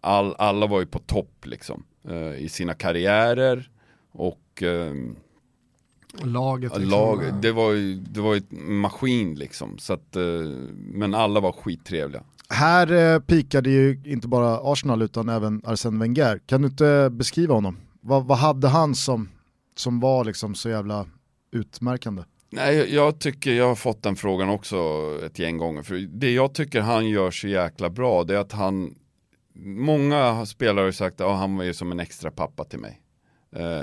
[0.00, 3.70] all, alla var ju på topp liksom eh, i sina karriärer
[4.12, 4.94] och eh,
[6.24, 6.90] Laget liksom.
[6.90, 9.78] lag, det var ju det var ju ett maskin liksom.
[9.78, 10.22] Så att, eh,
[10.74, 12.22] men alla var skittrevliga.
[12.48, 16.40] Här eh, pikade ju inte bara Arsenal utan även Arsene Wenger.
[16.46, 17.76] Kan du inte beskriva honom?
[18.00, 19.28] Vad, vad hade han som,
[19.80, 21.06] som var liksom så jävla
[21.52, 22.22] utmärkande?
[22.50, 24.78] Nej, jag- tycker jag har fått den frågan också
[25.26, 25.82] ett gäng gånger.
[25.82, 28.94] För det jag tycker han gör så jäkla bra, det är att han,
[29.64, 33.00] många spelare har sagt att han var ju som en extra pappa till mig.
[33.56, 33.82] Eh,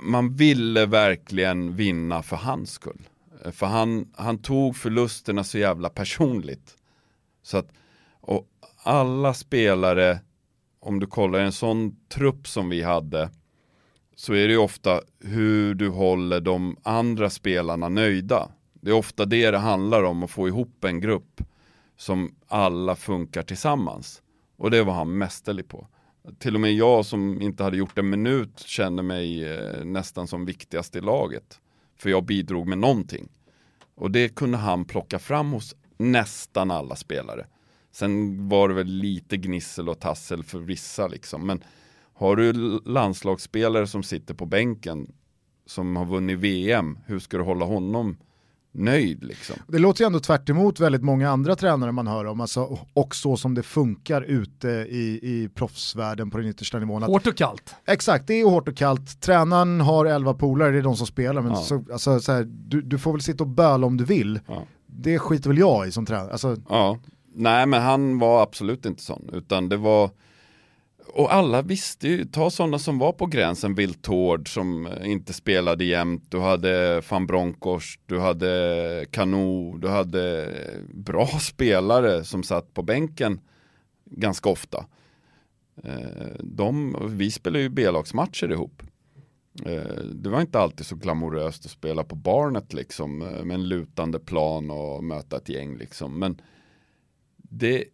[0.00, 3.08] man ville verkligen vinna för hans skull.
[3.44, 6.76] Eh, för han, han tog förlusterna så jävla personligt.
[7.42, 7.68] Så att,
[8.20, 8.46] och
[8.82, 10.20] alla spelare,
[10.80, 13.30] om du kollar en sån trupp som vi hade,
[14.22, 18.48] så är det ju ofta hur du håller de andra spelarna nöjda.
[18.72, 21.42] Det är ofta det det handlar om, att få ihop en grupp
[21.96, 24.22] som alla funkar tillsammans.
[24.56, 25.86] Och det var han mästerlig på.
[26.38, 30.44] Till och med jag som inte hade gjort en minut kände mig eh, nästan som
[30.44, 31.60] viktigast i laget.
[31.96, 33.28] För jag bidrog med någonting.
[33.94, 37.46] Och det kunde han plocka fram hos nästan alla spelare.
[37.92, 41.46] Sen var det väl lite gnissel och tassel för vissa liksom.
[41.46, 41.62] Men
[42.22, 42.52] har du
[42.84, 45.12] landslagsspelare som sitter på bänken
[45.66, 48.16] som har vunnit VM, hur ska du hålla honom
[48.74, 49.56] nöjd liksom?
[49.68, 53.14] Det låter ju ändå tvärt emot väldigt många andra tränare man hör om, alltså, och
[53.14, 57.02] så som det funkar ute i, i proffsvärlden på den yttersta nivån.
[57.02, 57.74] Att, Hårt och kallt.
[57.86, 61.42] exakt, det är hårt och kallt, tränaren har elva polare, det är de som spelar,
[61.42, 61.56] men Ja.
[61.58, 64.40] så, alltså, så här, du, du får väl sitta och böla om du vill.
[64.48, 64.62] Ja.
[64.86, 66.32] Det skiter väl jag i som tränare.
[66.32, 66.98] Alltså, Ja,
[67.34, 70.10] nej men han var absolut inte sån, utan det var
[71.14, 75.84] och alla visste ju, ta sådana som var på gränsen, Viltord som eh, inte spelade
[75.84, 82.74] jämt, du hade van Bronckhorst, du hade Kanu, du hade eh, bra spelare som satt
[82.74, 83.40] på bänken
[84.04, 84.86] ganska ofta.
[85.84, 88.82] Eh, de, vi spelade ju B-lagsmatcher ihop.
[90.12, 94.70] Det var inte alltid så glamoröst att spela på Barnet liksom med en lutande plan
[94.70, 96.18] och möta ett gäng liksom.
[96.18, 96.40] Men
[97.36, 97.84] det,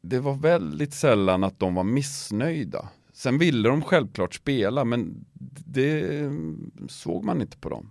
[0.00, 2.88] det var väldigt sällan att de var missnöjda.
[3.12, 5.24] Sen ville de självklart spela men
[5.66, 6.30] det
[6.88, 7.90] såg man inte på dem.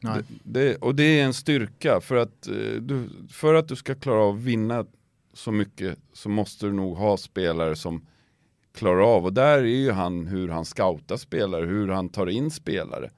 [0.00, 0.22] nej.
[0.42, 3.94] Det, det, och det är en styrka för att, eh, du, för att du ska
[3.94, 4.86] klara av att vinna
[5.34, 8.06] så mycket så måste du nog ha spelare som
[8.74, 12.50] klarar av och där är ju han hur han scoutar spelare, hur han tar in
[12.50, 13.10] spelare.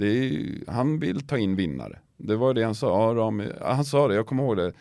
[0.00, 1.98] Är, han vill ta in vinnare.
[2.16, 2.86] Det var det han sa.
[2.86, 4.72] Ja, Rami, han sa det, jag kommer ihåg det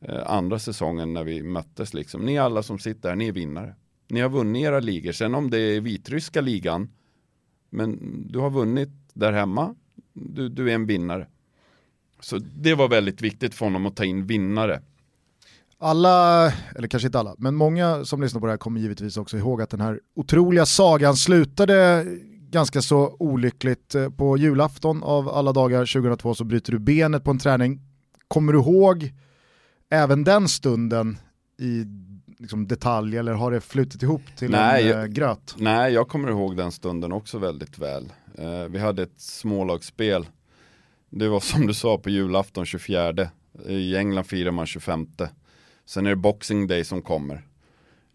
[0.00, 1.94] Eh, andra säsongen när vi möttes.
[1.94, 2.22] Liksom.
[2.22, 3.74] Ni alla som sitter här, ni är vinnare.
[4.08, 5.12] Ni har vunnit era ligor.
[5.12, 6.88] Sen om det är vitryska ligan,
[7.70, 7.98] men
[8.28, 9.74] du har vunnit där hemma,
[10.12, 11.26] du, du är en vinnare.
[12.20, 14.82] Så det var väldigt viktigt för honom att ta in vinnare.
[15.78, 16.46] Alla,
[16.76, 19.62] eller kanske inte alla, men många som lyssnar på det här kommer givetvis också ihåg
[19.62, 22.06] att den här otroliga sagan slutade
[22.50, 23.94] ganska så olyckligt.
[23.94, 27.80] Eh, på julafton av alla dagar 2002 så bryter du benet på en träning.
[28.28, 29.12] Kommer du ihåg
[29.90, 31.18] även den stunden
[31.58, 31.84] i
[32.38, 35.54] liksom, detalj eller har det flutit ihop till nej, en äh, gröt?
[35.58, 38.12] Nej, jag kommer ihåg den stunden också väldigt väl.
[38.38, 40.26] Uh, vi hade ett smålagsspel.
[41.10, 43.28] Det var som du sa på julafton 24.
[43.66, 45.06] I England firar man 25.
[45.86, 47.46] Sen är det Boxing Day som kommer.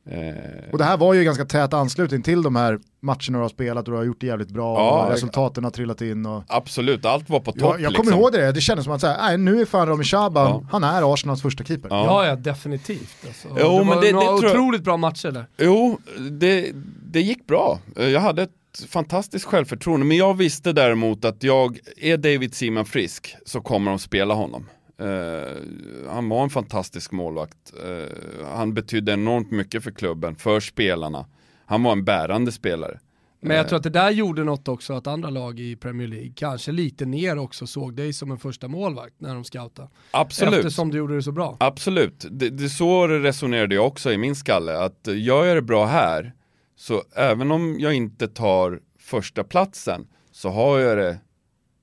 [0.05, 3.49] Eh, och det här var ju ganska tät anslutning till de här matcherna du har
[3.49, 6.25] spelat och du har gjort det jävligt bra ja, och resultaten har trillat in.
[6.25, 6.43] Och...
[6.47, 7.61] Absolut, allt var på topp.
[7.61, 8.19] Jag, jag kommer liksom.
[8.19, 10.63] ihåg det, det kändes som att säga, nej, nu är fan Rami Shaban, ja.
[10.71, 11.89] han är Arsenals första keeper.
[11.89, 13.17] Ja, ja, ja definitivt.
[13.27, 13.47] Alltså.
[13.49, 15.45] Jo, det men var det, några det otroligt bra matcher där.
[15.57, 15.99] Jo,
[16.31, 16.71] det,
[17.03, 17.79] det gick bra.
[17.95, 18.51] Jag hade ett
[18.87, 23.99] fantastiskt självförtroende, men jag visste däremot att jag, är David Seaman frisk så kommer de
[23.99, 24.65] spela honom.
[25.01, 27.73] Uh, han var en fantastisk målvakt.
[27.87, 31.25] Uh, han betydde enormt mycket för klubben, för spelarna.
[31.65, 32.99] Han var en bärande spelare.
[33.43, 36.33] Men jag tror att det där gjorde något också att andra lag i Premier League,
[36.35, 39.89] kanske lite ner också, såg dig som en första målvakt när de scoutade.
[40.11, 40.53] Absolut.
[40.53, 41.57] Eftersom du gjorde det så bra.
[41.59, 42.25] Absolut.
[42.31, 46.33] Det, det så resonerade jag också i min skalle, att gör jag det bra här,
[46.75, 51.17] så även om jag inte tar första platsen så har jag det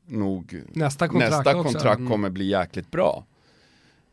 [0.08, 2.10] nog nästa kontrakt, nästa kontrakt mm.
[2.10, 3.24] kommer bli jäkligt bra.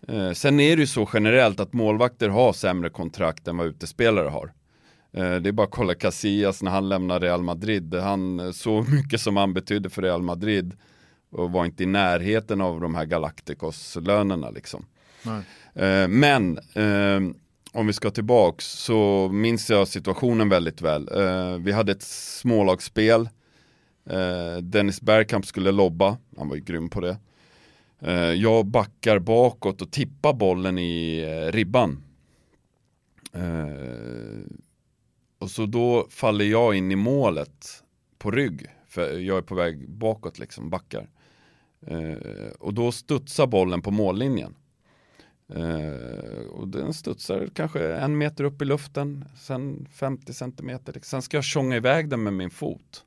[0.08, 4.28] Eh, sen är det ju så generellt att målvakter har sämre kontrakt än vad utespelare
[4.28, 4.54] har.
[5.12, 7.96] Eh, det är bara att kolla Casillas när han lämnade Real Madrid.
[7.96, 10.74] Han så mycket som han betydde för Real Madrid
[11.30, 14.86] och var inte i närheten av de här Galacticos-lönerna liksom.
[15.74, 17.36] Eh, men eh,
[17.72, 21.10] om vi ska tillbaks så minns jag situationen väldigt väl.
[21.12, 23.30] Eh, vi hade ett smålagsspel
[24.06, 27.18] Eh, Dennis Bergkamp skulle lobba, han var ju grym på det.
[27.99, 32.03] Eh, jag backar bakåt och tippar bollen i eh, ribban.
[33.34, 34.52] Eh,
[35.40, 37.84] och så då faller jag in i målet
[38.18, 41.10] på rygg, för jag är på väg bakåt liksom, backar.
[41.88, 44.56] Eh, och då studsar bollen på mållinjen.
[45.56, 50.99] Uh, och den studsar kanske en meter upp i luften, sen 50 centimeter.
[51.02, 53.06] Sen ska jag tjonga iväg den med min fot.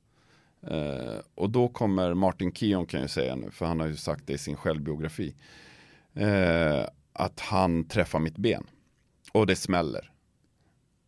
[0.64, 4.26] Uh, och då kommer Martin Keon kan jag säga nu, för han har ju sagt
[4.26, 5.34] det i sin självbiografi.
[6.20, 8.66] Uh, att han träffar mitt ben.
[9.32, 10.12] Och det smäller.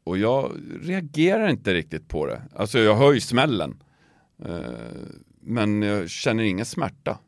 [0.05, 0.52] Och jag
[0.82, 2.43] reagerar inte riktigt på det.
[2.55, 3.82] Alltså jag hör ju smällen.
[4.47, 4.60] Uh,
[5.40, 7.18] men jag känner ingen smärta.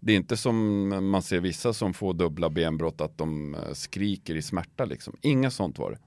[0.00, 4.42] Det är inte som man ser vissa som får dubbla benbrott att de skriker i
[4.42, 5.16] smärta liksom.
[5.20, 5.98] Inget sånt var det.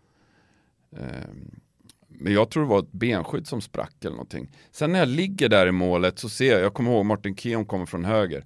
[2.21, 4.49] Men jag tror det var ett benskydd som sprack eller någonting.
[4.71, 7.65] Sen när jag ligger där i målet så ser jag, jag kommer ihåg Martin Keon
[7.65, 8.45] kommer från höger.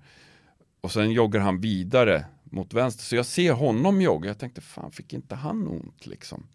[0.81, 3.03] Och sen joggar han vidare mot vänster.
[3.03, 4.27] Så jag ser honom jogga.
[4.27, 6.47] Jag tänkte, fan fick inte han ont liksom?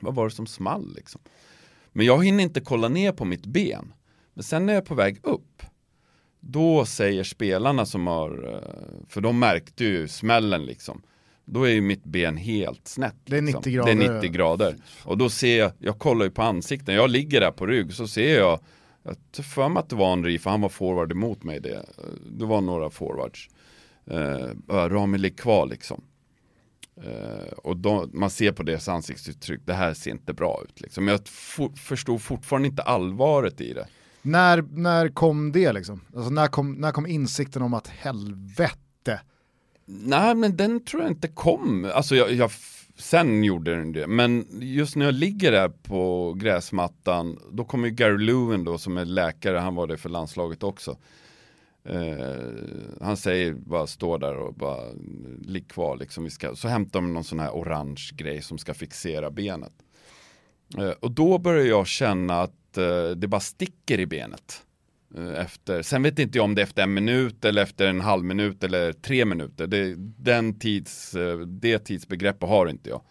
[0.00, 1.20] Vad var det som small liksom?
[1.92, 3.92] Men jag hinner inte kolla ner på mitt ben.
[4.34, 5.62] Men sen när jag är på väg upp,
[6.40, 11.02] då säger spelarna som har, eh, för de märkte ju smällen liksom.
[11.44, 13.16] Då är ju mitt ben helt snett.
[13.24, 13.72] Det är 90 liksom.
[13.72, 13.94] grader.
[13.94, 14.76] Det är 90 grader.
[15.04, 18.08] Och då ser jag, jag kollar ju på ansikten, jag ligger där på rygg, så
[18.08, 18.60] ser jag,
[19.02, 21.60] jag tar för mig att det var Henri, för han var forward emot mig.
[21.60, 21.86] Det,
[22.30, 23.48] det var några forwards.
[24.10, 26.04] Uh, Rami ligger kvar liksom.
[26.98, 30.80] Uh, och då, man ser på deras ansiktsuttryck, det här ser inte bra ut.
[30.80, 31.08] Liksom.
[31.08, 31.28] Jag
[31.76, 33.86] förstod fortfarande inte allvaret i det.
[34.22, 36.00] När, när kom det liksom?
[36.16, 38.78] Alltså när, kom, när kom insikten om att helvete,
[39.84, 41.90] Nej, men den tror jag inte kom.
[41.94, 42.50] Alltså jag, jag,
[42.96, 44.06] sen gjorde den det.
[44.06, 48.96] Men just när jag ligger där på gräsmattan, då kommer ju Gary Lewin då som
[48.96, 50.96] är läkare, han var det för landslaget också.
[51.84, 52.36] Eh,
[53.00, 54.92] han säger bara stå där och bara
[55.40, 56.24] ligg kvar liksom.
[56.24, 59.72] Vi ska, så hämtar de någon sån här orange grej som ska fixera benet.
[60.78, 64.62] Eh, och då börjar jag känna att eh, det bara sticker i benet.
[65.16, 68.00] Eh, efter, sen vet inte jag om det är efter en minut eller efter en
[68.00, 69.66] halv minut eller tre minuter.
[69.66, 73.02] Det, den tids, eh, det tidsbegreppet har inte jag.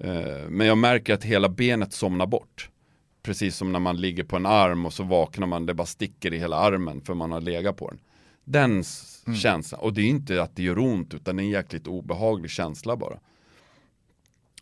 [0.00, 2.70] Eh, men jag märker att hela benet somnar bort.
[3.22, 6.34] Precis som när man ligger på en arm och så vaknar man, det bara sticker
[6.34, 8.00] i hela armen för man har legat på den.
[8.44, 8.70] Den
[9.26, 9.36] mm.
[9.36, 12.50] känslan, och det är inte att det gör ont utan det är en jäkligt obehaglig
[12.50, 13.18] känsla bara.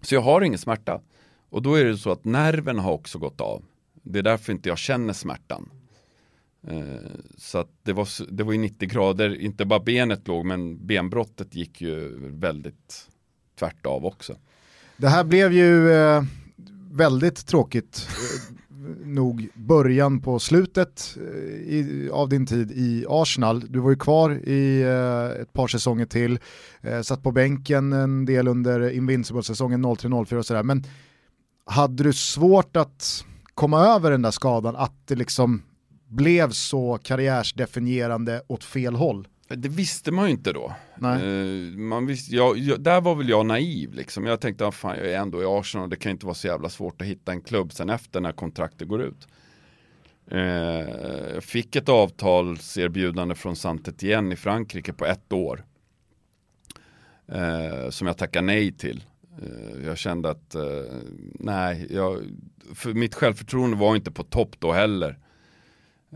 [0.03, 1.01] Så jag har ingen smärta.
[1.49, 3.65] Och då är det så att nerven har också gått av.
[4.03, 5.71] Det är därför inte jag känner smärtan.
[6.67, 10.87] Eh, så att det, var, det var ju 90 grader, inte bara benet låg men
[10.87, 13.09] benbrottet gick ju väldigt
[13.59, 14.37] tvärt av också.
[14.97, 16.23] Det här blev ju eh,
[16.91, 18.57] väldigt tråkigt eh,
[19.07, 21.17] nog början på slutet
[21.67, 23.61] i, av din tid i Arsenal.
[23.69, 26.39] Du var ju kvar i eh, ett par säsonger till,
[26.81, 30.63] eh, satt på bänken en del under Invincible-säsongen 03-04 och sådär.
[30.63, 30.85] Men
[31.65, 33.25] hade du svårt att
[33.55, 35.63] komma över den där skadan, att det liksom
[36.09, 39.29] blev så karriärsdefinierande åt fel håll?
[39.49, 40.75] Det visste man ju inte då.
[40.99, 41.23] Nej.
[41.23, 44.27] Uh, man visste, jag, jag, där var väl jag naiv liksom.
[44.27, 46.69] Jag tänkte, ah, fan jag är ändå i Arsenal, det kan inte vara så jävla
[46.69, 49.29] svårt att hitta en klubb sen efter när kontraktet går ut.
[50.33, 50.41] Uh,
[51.35, 55.65] jag fick ett avtalserbjudande från saint igen i Frankrike på ett år.
[57.33, 59.05] Uh, som jag tackade nej till.
[59.85, 60.57] jag kände att,
[61.35, 62.23] nej, jag,
[62.75, 65.19] för mitt självförtroende var inte på topp då heller.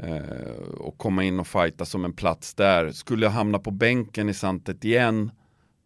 [0.02, 2.90] Eh, och komma in och fighta som en plats där.
[2.90, 5.30] Skulle jag hamna på bänken i Santet igen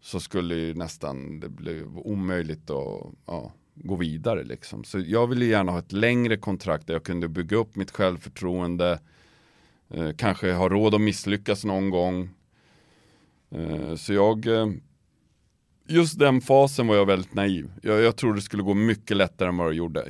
[0.00, 4.84] så skulle ju nästan det bli omöjligt att ja, gå vidare liksom.
[4.84, 8.98] Så jag ville gärna ha ett längre kontrakt där jag kunde bygga upp mitt självförtroende.
[9.90, 12.28] Eh, kanske ha råd att misslyckas någon gång.
[13.50, 14.66] Eh, så jag eh,
[15.86, 17.72] Just den fasen var jag väldigt naiv.
[17.82, 20.06] Jag, jag trodde det skulle gå mycket lättare än vad det gjorde.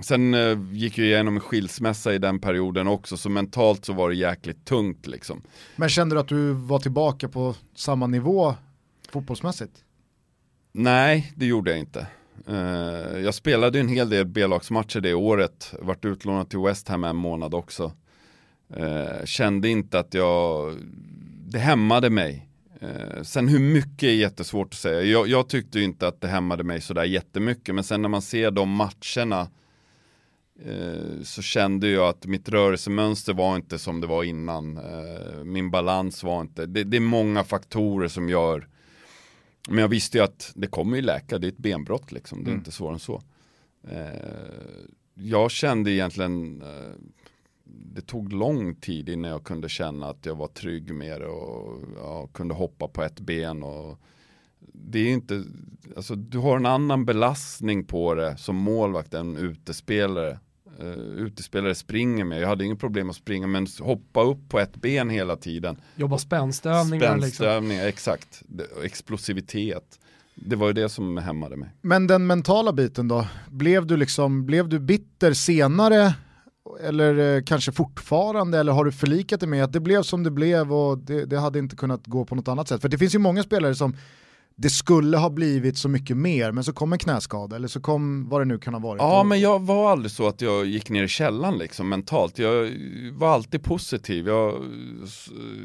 [0.00, 4.08] Sen eh, gick jag igenom en skilsmässa i den perioden också, så mentalt så var
[4.08, 5.42] det jäkligt tungt liksom.
[5.76, 8.54] Men kände du att du var tillbaka på samma nivå
[9.08, 9.72] fotbollsmässigt?
[10.72, 12.06] Nej, det gjorde jag inte.
[12.48, 17.16] Uh, jag spelade en hel del B-lagsmatcher det året, vart utlånad till West Ham en
[17.16, 17.92] månad också.
[18.76, 20.74] Uh, kände inte att jag,
[21.46, 22.48] det hämmade mig.
[22.82, 25.02] Uh, sen hur mycket är jättesvårt att säga.
[25.02, 28.50] Jag, jag tyckte inte att det hämmade mig sådär jättemycket, men sen när man ser
[28.50, 29.48] de matcherna Eh,
[31.22, 34.76] så kände jag att mitt rörelsemönster var inte som det var innan.
[34.76, 38.68] Eh, min balans var inte, det, det, är många faktorer som gör,
[39.68, 42.48] men jag visste ju att det kommer ju läka, det är ett benbrott liksom, det
[42.48, 42.60] är mm.
[42.60, 43.22] inte svårare än så.
[43.88, 46.62] Eh, jag kände egentligen,
[47.64, 51.80] det tog lång tid innan jag kunde känna att jag var trygg med det och
[51.96, 54.00] ja, kunde hoppa på ett ben och
[54.72, 55.44] det är inte,
[55.96, 60.38] alltså du har en annan belastning på det som målvakt än utespelare
[60.82, 60.88] uh,
[61.26, 62.40] utespelare springer med.
[62.40, 65.76] Jag hade inget problem att springa men hoppa upp på ett ben hela tiden.
[65.96, 67.16] Jobba spänstövningar.
[67.16, 67.20] Liksom.
[67.20, 67.88] Spänstövningar, liksom.
[67.88, 68.42] exakt.
[68.84, 69.98] Explosivitet.
[70.34, 71.68] Det var ju det som hämmade mig.
[71.80, 73.26] Men den mentala biten då?
[73.50, 76.14] Blev du, liksom, blev du bitter senare
[76.80, 80.30] eller eh, kanske fortfarande, eller har du förlikat dig med att det blev som det
[80.30, 82.82] blev och det, det, hade inte kunnat gå på något annat sätt?
[82.82, 83.96] För det finns ju många spelare som
[84.58, 88.28] det skulle ha blivit så mycket mer, men så kom en knäskada eller så kom
[88.28, 89.02] vad det nu kan ha varit.
[89.02, 92.38] Ja, men jag var aldrig så att jag gick ner i källan liksom mentalt.
[92.38, 92.72] Jag
[93.12, 94.64] var alltid positiv, jag,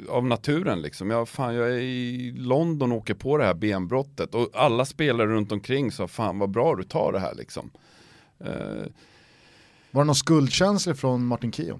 [0.10, 1.10] av naturen liksom.
[1.10, 5.28] Jag, fan, jag är i London och åker på det här benbrottet och alla spelare
[5.28, 7.72] runt omkring sa fan vad bra du tar det här liksom.
[8.42, 8.86] Uh,
[9.92, 11.80] var det någon skuldkänsla från Martin Kio?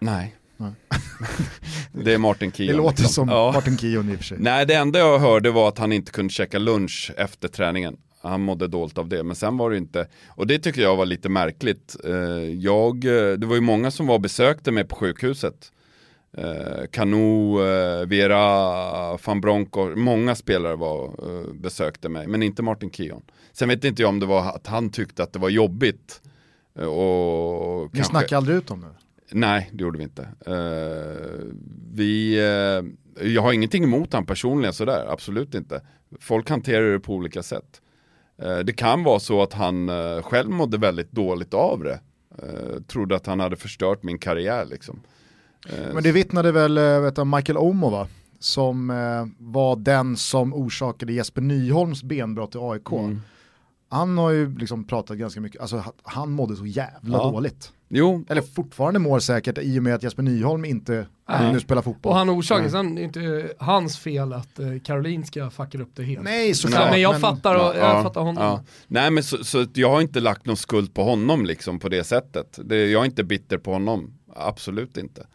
[0.00, 0.36] Nej.
[1.92, 2.72] det är Martin Keown.
[2.72, 3.26] Det låter liksom.
[3.26, 3.52] som ja.
[3.54, 4.38] Martin Keown i och för sig.
[4.40, 7.96] Nej, det enda jag hörde var att han inte kunde käka lunch efter träningen.
[8.22, 11.06] Han mådde dåligt av det, men sen var det inte, och det tycker jag var
[11.06, 11.96] lite märkligt.
[12.04, 12.12] Eh,
[12.54, 15.72] jag, eh, det var ju många som var besökte mig på sjukhuset.
[16.90, 21.14] Kanu, eh, Vera, van Bronco, många spelare var,
[21.52, 23.22] besökte mig, men inte Martin Keown.
[23.52, 26.20] Sen vet inte jag om det var att han tyckte att det var jobbigt.
[26.74, 28.04] Och Ni kanske...
[28.04, 28.97] snackade aldrig ut om det?
[29.32, 30.28] Nej, det gjorde vi inte.
[30.48, 31.52] Uh,
[31.92, 32.84] vi, uh,
[33.28, 35.82] jag har ingenting emot han personligen sådär, absolut inte.
[36.20, 37.80] Folk hanterar det på olika sätt.
[38.42, 39.90] Uh, det kan vara så att han
[40.22, 42.00] själv mådde väldigt dåligt av det.
[42.86, 45.00] trodde att han hade förstört min karriär liksom.
[45.92, 48.08] Men det vittnade väl vet Michael Omo va?
[48.38, 48.88] Som
[49.38, 52.92] var den som orsakade Jesper Nyholms benbrott i AIK.
[52.92, 53.20] Mm.
[53.88, 57.30] Han har ju liksom pratat ganska mycket, alltså han mådde så jävla ja.
[57.30, 57.72] dåligt.
[57.88, 58.24] Jo.
[58.28, 61.52] Eller fortfarande mår säkert i och med att Jesper Nyholm inte Nej.
[61.52, 62.10] nu spelar fotboll.
[62.10, 66.02] Och han orsakar, sen är det inte hans fel att uh, Karolinska fuckar upp det
[66.02, 66.22] helt.
[66.22, 66.90] Nej såklart.
[66.90, 68.44] Men jag men, fattar, och, ja, jag fattar honom.
[68.44, 68.64] Ja.
[68.86, 72.04] Nej men så, så, jag har inte lagt någon skuld på honom liksom på det
[72.04, 72.58] sättet.
[72.64, 75.26] Det, jag är inte bitter på honom, absolut inte.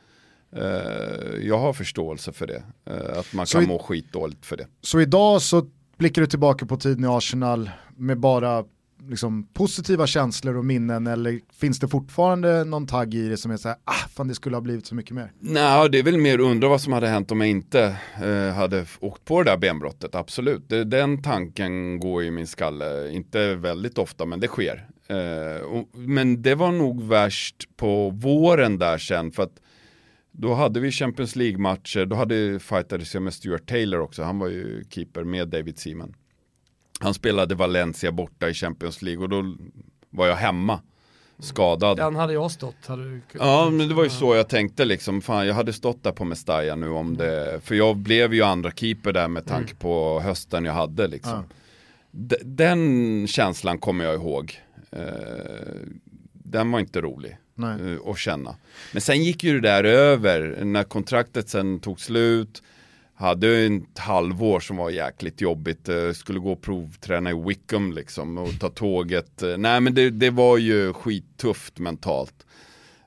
[0.58, 4.58] Uh, jag har förståelse för det, uh, att man så kan i, må skitdåligt för
[4.58, 4.68] det.
[4.82, 5.66] Så idag så
[5.98, 8.64] blickar du tillbaka på tiden i Arsenal med bara
[9.10, 13.58] liksom, positiva känslor och minnen eller finns det fortfarande någon tagg i det som är
[13.58, 15.32] så här, ah, fan det skulle ha blivit så mycket mer?
[15.40, 18.86] Nej, det är väl mer undra vad som hade hänt om jag inte eh, hade
[19.00, 20.70] åkt på det där benbrottet, absolut.
[20.70, 24.88] Det, den tanken går i min skalle, inte väldigt ofta men det sker.
[25.08, 29.60] Eh, och, men det var nog värst på våren där sen för att
[30.32, 34.48] Då hade vi Champions League-matcher, då hade fightades jag med Stuart Taylor också, han var
[34.48, 36.16] ju keeper med David Seaman.
[37.04, 39.56] Han spelade Valencia borta i Champions League och då
[40.10, 40.80] var jag hemma
[41.40, 41.98] skadad.
[41.98, 42.86] Den hade jag stått.
[42.86, 43.22] Hade du...
[43.34, 46.26] Ja men det var ju så jag tänkte liksom, fan jag hade stått där på
[46.26, 50.66] Mestalla nu om det, för jag blev ju andra keeper där med tanke på hösten
[50.66, 51.44] jag hade liksom.
[52.12, 54.60] D- Den känslan kommer jag ihåg.
[54.92, 55.02] Eh,
[56.34, 57.94] Den var inte rolig Nej.
[57.94, 58.56] eh, att känna.
[58.94, 62.64] Men sen gick ju det där över, när kontraktet sen tog slut,
[63.16, 68.38] hade ett halvår som var jäkligt jobbigt, eh, skulle gå och provträna i Wickham liksom
[68.38, 69.44] och ta tåget.
[69.44, 72.46] Eh, nej men det, det var ju skittufft mentalt.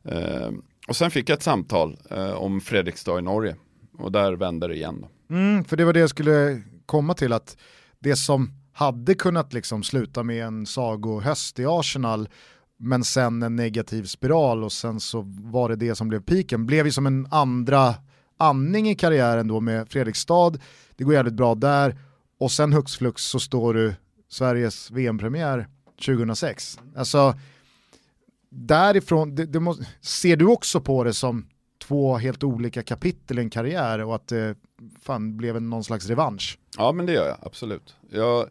[0.04, 0.50] Eh,
[0.88, 3.56] Och sen fick jag ett samtal eh, om Fredrikstad i Norge
[3.98, 5.00] och där vände det igen.
[5.28, 5.34] Då.
[5.34, 7.56] Mm, för det var det jag skulle komma till, att
[7.98, 12.28] det som hade kunnat liksom sluta med en sagohöst i Arsenal,
[12.78, 16.86] men sen en negativ spiral och sen så var det det som blev piken, blev
[16.86, 17.94] ju som en andra
[18.36, 20.52] andning i karriären då med Fredrikstad,
[20.96, 21.96] det går jävligt bra där,
[22.38, 23.94] och sen hux flux så står du
[24.28, 25.68] Sveriges VM-premiär
[26.06, 26.80] 2006.
[26.96, 27.34] Alltså,
[28.50, 31.46] därifrån, det, det måste, ser du också på det som
[31.78, 34.56] två helt olika kapitel i en karriär och att det
[35.02, 36.58] fan blev någon slags revansch?
[36.76, 37.96] Ja men det gör jag, absolut.
[38.10, 38.48] Jag,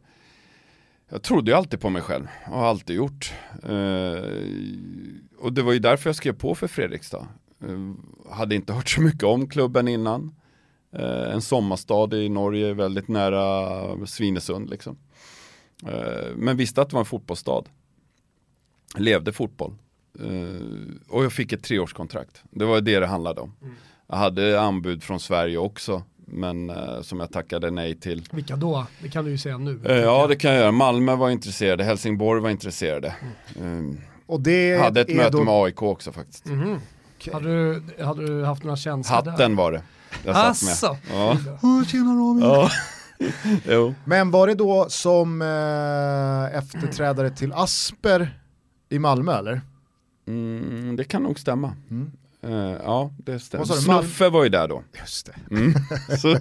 [1.10, 3.34] jag trodde ju alltid på mig själv och har alltid gjort.
[3.64, 4.24] Eh,
[5.38, 7.28] och det var ju därför jag skrev på för Fredrikstad.
[7.61, 10.36] Eh, hade inte hört så mycket om klubben innan.
[10.94, 14.98] Eh, en sommarstad i Norge, väldigt nära Svinesund liksom.
[15.88, 17.64] Eh, men visste att det var en fotbollsstad.
[18.98, 19.73] Levde fotboll.
[20.19, 22.44] Eh, och jag fick ett treårskontrakt.
[22.49, 23.53] Det var det det handlade om.
[24.07, 28.23] Jag hade anbud från Sverige också, men eh, som jag tackade nej till.
[28.32, 28.88] Vilka då?
[29.02, 29.80] Det kan du ju säga nu.
[29.86, 30.72] Eh, ja, det kan jag göra.
[30.72, 33.15] Malmö var intresserade, Helsingborg var intresserade.
[33.60, 33.98] Mm.
[34.26, 35.44] Och det hade ett är möte då...
[35.44, 36.45] med AIK också faktiskt.
[37.34, 37.43] Mhm.
[37.43, 39.31] Hade, du, hade du haft några känslor där?
[39.31, 39.81] Hatten var det.
[40.23, 40.73] Jag satt med.
[40.73, 40.97] Asså.
[41.14, 41.38] Ja.
[41.88, 42.41] Tjena Rami.
[42.41, 42.69] ja.
[43.69, 43.93] jo.
[44.06, 48.39] Men var det då som eh, efterträdare till Asper
[48.89, 49.61] i Malmö eller?
[50.27, 51.73] Mm, det kan nog stämma.
[51.89, 52.11] Mm.
[52.43, 53.65] Eh, ja, det stämmer.
[53.65, 54.84] Snuffe var ju där då.
[54.99, 55.56] Just det.
[55.56, 55.73] Mm.
[56.22, 56.38] Så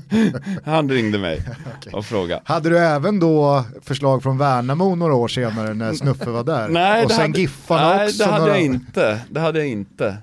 [0.65, 1.43] han ringde mig
[1.77, 1.93] Okej.
[1.93, 2.43] och frågade.
[2.44, 6.69] Hade du även då förslag från Värnamo några år senare när Snuffe var där?
[6.69, 8.19] Nej, och det sen hade, Giffarna nej, också.
[8.19, 8.55] det hade några...
[8.55, 9.20] jag inte.
[9.31, 10.16] Det hade jag inte.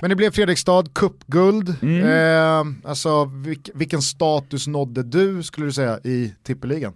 [0.00, 1.76] Men det blev Fredrikstad, cupguld.
[1.82, 2.04] Mm.
[2.04, 6.92] Eh, alltså, vilk, vilken status nådde du skulle du säga i tippeligan?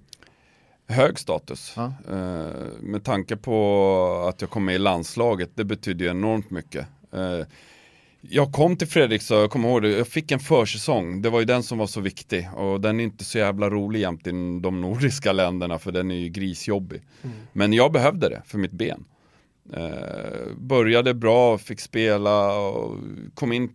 [0.89, 1.73] Hög status.
[1.77, 1.93] Ja.
[2.11, 2.49] Eh,
[2.81, 6.87] med tanke på att jag kom med i landslaget, det betydde enormt mycket.
[7.13, 7.47] Eh,
[8.21, 11.45] jag kom till Fredrikstad, jag kommer ihåg det, jag fick en försäsong, det var ju
[11.45, 14.31] den som var så viktig och den är inte så jävla rolig jämt i
[14.63, 17.03] de nordiska länderna för den är ju grisjobbig.
[17.53, 19.05] Men jag behövde det för mitt ben.
[19.73, 22.99] Eh, började bra, fick spela och
[23.35, 23.73] kom in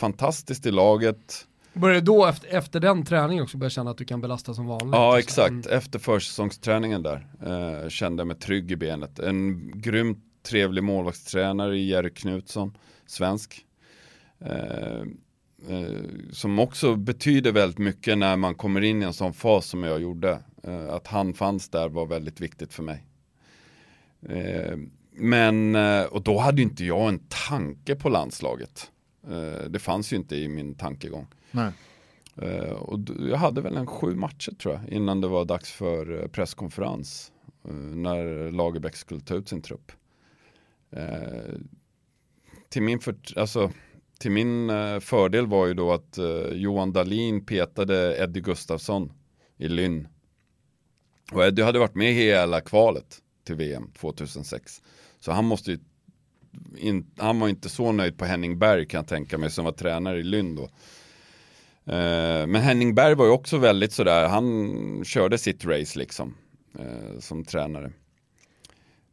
[0.00, 1.46] fantastiskt i laget.
[1.72, 4.94] Började då efter, efter den träningen också börja känna att du kan belasta som vanligt?
[4.94, 5.18] Ja så.
[5.18, 5.78] exakt, Mm.
[5.78, 9.18] efter försäsongsträningen där eh, kände jag mig trygg i benet.
[9.18, 12.76] En grymt trevlig målvaktstränare i Jerry Knutsson,
[13.06, 13.66] svensk.
[14.40, 15.00] Eh,
[15.68, 16.00] eh,
[16.32, 20.00] som också betyder väldigt mycket när man kommer in i en sån fas som jag
[20.02, 20.38] gjorde.
[20.62, 23.04] Eh, att han fanns där var väldigt viktigt för mig.
[25.20, 28.90] Men, eh, och då hade inte jag en tanke på landslaget.
[29.28, 31.26] Eh, det fanns ju inte i min tankegång.
[31.50, 31.72] Nej.
[32.36, 36.28] Eh, och jag hade väl en sju matcher tror jag innan det var dags för
[36.28, 37.32] presskonferens.
[37.94, 39.92] när Lagerbäck skulle ta ut sin trupp.
[42.68, 43.70] Till, min för, alltså,
[44.18, 44.70] till min
[45.00, 46.18] fördel var ju då att
[46.52, 49.12] Johan Dahlin petade Eddie Gustafsson
[49.56, 50.08] i Lynn.
[51.32, 54.82] Och Eddie hade varit med hela kvalet till VM 2006.
[55.20, 55.78] Så han måste ju
[56.76, 59.72] in, han var inte så nöjd på Henning Berg kan jag tänka mig som var
[59.72, 60.62] tränare i Lynn då.
[61.92, 66.34] Eh, Men Henning Berg var ju också väldigt sådär, han körde sitt race liksom
[66.78, 67.92] eh, som tränare.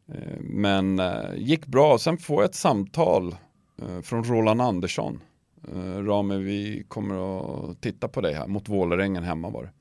[0.07, 3.35] Eh, Men eh, gick bra, sen får jag ett samtal
[3.81, 5.21] eh, från Roland Andersson.
[5.73, 7.15] Eh, Rame, vi kommer
[7.69, 9.71] att titta på dig här, mot Vålerengen hemma var det.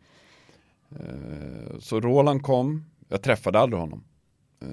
[0.90, 4.05] Eh, så Roland kom, jag träffade aldrig honom.
[4.62, 4.68] Eh,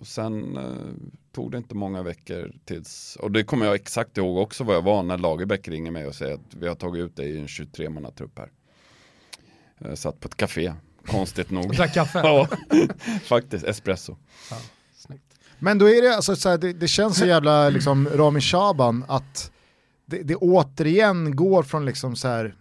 [0.00, 4.36] Och sen eh, tog det inte många veckor tills, och det kommer jag exakt ihåg
[4.38, 7.16] också vad jag var när Lagerbäck ringer mig och säger att vi har tagit ut
[7.16, 8.50] dig i en 23-mannatrupp här.
[9.78, 10.72] Jag satt på ett café,
[11.06, 11.72] konstigt nog.
[11.76, 12.18] Drack kaffe?
[12.24, 12.48] ja,
[13.22, 14.16] faktiskt, espresso.
[14.50, 14.56] Ja,
[14.96, 15.38] snyggt.
[15.58, 19.04] Men då är det, alltså, så här, det, det känns så jävla liksom, Rami Shaban
[19.08, 19.52] att
[20.06, 22.54] det, det återigen går från liksom så här,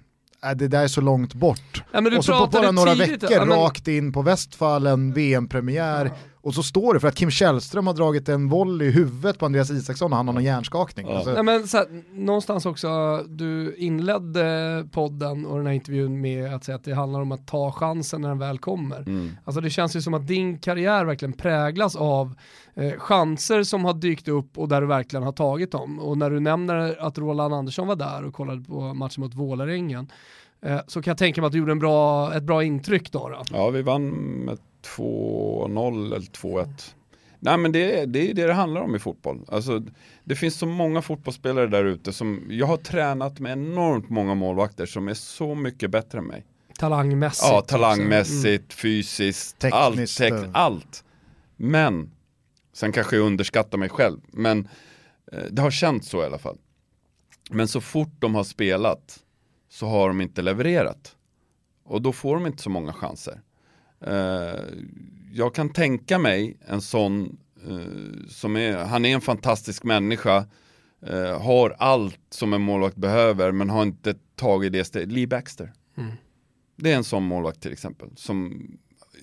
[0.46, 1.84] äh, det där är så långt bort.
[1.92, 4.22] Ja, men du och så på bara några tidigt- veckor ja, men- rakt in på
[4.22, 6.12] Westfallen, VM-premiär
[6.44, 9.46] och så står det för att Kim Källström har dragit en volley i huvudet på
[9.46, 11.08] Andreas Isaksson och han har någon hjärnskakning.
[11.08, 11.16] Ja.
[11.16, 16.54] Alltså, Nej, men så här, någonstans också, du inledde podden och den här intervjun med
[16.54, 18.98] att säga att det handlar om att ta chansen när den väl kommer.
[18.98, 19.32] Mm.
[19.44, 22.36] Alltså det känns ju som att din karriär verkligen präglas av
[22.74, 26.00] eh, chanser som har dykt upp och där du verkligen har tagit dem.
[26.00, 30.12] Och när du nämner att Roland Andersson var där och kollade på matchen mot Vålerengen
[30.62, 33.30] eh, så kan jag tänka mig att du gjorde en bra, ett bra intryck då.
[33.30, 33.44] då.
[33.52, 34.10] Ja, vi vann
[34.46, 34.58] med
[34.98, 36.68] 2-0 eller 2-1.
[37.40, 39.46] Nej men det, är- det är det det handlar om i fotboll.
[39.48, 39.84] Alltså,
[40.24, 44.86] det finns så många fotbollsspelare där ute som, jag har tränat med enormt många målvakter
[44.86, 46.46] som är så mycket bättre än mig.
[46.80, 47.52] Talangmässigt.
[47.52, 50.38] Ja, talangmässigt, fysiskt, Tekniskt, allt, eh.
[50.40, 51.04] tek- allt.
[51.56, 52.12] Men,
[52.74, 54.68] sen kanske jag underskattar mig själv, men
[55.32, 56.58] eh, det har känts så i alla fall.
[57.50, 59.20] Men så fort de har spelat
[59.70, 61.16] så har de inte levererat.
[61.86, 63.42] Och då får de inte så många chanser.
[64.04, 64.64] Eh,
[65.34, 70.46] jag kan tänka mig en sån eh, som är, han är en fantastisk människa,
[71.02, 75.12] eh, har allt som en målvakt behöver men har inte tagit det steget.
[75.12, 75.74] Lee Baxter.
[75.98, 76.12] Mm.
[76.76, 78.10] Det är en sån målvakt till exempel.
[78.16, 78.68] Som,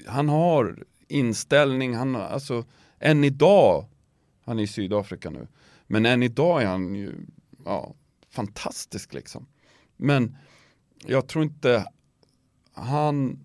[0.07, 2.65] han har inställning, han har, alltså
[2.99, 3.85] än idag,
[4.45, 5.49] han är i Sydafrika nu,
[5.87, 7.15] men än idag är han ju
[7.65, 7.95] ja,
[8.31, 9.47] fantastisk liksom.
[9.97, 10.37] Men
[11.07, 11.85] jag tror inte
[12.73, 13.39] han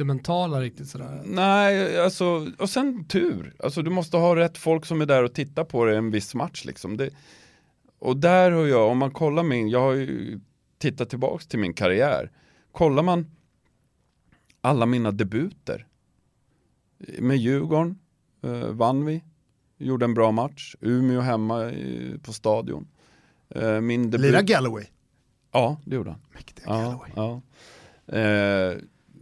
[0.00, 1.22] Det mentala riktigt sådär.
[1.24, 3.54] Nej, alltså, och sen tur.
[3.58, 6.34] Alltså du måste ha rätt folk som är där och tittar på det en viss
[6.34, 6.96] match liksom.
[6.96, 7.10] Det,
[7.98, 10.40] och där har jag, om man kollar min, jag har ju
[10.78, 12.30] tittat tillbaks till min karriär.
[12.72, 13.26] Kollar man
[14.60, 15.86] alla mina debuter.
[17.18, 17.98] Med Djurgården
[18.42, 19.24] eh, vann vi,
[19.78, 20.74] gjorde en bra match.
[20.80, 22.88] Umeå hemma i, på stadion.
[23.54, 24.30] Eh, min debut...
[24.30, 24.84] Lira Galloway.
[25.52, 26.20] Ja, det gjorde han.
[26.34, 27.10] Mäktiga Ja, Galloway.
[27.14, 27.40] ja.
[28.18, 28.76] Eh,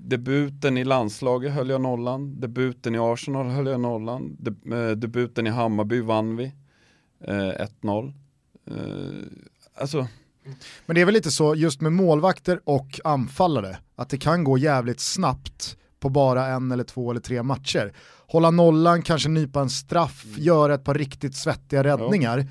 [0.08, 5.46] debuten i landslaget höll jag nollan, debuten i Arsenal höll jag nollan, De, eh, debuten
[5.46, 6.44] i Hammarby vann vi,
[7.24, 8.14] eh, 1-0.
[8.66, 8.74] Eh,
[9.74, 10.06] alltså,
[10.86, 14.58] Men det är väl lite så just med målvakter och anfallare, att det kan gå
[14.58, 17.92] jävligt snabbt på bara en eller två eller tre matcher.
[18.26, 22.46] Hålla nollan, kanske nypa en straff, göra ett par riktigt svettiga räddningar.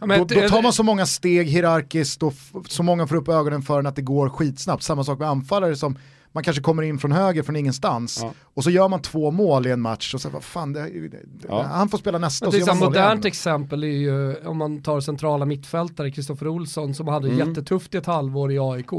[0.00, 2.34] Ja, men då, då tar man så många steg hierarkiskt och
[2.68, 4.82] så många får upp ögonen för en att det går skitsnabbt.
[4.82, 5.98] Samma sak med anfallare som
[6.32, 8.32] man kanske kommer in från höger från ingenstans Ja.
[8.54, 11.18] och så gör man två mål i en match och så vad fan, det, det,
[11.48, 11.62] Ja.
[11.62, 13.26] han får spela nästa Men det är ett modernt igen.
[13.28, 17.48] exempel är ju om man tar centrala mittfältare, Kristoffer Olsson som hade Mm.
[17.48, 18.90] jättetufft i ett halvår i AIK.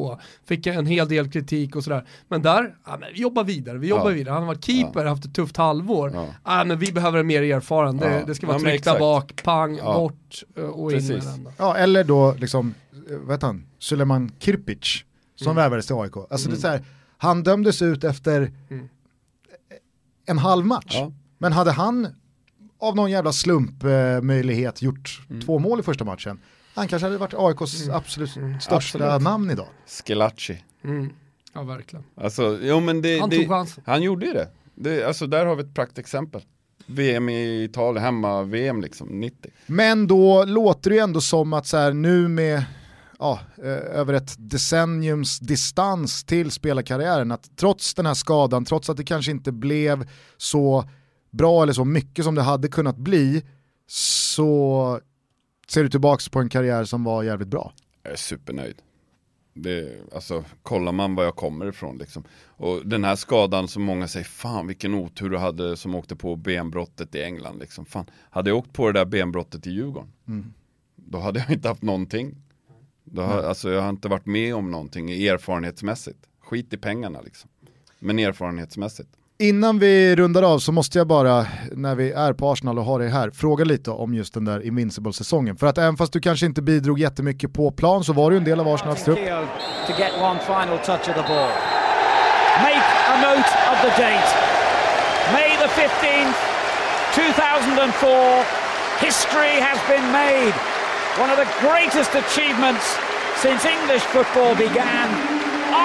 [0.45, 2.06] Fick en hel del kritik och sådär.
[2.27, 4.15] Men där, ja, men vi jobbar vidare, vi jobbar Ja.
[4.15, 4.34] vidare.
[4.34, 6.11] Han har varit keeper, haft ett tufft halvår.
[6.14, 6.26] Ja.
[6.45, 6.64] Ja.
[6.65, 8.26] men vi behöver en mer erfaren, det, Ja.
[8.26, 8.99] det ska vara tryckta exakt.
[8.99, 9.93] bak, pang, Ja.
[9.93, 10.43] bort
[10.73, 11.26] och in med Precis.
[11.26, 11.47] den.
[11.57, 12.73] Ja, eller då liksom,
[13.11, 15.03] eh, vad heter han, Suleiman Kirpic
[15.35, 15.56] som Mm.
[15.56, 16.14] värvades till AIK.
[16.30, 16.81] Alltså det är så här,
[17.22, 18.90] han dömdes ut efter Mm.
[20.26, 20.96] en halv match.
[20.96, 21.12] ja.
[21.38, 22.08] Men hade han
[22.80, 25.41] av någon jävla slumpmöjlighet gjort Mm.
[25.41, 26.40] två mål i första matchen,
[26.76, 28.30] han kanske hade varit AIKs absolut
[28.62, 29.22] största Absolut.
[29.22, 29.68] namn idag.
[30.08, 30.64] Schillaci.
[30.84, 31.10] Mm.
[31.54, 32.06] Ja, verkligen.
[32.16, 33.84] Alltså, jo men det, Han det, tog chansen.
[33.88, 34.48] han gjorde ju det.
[34.76, 35.04] det.
[35.04, 36.41] Alltså där har vi ett praktexempel.
[36.86, 39.52] VM i Italien, hemma VM liksom, 90.
[39.66, 42.64] Men då låter det ju ändå som att så här, nu med
[43.20, 43.66] ja, eh,
[44.00, 49.32] över ett decenniums distans till spelarkarriären, att trots den här skadan, trots att det kanske
[49.32, 50.90] inte blev så
[51.32, 53.44] bra eller så mycket som det hade kunnat bli,
[53.88, 55.00] så
[55.68, 57.74] ser du tillbaka på en karriär som var jävligt bra.
[58.04, 58.76] Jag är supernöjd.
[59.54, 62.24] Det, alltså, kollar man var jag kommer ifrån liksom.
[62.46, 66.36] Och den här skadan som många säger, fan vilken otur du hade som åkte på
[66.36, 67.86] benbrottet i England liksom.
[67.86, 70.54] Fan, hade jag åkt på det där benbrottet i Djurgården, Mm.
[70.96, 72.36] då hade jag inte haft någonting.
[73.11, 76.19] Då har, alltså, jag har inte varit med om någonting erfarenhetsmässigt.
[76.44, 77.49] Skit i pengarna liksom.
[77.99, 79.10] Men erfarenhetsmässigt.
[79.41, 82.99] Innan vi rundar av så måste jag bara, när vi är på Arsenal och har
[82.99, 85.57] det här, fråga lite om just den där Invincible-säsongen.
[85.57, 88.44] För att även fast du kanske inte bidrog jättemycket på plan så var du en
[88.44, 89.18] del av Arsenals trupp.
[89.18, 89.48] Keogh
[89.88, 91.52] to get one final touch of the ball.
[92.69, 94.30] Make a note of the date.
[95.34, 96.36] May the 15th,
[97.15, 98.44] 2004.
[98.99, 100.78] History has been made.
[101.24, 102.86] One of the greatest achievements
[103.44, 105.08] since English football began.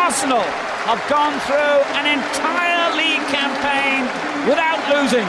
[0.04, 0.46] Arsenal
[0.90, 4.00] have gone through an entire league campaign
[4.50, 5.26] without losing.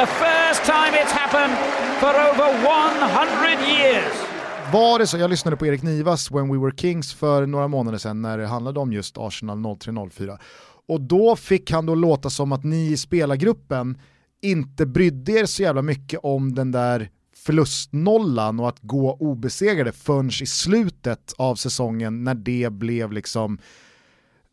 [0.00, 1.54] The first time it's happened
[2.00, 4.12] for over 100 years.
[4.72, 7.98] Var det så, jag lyssnade på Erik Nivas When We Were Kings för några månader
[7.98, 10.38] sedan när det handlade om just Arsenal 03-04.
[10.88, 13.98] Och då fick han då låta som att ni i spelargruppen
[14.42, 17.10] inte brydde er så jävla mycket om den där
[17.44, 23.58] förlustnollan och att gå obesegrade förrän i slutet av säsongen när det blev liksom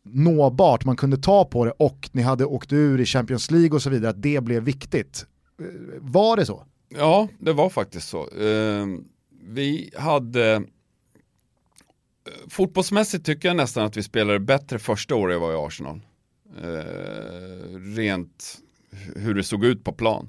[0.02, 3.82] nåbart, man kunde ta på det och ni hade åkt ur i Champions League och
[3.82, 5.26] så vidare, att det blev viktigt.
[5.60, 5.66] Eh,
[6.00, 6.66] var det så?
[6.88, 8.28] Ja, det var faktiskt så.
[8.28, 8.86] Eh,
[9.44, 10.60] vi hade eh,
[12.48, 16.00] Fotbollsmässigt tycker jag nästan att vi spelade bättre första året jag var i Arsenal.
[16.62, 18.58] Eh, rent
[19.16, 20.28] hur det såg ut på plan.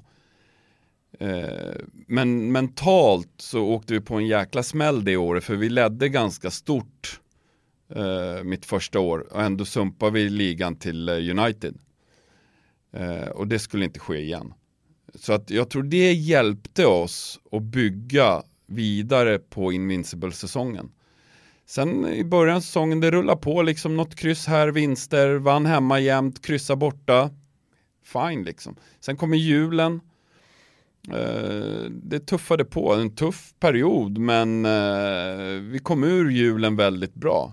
[1.22, 1.74] Eh,
[2.06, 6.50] men mentalt så åkte vi på en jäkla smäll det året för vi ledde ganska
[6.50, 7.20] stort
[7.94, 11.78] eh, mitt första år och ändå sumpade vi ligan till eh, United.
[12.92, 14.54] Eh, och det skulle inte ske igen.
[15.14, 20.92] Så att jag tror det hjälpte oss att bygga vidare på Invincible-säsongen.
[21.66, 26.00] Sen i början av säsongen, det rullar på liksom något kryss här, vinster, vann hemma
[26.00, 27.30] jämt, kryssa borta.
[28.04, 28.76] Fine liksom.
[29.00, 30.00] Sen kommer julen.
[31.08, 37.52] Eh, det tuffade på, en tuff period men eh, vi kom ur julen väldigt bra.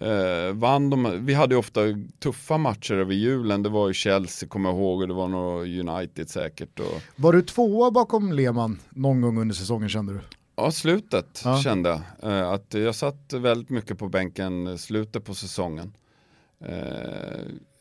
[0.00, 1.80] Eh, vann de, vi hade ofta
[2.22, 5.88] tuffa matcher över julen, det var ju Chelsea kommer jag ihåg och det var nog
[5.88, 6.80] United säkert.
[6.80, 7.02] Och...
[7.16, 10.20] Var du tvåa bakom Lehmann någon gång under säsongen kände du?
[10.56, 11.58] Ja, slutet ja.
[11.58, 12.54] kände jag.
[12.54, 15.92] Att jag satt väldigt mycket på bänken slutet på säsongen.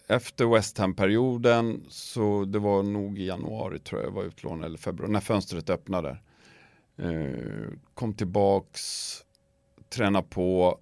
[0.09, 4.77] Efter West Ham-perioden så det var nog i januari tror jag jag var utlånad eller
[4.77, 6.17] februari när fönstret öppnade.
[6.97, 8.81] Eh, kom tillbaks,
[9.89, 10.79] träna på.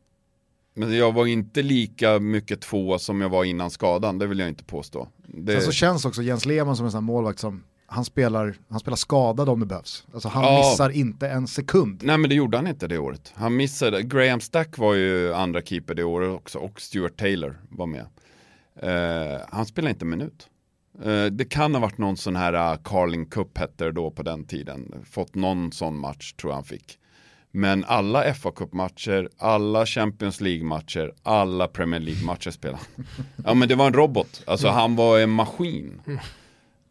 [0.74, 4.48] Men jag var inte lika mycket två som jag var innan skadan, det vill jag
[4.48, 5.08] inte påstå.
[5.28, 5.54] Det...
[5.54, 8.96] Sen så känns också Jens Lehmann som en sån målvakt som han spelar, han spelar
[8.96, 10.08] skadad om det behövs.
[10.14, 10.58] Alltså han ja.
[10.58, 12.02] missar inte en sekund.
[12.04, 13.34] Nej men det gjorde han inte det året.
[13.36, 17.86] Han missade, Graham Stack var ju andra keeper det året också och Stuart Taylor var
[17.86, 18.06] med.
[18.84, 20.50] Uh, han spelade inte en minut.
[21.06, 24.24] Uh, det kan ha varit någon sån här uh, Carling Cup hette det då på
[24.24, 25.06] den tiden.
[25.12, 27.00] Fått någon sån match tror jag han fick.
[27.52, 33.06] Men alla fa Cup-matcher, alla Champions League-matcher, alla Premier League-matcher spelade han.
[33.46, 36.02] ja men det var en robot, alltså han var en maskin.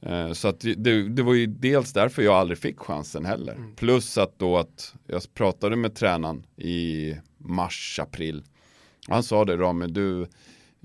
[0.06, 3.52] Eh, så att det, det, var ju dels därför jag aldrig fick chansen heller.
[3.52, 3.74] Mm.
[3.74, 8.42] Plus att då att jag pratade med tränaren i mars, april.
[9.08, 10.26] Han sa det, Rami, du,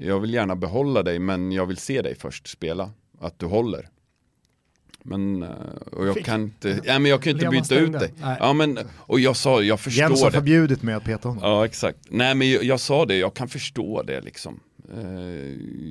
[0.02, 2.92] jag vill gärna behålla dig men jag vill se dig först spela.
[3.20, 3.90] Att du håller.
[5.04, 5.50] Men, eh,
[5.92, 6.26] och jag Fick.
[6.26, 8.14] kan inte, ja, men jag kan inte byta ut dig.
[8.40, 11.44] Ja, men, och jag sa, jag förstår Jens har förbjudit mig att peta honom.
[11.44, 11.98] Ja exakt.
[12.10, 14.60] Nej men jag, jag, sa det, jag kan förstå det liksom.
[14.94, 15.04] Eh,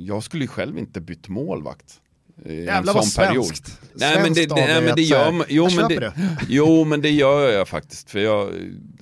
[0.07, 2.01] jag skulle ju själv inte bytt målvakt.
[2.45, 3.81] Jävlar vad svenskt.
[3.95, 6.13] Nej men det, det, nej, men det gör jo, men det,
[6.49, 8.11] jo men det gör jag faktiskt.
[8.11, 8.49] För jag,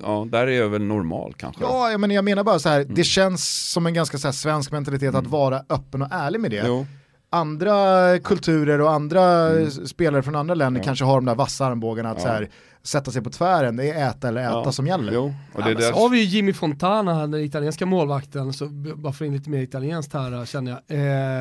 [0.03, 1.63] ja, där är jag väl normal kanske.
[1.63, 2.95] Ja men jag menar bara så här, mm.
[2.95, 5.21] det känns som en ganska så här, svensk mentalitet mm.
[5.21, 6.65] att vara öppen och ärlig med det.
[6.67, 6.87] Jo.
[7.31, 9.71] Andra kulturer och andra mm.
[9.71, 12.49] spelare från andra länder kanske har de där vassa armbågarna att så här,
[12.89, 14.73] sätta sig på tvären, det är äta eller äta ja.
[14.73, 15.13] som gäller.
[15.13, 18.67] Jo, och det ja, så har vi ju Jimmy Fontana, den italienska målvakten, så
[18.97, 20.99] bara för in lite mer italienskt här känner jag.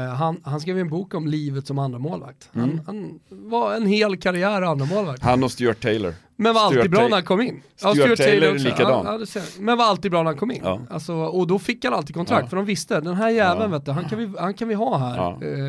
[0.07, 2.49] Eh, han, han skrev en bok om livet som andra målvakt.
[2.53, 2.81] Han, mm.
[2.85, 5.23] han var en hel karriär andra målvakt.
[5.23, 6.13] Han och Stuart Taylor.
[6.39, 7.61] Men var alltid bra när han kom in.
[7.75, 9.05] Stuart, ja, Stuart Taylor, likadan.
[9.05, 10.61] Ja, ja, men var alltid bra när han kom in.
[10.63, 10.81] Ja.
[10.89, 12.49] Alltså, och då fick han alltid kontrakt, ja.
[12.49, 14.97] för de visste, den här jäveln vet du, han kan vi, han kan vi ha
[14.97, 15.19] här.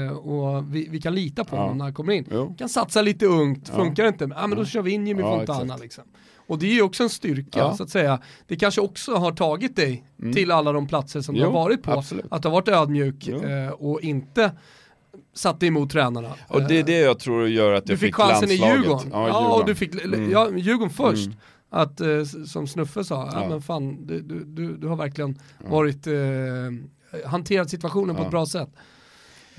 [0.07, 2.27] Eh, och vi, vi, kan lita på honom när han kommer in.
[2.31, 2.55] Jo.
[2.59, 5.77] Kan satsa lite ungt, funkar det inte, ja, men då kör vi in Jimmy Fontana
[5.77, 6.05] liksom.
[6.49, 7.75] Och det är ju också en styrka ja.
[7.77, 8.19] så att säga.
[8.47, 10.35] Det kanske också har tagit dig mm.
[10.35, 11.93] till alla de platser som jo, du har varit på.
[11.93, 12.25] Absolut.
[12.31, 14.53] Att du har varit ödmjuk eh, och inte
[15.39, 16.35] satt emot tränarna.
[16.49, 18.75] Och det är det jag tror gör att jag fick, fick chansen landslaget.
[18.75, 19.09] i Djurgården.
[19.13, 19.45] Ja, Djurgården.
[19.45, 20.31] ja och du fick, mm.
[20.31, 21.27] ja, Djurgården först.
[21.27, 21.39] Mm.
[21.71, 23.49] Att, eh, som Snuffe sa, ja.
[23.49, 25.71] men fan, du, du, du har verkligen ja.
[25.71, 26.13] varit, eh,
[27.27, 28.69] hanterat situationen på ett bra sätt.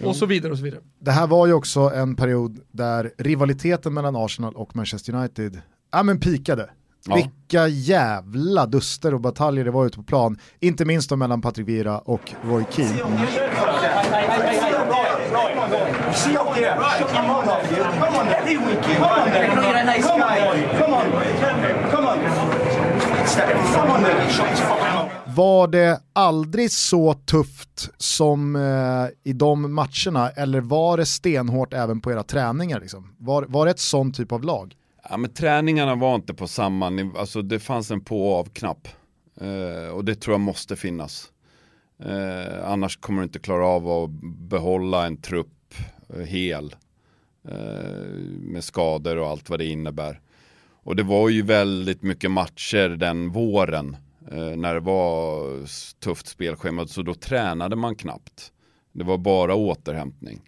[0.04, 0.82] Och så vidare och så vidare.
[1.00, 5.62] Det här var ju också en period där rivaliteten mellan Arsenal och Manchester United
[5.92, 6.70] ja, men pikade.
[7.06, 7.16] Ja.
[7.16, 10.40] Vilka jävla duster och bataljer det var ute på plan.
[10.60, 13.02] Inte minst då mellan Patrik Vieira och Roy Keane.
[13.02, 13.79] Mm.
[25.36, 32.02] Var det aldrig så tufft som eh, i de matcherna eller var det stenhårt även
[32.02, 32.80] på era träningar?
[32.80, 33.16] Liksom?
[33.18, 34.76] Var, var det ett sånt typ av lag?
[35.10, 38.88] Ja men träningarna var inte på samma nivå, alltså det fanns en på och av-knapp.
[39.42, 41.28] Eh, och det tror jag måste finnas.
[42.04, 44.10] Eh, annars kommer du inte klara av att
[44.50, 45.59] behålla en trupp
[46.26, 46.76] hel.
[47.48, 50.20] Eh, med skador och allt vad det innebär.
[50.84, 53.98] Och det var ju väldigt mycket matcher den våren.
[54.32, 55.44] Eh, när det var
[56.00, 58.52] tufft spelschema, så då tränade man knappt.
[58.92, 60.42] Det var bara återhämtning.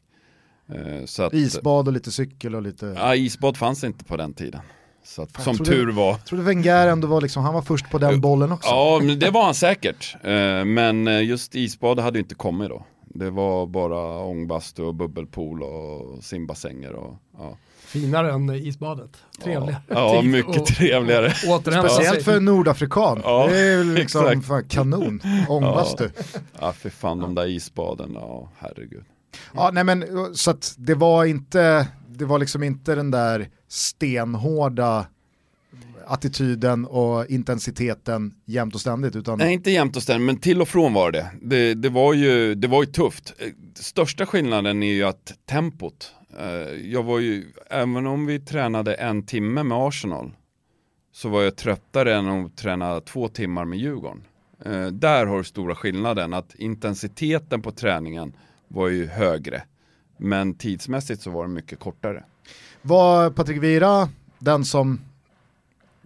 [0.69, 2.85] Eh, så att, isbad och lite cykel och lite...
[2.97, 4.61] Ja, isbad fanns inte på den tiden.
[5.03, 6.11] Så att, som trodde- tur var.
[6.11, 8.69] Jag trodde Wenger ändå var liksom, han var först på den bollen också.
[8.69, 10.15] Ja, men det var han säkert.
[10.23, 12.85] Eh, Men eh, just isbad hade ju inte kommit då.
[13.13, 17.57] Det var bara ångbastu och bubbelpool och simbassänger och ja.
[17.85, 19.09] Finare än isbadet.
[19.43, 19.81] Trevligare.
[19.87, 21.25] Ja, Tid mycket och- trevligare.
[21.25, 23.21] och Speciellt för en nordafrikan.
[23.23, 24.47] Ja, det är ju liksom exakt.
[24.47, 25.21] fan, kanon.
[25.49, 26.09] Ångbastu.
[26.59, 29.03] Ja, för fan de där isbaden, ja herregud.
[29.53, 30.05] Ja, nej men
[30.35, 35.05] så att det var inte, det var liksom inte den där stenhårda
[36.07, 40.67] attityden och intensiteten jämt och ständigt utan Nej, inte jämt och ständigt, men till och
[40.67, 41.31] från var det.
[41.41, 43.33] Det, det, var, ju, det var ju tufft.
[43.39, 46.11] Eh, Största skillnaden är ju att tempot.
[46.39, 46.45] eh,
[46.91, 50.31] Jag var ju, även om vi tränade en timme med Arsenal,
[51.13, 54.21] så var jag tröttare än att träna två timmar med Djurgården.
[54.65, 58.33] Eh, Där har du stora skillnaden, att intensiteten på träningen
[58.67, 59.63] var ju högre.
[60.17, 62.23] Men tidsmässigt så var det mycket kortare.
[62.81, 64.09] var Patrik Vira
[64.39, 64.99] den som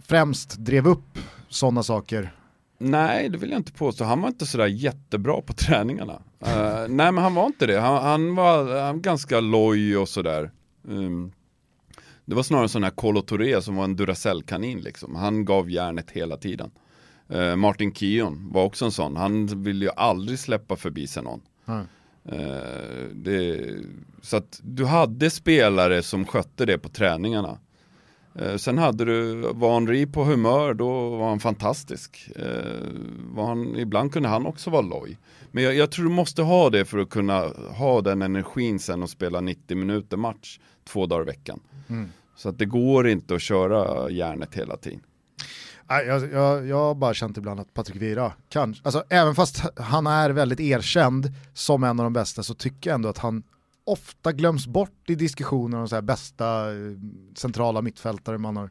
[0.07, 1.19] främst drev upp
[1.49, 2.33] sådana saker?
[2.77, 4.03] Nej, det vill jag inte påstå.
[4.03, 6.21] Han var inte sådär jättebra på träningarna.
[6.39, 7.79] Eh, nej, men han var inte det.
[7.79, 10.51] Han, han var han var ganska loj och sådär.
[10.87, 11.31] Um,
[12.25, 15.15] det var snarare en sån här Colo Touré som var en Duracell-kanin liksom.
[15.15, 16.71] Han gav järnet hela tiden.
[17.29, 19.15] Eh, Martin Keon var också en sån.
[19.15, 21.41] Han ville ju aldrig släppa förbi sig någon.
[21.65, 21.85] Nej.
[22.25, 23.69] Eh, det,
[24.21, 27.59] så att du hade spelare som skötte det på träningarna.
[28.39, 32.31] Eh, sen hade du, var Henri på humör, då var han fantastisk.
[32.35, 32.45] Eh,
[33.29, 35.17] var han, ibland kunde han också vara loj.
[35.51, 37.47] Men jag, jag tror du måste ha det för att kunna
[37.77, 41.59] ha den energin sen och spela 90 minuter match två dagar i veckan.
[41.89, 42.09] Mm.
[42.35, 44.99] Så att det går inte att köra järnet hela tiden.
[45.87, 50.07] Jag, jag, jag har bara känt ibland att Patrik Vira kan, alltså även fast han
[50.07, 53.43] är väldigt erkänd som en av de bästa så tycker jag ändå att han
[53.85, 56.77] ofta glöms bort i diskussioner om så här bästa eh,
[57.35, 58.69] centrala mittfältare man har.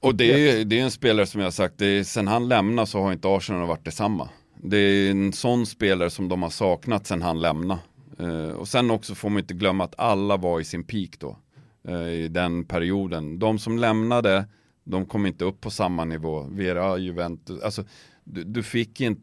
[0.00, 2.48] Och det är, det är en spelare som jag har sagt, det är, sen han
[2.48, 4.28] lämnade så har inte Arsenal varit detsamma.
[4.56, 7.80] Det är en sån spelare som de har saknat sen han lämnade.
[8.20, 11.38] Uh, och sen också får man inte glömma att alla var i sin peak då.
[11.88, 13.38] Uh, I den perioden.
[13.38, 14.44] De som lämnade,
[14.84, 16.46] de kom inte upp på samma nivå.
[16.50, 17.84] Vera, Juventus, alltså
[18.24, 19.22] du, du fick inte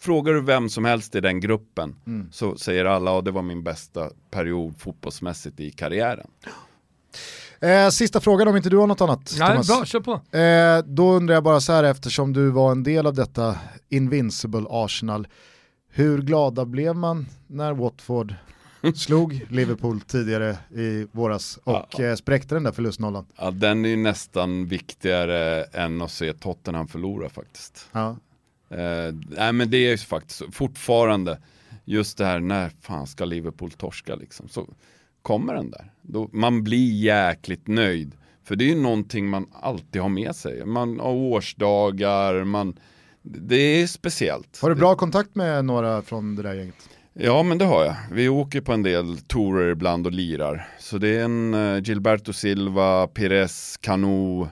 [0.00, 1.96] Frågar du vem som helst i den gruppen
[2.32, 6.26] så säger alla att det var min bästa period fotbollsmässigt i karriären.
[7.60, 9.68] Eh, sista frågan om inte du har något annat Nej, Thomas.
[9.68, 10.36] bra, kör på.
[10.36, 13.58] Eh, då undrar jag bara så här eftersom du var en del av detta
[13.88, 15.28] Invincible Arsenal.
[15.90, 18.34] Hur glada blev man när Watford
[18.94, 23.26] slog Liverpool tidigare i våras och eh, spräckte den där förlustnollan?
[23.36, 27.88] Ja, den är ju nästan viktigare än att se Tottenham förlora faktiskt.
[27.92, 28.16] Ja.
[28.70, 31.38] Eh, nej men det är ju faktiskt fortfarande
[31.84, 34.48] just det här när fan ska Liverpool torska liksom.
[34.48, 34.68] Så
[35.22, 35.92] kommer den där.
[36.02, 38.12] Då, man blir jäkligt nöjd.
[38.44, 40.66] För det är ju någonting man alltid har med sig.
[40.66, 42.78] Man har årsdagar, man,
[43.22, 44.58] det är speciellt.
[44.62, 46.88] Har du bra kontakt med några från det där gänget?
[47.12, 47.94] Ja men det har jag.
[48.12, 50.68] Vi åker på en del tourer ibland och lirar.
[50.78, 54.48] Så det är en uh, Gilberto Silva, Pires, Cano,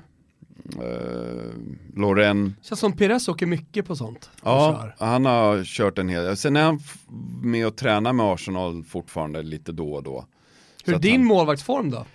[0.77, 1.53] uh,
[1.97, 2.55] Loren.
[2.63, 4.31] Känns som Pires åker mycket på sånt.
[4.45, 6.37] Ja, han har kört en hel del.
[6.37, 6.81] Sen är han
[7.43, 10.25] med och tränar med Arsenal fortfarande lite då och då.
[10.85, 12.07] Hur är din han- målvaktsform då?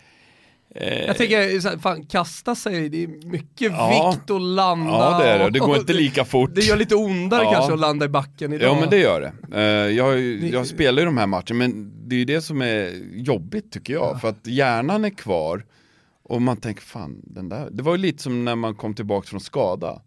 [0.75, 4.11] Eh, Jag tänker, fan, kasta sig, det är mycket Ja.
[4.15, 4.91] vikt att landa.
[4.91, 6.55] Ja det är det, det går inte lika fort.
[6.55, 7.53] Det gör lite ondare Ja.
[7.53, 8.69] kanske att landa i backen idag.
[8.75, 9.57] Ja men det gör det.
[9.57, 12.91] Eh, jag, jag spelar ju de här matcherna men det är ju det som är
[13.13, 14.21] jobbigt tycker jag.
[14.21, 15.65] För att hjärnan är kvar
[16.23, 17.69] och man tänker fan den där.
[17.71, 20.01] Det var ju lite som när man kom tillbaka från skada.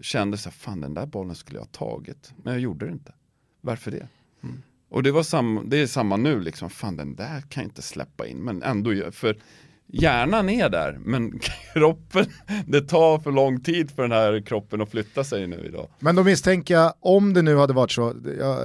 [0.00, 2.32] Kände så här, fan den där bollen skulle jag ha tagit.
[2.42, 3.14] Men jag gjorde det inte.
[3.60, 4.08] Varför det?
[4.42, 4.62] Mm.
[4.88, 7.82] Och det, var sam, det är samma nu liksom, fan den där kan jag inte
[7.82, 8.38] släppa in.
[8.38, 9.38] Men ändå, för
[9.86, 11.38] hjärnan är där, men
[11.74, 12.26] kroppen,
[12.66, 15.88] det tar för lång tid för den här kroppen att flytta sig nu idag.
[15.98, 18.58] Men då misstänker jag, om det nu hade varit så, ja,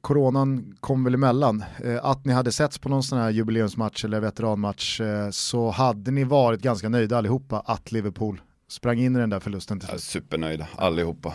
[0.00, 4.20] coronan kom väl emellan, eh, att ni hade setts på någon sån här jubileumsmatch eller
[4.20, 9.30] veteranmatch eh, så hade ni varit ganska nöjda allihopa att Liverpool sprang in i den
[9.30, 10.02] där förlusten till slut.
[10.02, 11.34] supernöjda, allihopa.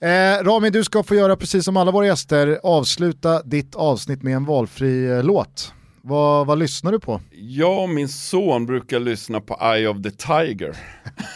[0.00, 4.36] Eh, Rami, du ska få göra precis som alla våra gäster, avsluta ditt avsnitt med
[4.36, 5.72] en valfri eh, låt.
[6.02, 7.20] Vad, vad lyssnar du på?
[7.30, 10.76] Jag och min son brukar lyssna på Eye of the Tiger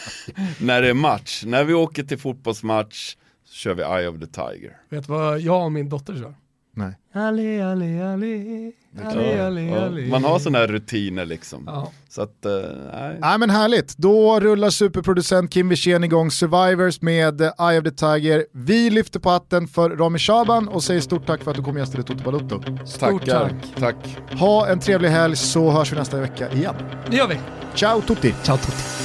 [0.61, 1.43] när det är match.
[1.47, 4.77] När vi åker till fotbollsmatch så kör vi Eye of the Tiger.
[4.89, 6.35] Vet du vad jag och min dotter kör?
[6.75, 6.99] Nej.
[7.15, 8.73] Ali, ali, ali,
[9.05, 10.07] ali, ali, Ja, ali.
[10.11, 11.63] Man har sådana här rutiner liksom.
[11.67, 11.93] Ja.
[12.09, 12.53] Så att, eh,
[12.93, 13.19] nej.
[13.21, 17.91] Nej men härligt, då rullar superproducent Kim Wirsén igång Survivors med eh, Eye of the
[17.91, 18.47] Tiger.
[18.53, 21.77] Vi lyfter på hatten för Rami Shaban och säger stort tack för att du kom
[21.79, 22.63] gästade Toto Balotto.
[22.87, 23.49] Stort Tackar.
[23.79, 23.81] tack.
[23.81, 24.39] Tack.
[24.41, 26.75] Ha en trevlig helg så hörs vi nästa vecka igen.
[27.11, 27.39] Det gör vi.
[27.75, 28.35] Ciao tutti!
[28.43, 29.04] Ciao tutti!